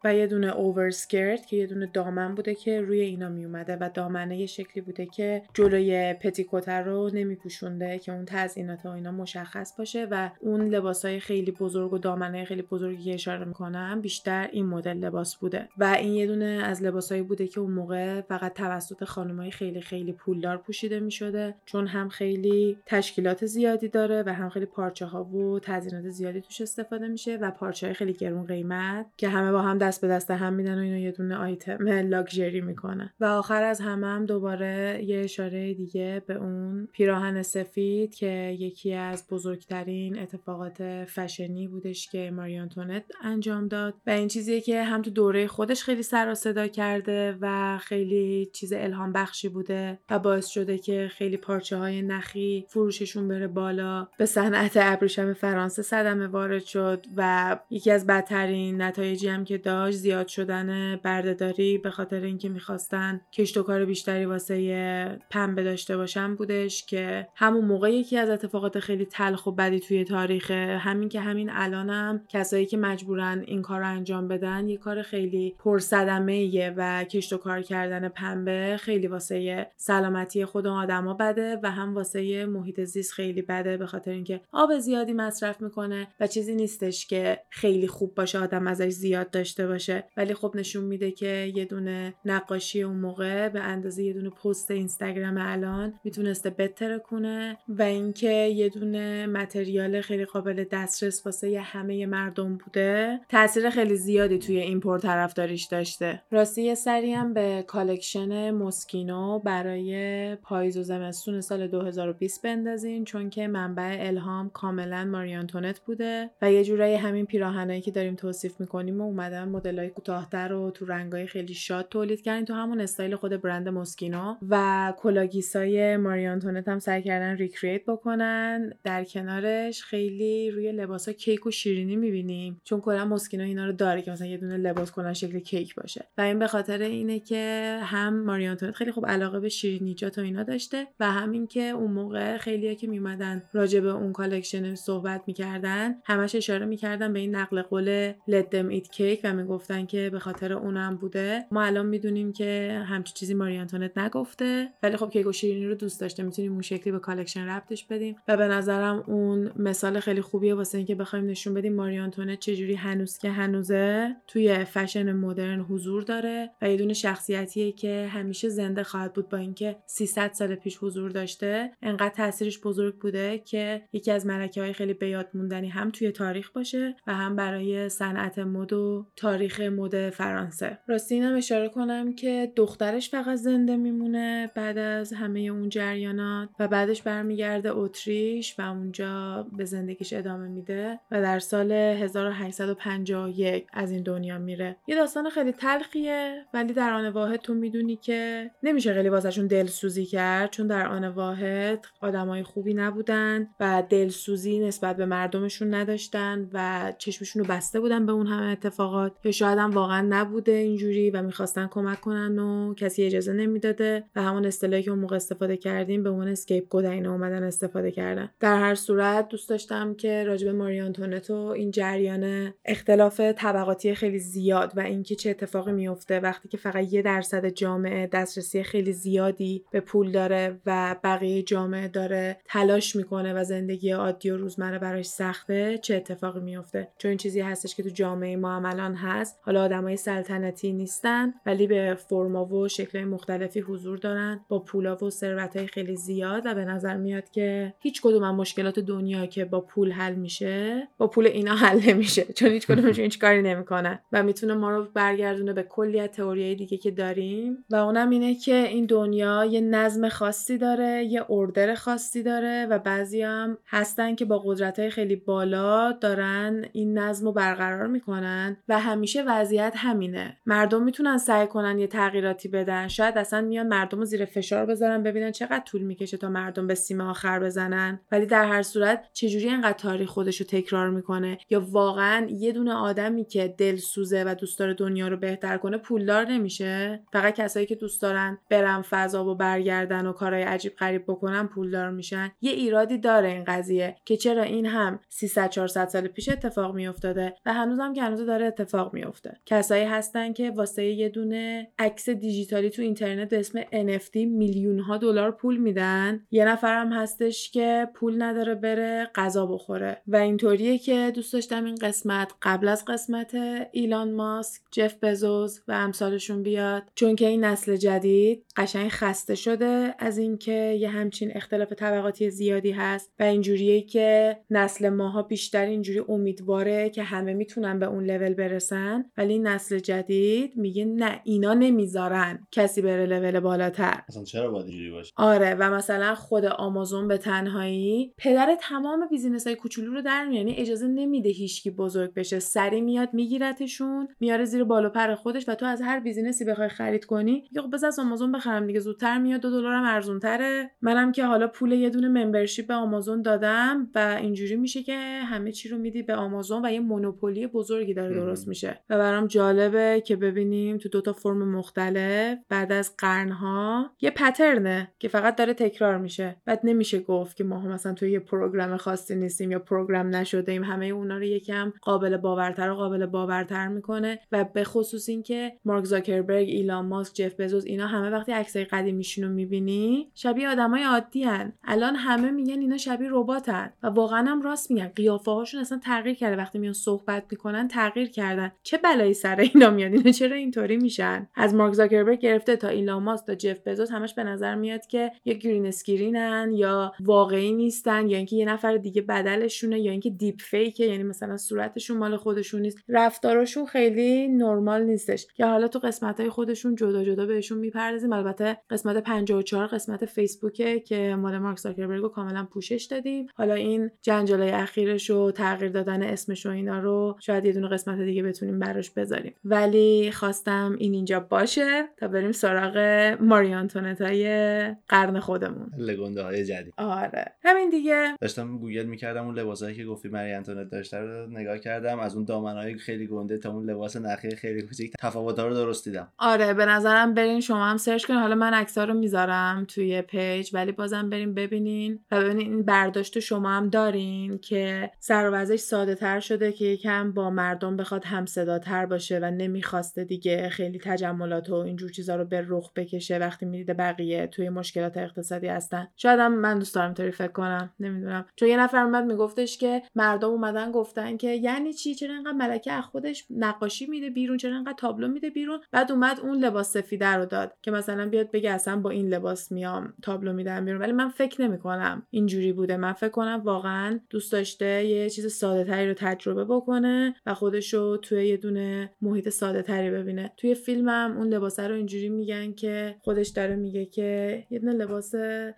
[0.04, 4.38] و یه دونه اوورسکرت که یه دونه دامن بوده که روی اینا میومده و دامنه
[4.38, 10.08] یه شکلی بوده که جلوی پتیکوت رو نمیپوشونده که اون تزئینات و اینا مشخص باشه
[10.12, 14.98] و اون لباسای خیلی بزرگ و دامنه خیلی بزرگی که اشاره می‌کنم بیشتر این مدل
[14.98, 15.70] لباس بوده.
[15.78, 20.14] و این یه دونه از لباسایی بوده که اون موقع فقط توسط خانمای خیلی خیلی
[20.34, 25.60] پولدار پوشیده می‌شده چون هم خیلی تشکیلات زیادی داره و هم خیلی پارچه ها و
[25.60, 29.78] تزیینات زیادی توش استفاده میشه و پارچه های خیلی گرون قیمت که همه با هم
[29.78, 31.78] دست به دست هم میدن و اینو یه دونه آیتم
[32.14, 33.10] لاکچری می‌کنن.
[33.20, 38.94] و آخر از همه هم دوباره یه اشاره دیگه به اون پیراهن سفید که یکی
[38.94, 43.94] از بزرگترین اتفاقات فشنی بودش که ماریانتونت انجام داد.
[44.08, 48.50] و این چیزیه که هم تو دوره خودش خیلی سر و صدا کرده و خیلی
[48.54, 54.08] چیز الهام بخشی بوده و باعث شده که خیلی پارچه های نخی فروششون بره بالا.
[54.18, 59.98] به صنعت ابریشم فرانسه صدمه وارد شد و یکی از بدترین نتایجی هم که داشت
[59.98, 66.36] زیاد شدن بردهداری به خاطر اینکه می‌خواستن کشت و کار بیشتری واسه پنبه داشته باشن
[66.36, 71.20] بودش که همون موقع یکی از اتفاقات خیلی تلخ و بدی توی تاریخ همین که
[71.20, 77.04] همین الانم کسایی که مجبورن این کار رو انجام بدن یه کار خیلی پرصدمه و
[77.04, 79.68] کشت و کار کردن پنبه خیلی واسه
[80.14, 84.78] سلامتی خود آدما بده و هم واسه محیط زیست خیلی بده به خاطر اینکه آب
[84.80, 90.04] زیادی مصرف می‌کنه و چیزی نیستش که خیلی خوب باشه آدم ازش زیاد داشته باشه.
[90.18, 94.72] ولی خب نشون میده که یه دونه نقاشی اون موقع به اندازه یه دونه پست
[94.72, 102.06] اینستاگرام الان می‌تونسته بهتر کنه و اینکه یه دونه material خیلی قابل دسترس واسه همه
[102.06, 106.22] مردم بوده تاثیر خیلی زیادی توی این پرطرفداریش داشته.
[106.32, 110.03] راستی سری هم به collection موسکینو برای
[110.44, 116.52] پاییز و زمستون سال 2020 بندازین چون که منبع الهام کاملا ماری آنتوانت بوده و
[116.52, 121.28] یه جورایی همین پیراهنایی که داریم توصیف می‌کنیم و اومدن مدلای کوتاهتر و تو رنگای
[121.28, 126.80] خیلی شاد تولید کردن تو همون استایل خود برند موسکینو و کلاه‌گیسای ماری آنتوانت هم
[126.80, 128.74] سعی کردن recreate بکنن.
[128.84, 134.02] در کنارش خیلی روی لباسا کیک و شیرینی می‌بینیم چون کلا موسکینو اینا رو داره
[134.02, 136.06] که مثلا یه دونه لباس کنن شکل کیک باشه.
[136.18, 139.50] و این به خاطر اینه که هم ماری آنتوانت خیلی خوب علاقه به
[139.94, 144.14] شیرینیجات و اینا داشته و همین که اون موقع خیلیا که میومدن راجع به اون
[144.14, 149.34] collection صحبت می‌کردن همش اشاره می‌کردن به این نقل قول let them eat cake و
[149.34, 151.46] می‌گفتن که به خاطر اونم بوده.
[151.52, 155.76] ما الان می‌دونیم که همچی چیزی ماری آنتوانت نگفته ولی خب کیک و شیرینی رو
[155.76, 158.16] دوست داشته می‌تونیم اون شکلی به collection ربطش بدیم.
[158.28, 162.76] و به نظرم اون مثال خیلی خوبیه واسه اینکه بخوایم نشون بدیم ماری آنتوانت چجوری
[162.76, 166.50] هنوز که هنوزه توی فشن مدرن حضور داره.
[166.62, 171.12] و یه دونه شخصیتیه که همیشه زنده خواهد بود با اینکه 300 سال پیش حضور
[171.12, 176.12] داشته انقدر تاثیرش بزرگ بوده که یکی از ملکه های خیلی بیاد موندنی هم توی
[176.12, 180.78] تاریخ باشه و هم برای صنعت مد و تاریخ مد فرانسه.
[180.88, 186.68] راستی اینم اشاره کنم که دخترش فقط زنده میمونه بعد از همه اون جریانات و
[186.68, 194.04] بعدش برمیگرده اتریش و اونجا به زندگیش ادامه میده و در سال 1851 از این
[194.04, 194.76] دنیا میره.
[194.88, 200.06] یه داستان خیلی تلخیه ولی در آن واحد تو می‌دونی که نمیشه خیلی واسهشون دلسوزی
[200.06, 206.94] کرد چون در آن واحد آدمای خوبی نبودن و دلسوزی نسبت به مردمشون نداشتن و
[206.98, 209.12] چشمشون رو بسته بودن به اون همه اتفاقات.
[209.24, 214.22] یا شاید هم واقعا نبوده اینجوری و می‌خواستن کمک کنن و کسی اجازه نمی‌داده و
[214.22, 218.30] همون اصطلاحی که اون موقع استفاده کردیم به عنوان اسکیپ گود اینا اومدن استفاده کردن.
[218.40, 224.74] در هر صورت دوست داشتم که راجب ماری آنتونتو این جریان اختلاف طبقاتی خیلی زیاد
[224.76, 229.80] و اینکه چه اتفاقی میفته وقتی که فقط یه درصد جامعه دسترسی خیلی زیادی به
[229.80, 235.78] پول داره و بقیه جامعه داره تلاش می‌کنه و زندگی عادی و روزمره براش سخته
[235.78, 239.40] چه اتفاقی میفته چون این چیزی هستش که تو جامعه ما هم الان هست.
[239.42, 245.10] حالا آدمای سلطنتی نیستن ولی به فرما و شکل مختلفی حضور دارن با پولا و
[245.10, 249.62] ثروت خیلی زیاد و به نظر میاد که هیچ کدوم از مشکلات دنیا که با
[249.62, 252.24] پول حل میشه با پول اینا حل نمیشه.
[252.24, 256.56] چون هیچ کدومشون هیچ کاری نمی‌کنه و می‌تونه ما رو برگردونه به کلی از تئوریای
[256.56, 257.58] دیگه که داریم.
[257.70, 262.80] و اونم اینه که این دنیا یه نظم خاصی داره یه اردر خاصی داره و
[262.80, 268.58] بعضی هم هستن که با قدرت های خیلی بالا دارن این نظم رو برقرار می‌کنن
[268.70, 270.38] و همیشه وضعیت همینه.
[270.46, 272.88] مردم می‌تونن سعی کنن یه تغییراتی بدن.
[272.88, 276.76] شاید اصلا میان مردم رو زیر فشار بذارن ببینن چقدر طول می‌کشه تا مردم به
[276.76, 278.00] سیم آخر بزنن.
[278.12, 282.74] ولی در هر صورت چجوری انقدر تاریخ خودش رو تکرار می‌کنه؟ یا واقعا یه دونه
[282.74, 287.66] آدمی که دل سوزه و دوست داره دنیا رو بهتر کنه پولدار نمیشه؟ فقط کسایی
[287.66, 292.32] که دوست دارن برن فضا و برگردن و کارهای عجیب غریب بکنن پولدار میشن.
[292.42, 297.36] یه ایرادی داره این قضیه که چرا این هم 300 400 سال پیش اتفاق میافتاده
[297.46, 299.38] و هنوزم که هنوز داره اتفاق میافته.
[299.46, 304.98] کسایی هستن که واسه یه دونه عکس دیجیتالی تو اینترنت به اسم NFT میلیون ها
[304.98, 306.26] دلار پول میدن.
[306.32, 310.02] یه نفرم هستش که پول نداره بره غذا بخوره.
[310.08, 313.36] و اینطوریه که دوست داشتم این قسمت قبل از قسمت
[313.72, 316.84] ایلان ماسک جف بزوز و امثالشون بیاد.
[316.96, 322.72] چون که این نسل جدید قشنگ خسته شده از اینکه یه همچین اختلاف طبقاتی زیادی
[322.72, 328.34] هست و اینجوریه که نسل ماها بیشتر اینجوری امیدواره که همه می‌تونن به اون لول
[328.34, 334.02] برسن ولی نسل جدید میگه نه اینا نمی‌ذارن کسی بره لول بالاتر.
[334.08, 339.48] اصلا چرا باید اینجوری باشه؟ آره و مثلا خود آمازون به تنهایی پدر تمام business
[339.48, 342.40] های کوچولو رو در یعنی اجازه نمیده هیچکی بزرگ بشه.
[342.40, 346.70] سریع میاد میگیرتشون میاره زیر بالو پر خودش و تو از هر business ی بخوای
[346.70, 351.12] خرید کنی یا خب از آمازون بخرم دیگه زودتر میاد دو دلارم ارزون تره منم
[351.12, 355.70] که حالا پول یه دونه membership به آمازون دادم و اینجوری میشه که همه چی
[355.70, 358.80] رو میدی به آمازون و یه monopoly بزرگی داره درست میشه.
[358.90, 364.92] و برام جالبه که ببینیم تو دوتا فرم مختلف بعد از قرنها یه pattern ه
[365.00, 366.36] که فقط داره تکرار میشه.
[366.46, 370.52] بعد نمیشه گفت که ما هم مثلا توی یه program خاصی نیستیم یا program نشده
[370.52, 374.20] ایم همه اونا رو یکم قابل باورتر و قابل باورتر می‌کنه.
[374.32, 378.66] و به خصوص اینکه مارک زاکربرگ ایلان ماسک جف بزوس اینا همه وقتی عکسای
[379.04, 381.54] قدیمیشون رو می‌بینی؟ شبیه آدمای عادی هن.
[381.64, 384.88] الان همه میگن اینا شبیه رباتن و واقعا هم راست میگن.
[384.88, 386.38] قیافه هاشون اصلا تغییر کرده.
[386.38, 388.52] وقتی میان صحبت می‌کنن تغییر کردن.
[388.64, 393.04] چه بلایی سر اینا میاد؟ اینا چرا اینطوری میشن؟ از مارک زاکربرگ گرفته تا ایلان
[393.04, 397.54] ماسک تا جف بزوس همش به نظر میاد که یا green screen ن یا واقعی
[397.54, 400.86] نیستن یا اینکه یه نفر دیگه بدلشونه یا اینکه دیپ فیکه.
[400.86, 402.78] یعنی مثلا صورتشون مال خودشون نیست.
[402.90, 405.28] رفتارشون خیلی نرمال نیستش.
[405.36, 408.14] که حالا تو قسمت های خودشون جدا جدا بهشون می‌پردازیم.
[408.14, 413.28] البته قسمت 54 قسمت فیسبوکه که مال مارک زاکربرگ رو کاملا پوشش دادیم.
[413.36, 418.00] حالا این جنجالای اخیرش و تغییر دادن اسمش و اینا رو شاید یه دونه قسمت
[418.00, 419.34] دیگه بتونیم براش بذاریم.
[419.46, 422.78] ولی خواستم این اینجا باشه تا بریم سراغ
[423.20, 423.54] ماری
[424.00, 425.72] های قرن خودمون.
[425.78, 426.74] لگنده های جدید.
[426.78, 427.32] آره.
[427.44, 428.16] همین دیگه.
[428.22, 432.26] داشتم گوگل می‌کردم اون لباسایی که گفتی ماری آنتوانت داشته رو نگاه کردم از اون
[432.26, 436.08] دامنهای خیلی گنده تا اون لباس نخی خیلی کوچیک تفاوت‌ها رو درست دیدم.
[436.18, 438.20] آره به نظرم برین شما هم search کنین.
[438.20, 443.20] حالا من عکس‌ها رو می‌ذارم توی page ولی بازم بریم ببینین و ببینین این برداشت
[443.20, 448.26] شما هم دارین که سر و ساده تر شده که یکم با مردم بخواد هم
[448.26, 453.46] تر باشه و نمی‌خواسته دیگه خیلی تجملات و اینجور چیزا رو به رخ بکشه وقتی
[453.46, 455.88] می‌دیده بقیه توی مشکلات اقتصادی هستن.
[455.96, 458.26] شاید هم من دوست دارم طوری فکر کنم نمی‌دونم.
[458.36, 462.72] چون یه نفر اومد میگفتش که مردم اومدن گفتن که یعنی چی؟ چرا انقدر ملکه
[462.72, 467.08] از خودش نقاشی میده بیرون؟ چرا انقدر تابلو میده بیرون؟ بعد اومد اون لباس سفیده
[467.08, 470.82] رو داد که مثلا بیاد بگه اصلا با این لباس میام تابلو میدم بیرون.
[470.82, 472.78] ولی من فکر نمی کنم اینجوری بوده.
[472.78, 477.74] من فکر کنم واقعا دوست داشته یه چیز ساده تری رو تجربه بکنه و خودش
[477.74, 480.32] رو توی یه دونه محیط ساده تری ببینه.
[480.38, 485.14] توی فیلمم اون لباس رو اینجوری میگن که خودش داره میگه که یه دونه لباس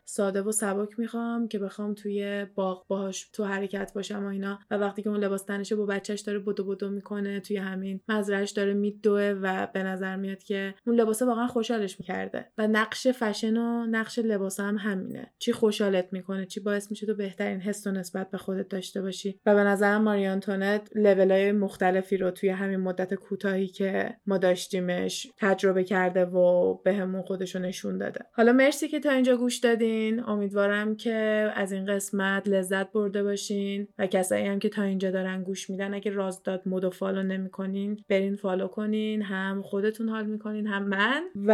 [0.05, 4.59] ساده و سبک می‌خوام که بخوام توی باغ باهاش تو حرکت باشم و اینا.
[4.71, 8.51] و وقتی که اون لباس تنشه با بچهش داره بدو بدو می‌کنه توی همین مزرعش
[8.51, 12.45] داره میدوه و به نظر میاد که اون لباس واقعا خوشحالش می‌کرده.
[12.57, 15.31] و نقش فشن و نقش لباس هم همینه.
[15.39, 19.39] چی خوشحالت می‌کنه چی باعث میشه تو بهترین حس و نسبت به خودت داشته باشی.
[19.45, 25.27] و به نظرم ماری آنتونت لولای مختلفی رو توی همین مدت کوتاهی که ما داشتیمش
[25.37, 28.19] تجربه کرده و بهمون به خودش رو نشون داده.
[28.31, 30.23] حالا مرسی که تا اینجا گوش دادین.
[30.23, 31.13] امیدوارم که
[31.55, 35.93] از این قسمت لذت برده باشین و کسایی هم که تا اینجا دارن گوش میدن
[35.93, 39.21] اگه رازداد مود و follow نمی‌کنین برین follow کنین.
[39.21, 41.23] هم خودتون حال می‌کنین هم من.
[41.45, 41.53] و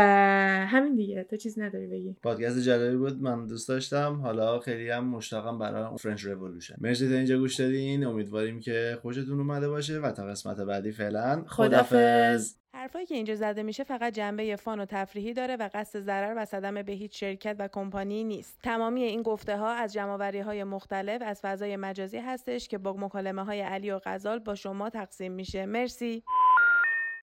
[0.69, 1.23] همین دیگه.
[1.31, 2.15] تو چیزی نداری بگی.
[2.23, 4.21] پادکست جالبی بود من دوست داشتم.
[4.21, 8.05] حالا خیلی هم مشتاقم برای French Revolution مرسی تا اینجا گوش دادین.
[8.05, 11.43] امیدواریم که خوشتون اومده باشه و تا قسمت بعدی فعلا.
[11.47, 16.33] خدافظ حرفایی که اینجا زده میشه فقط جنبه fun و تفریحی داره و قصد ضرر
[16.37, 18.59] و صدمه به هیچ شرکت و کمپانی نیست.
[18.63, 23.43] تمامی این گفته ها از جمع‌آوری های مختلف از فضای مجازی هستش که با مکالمه
[23.43, 25.65] های علی و غزال با شما تقسیم میشه.
[25.65, 26.23] مرسی.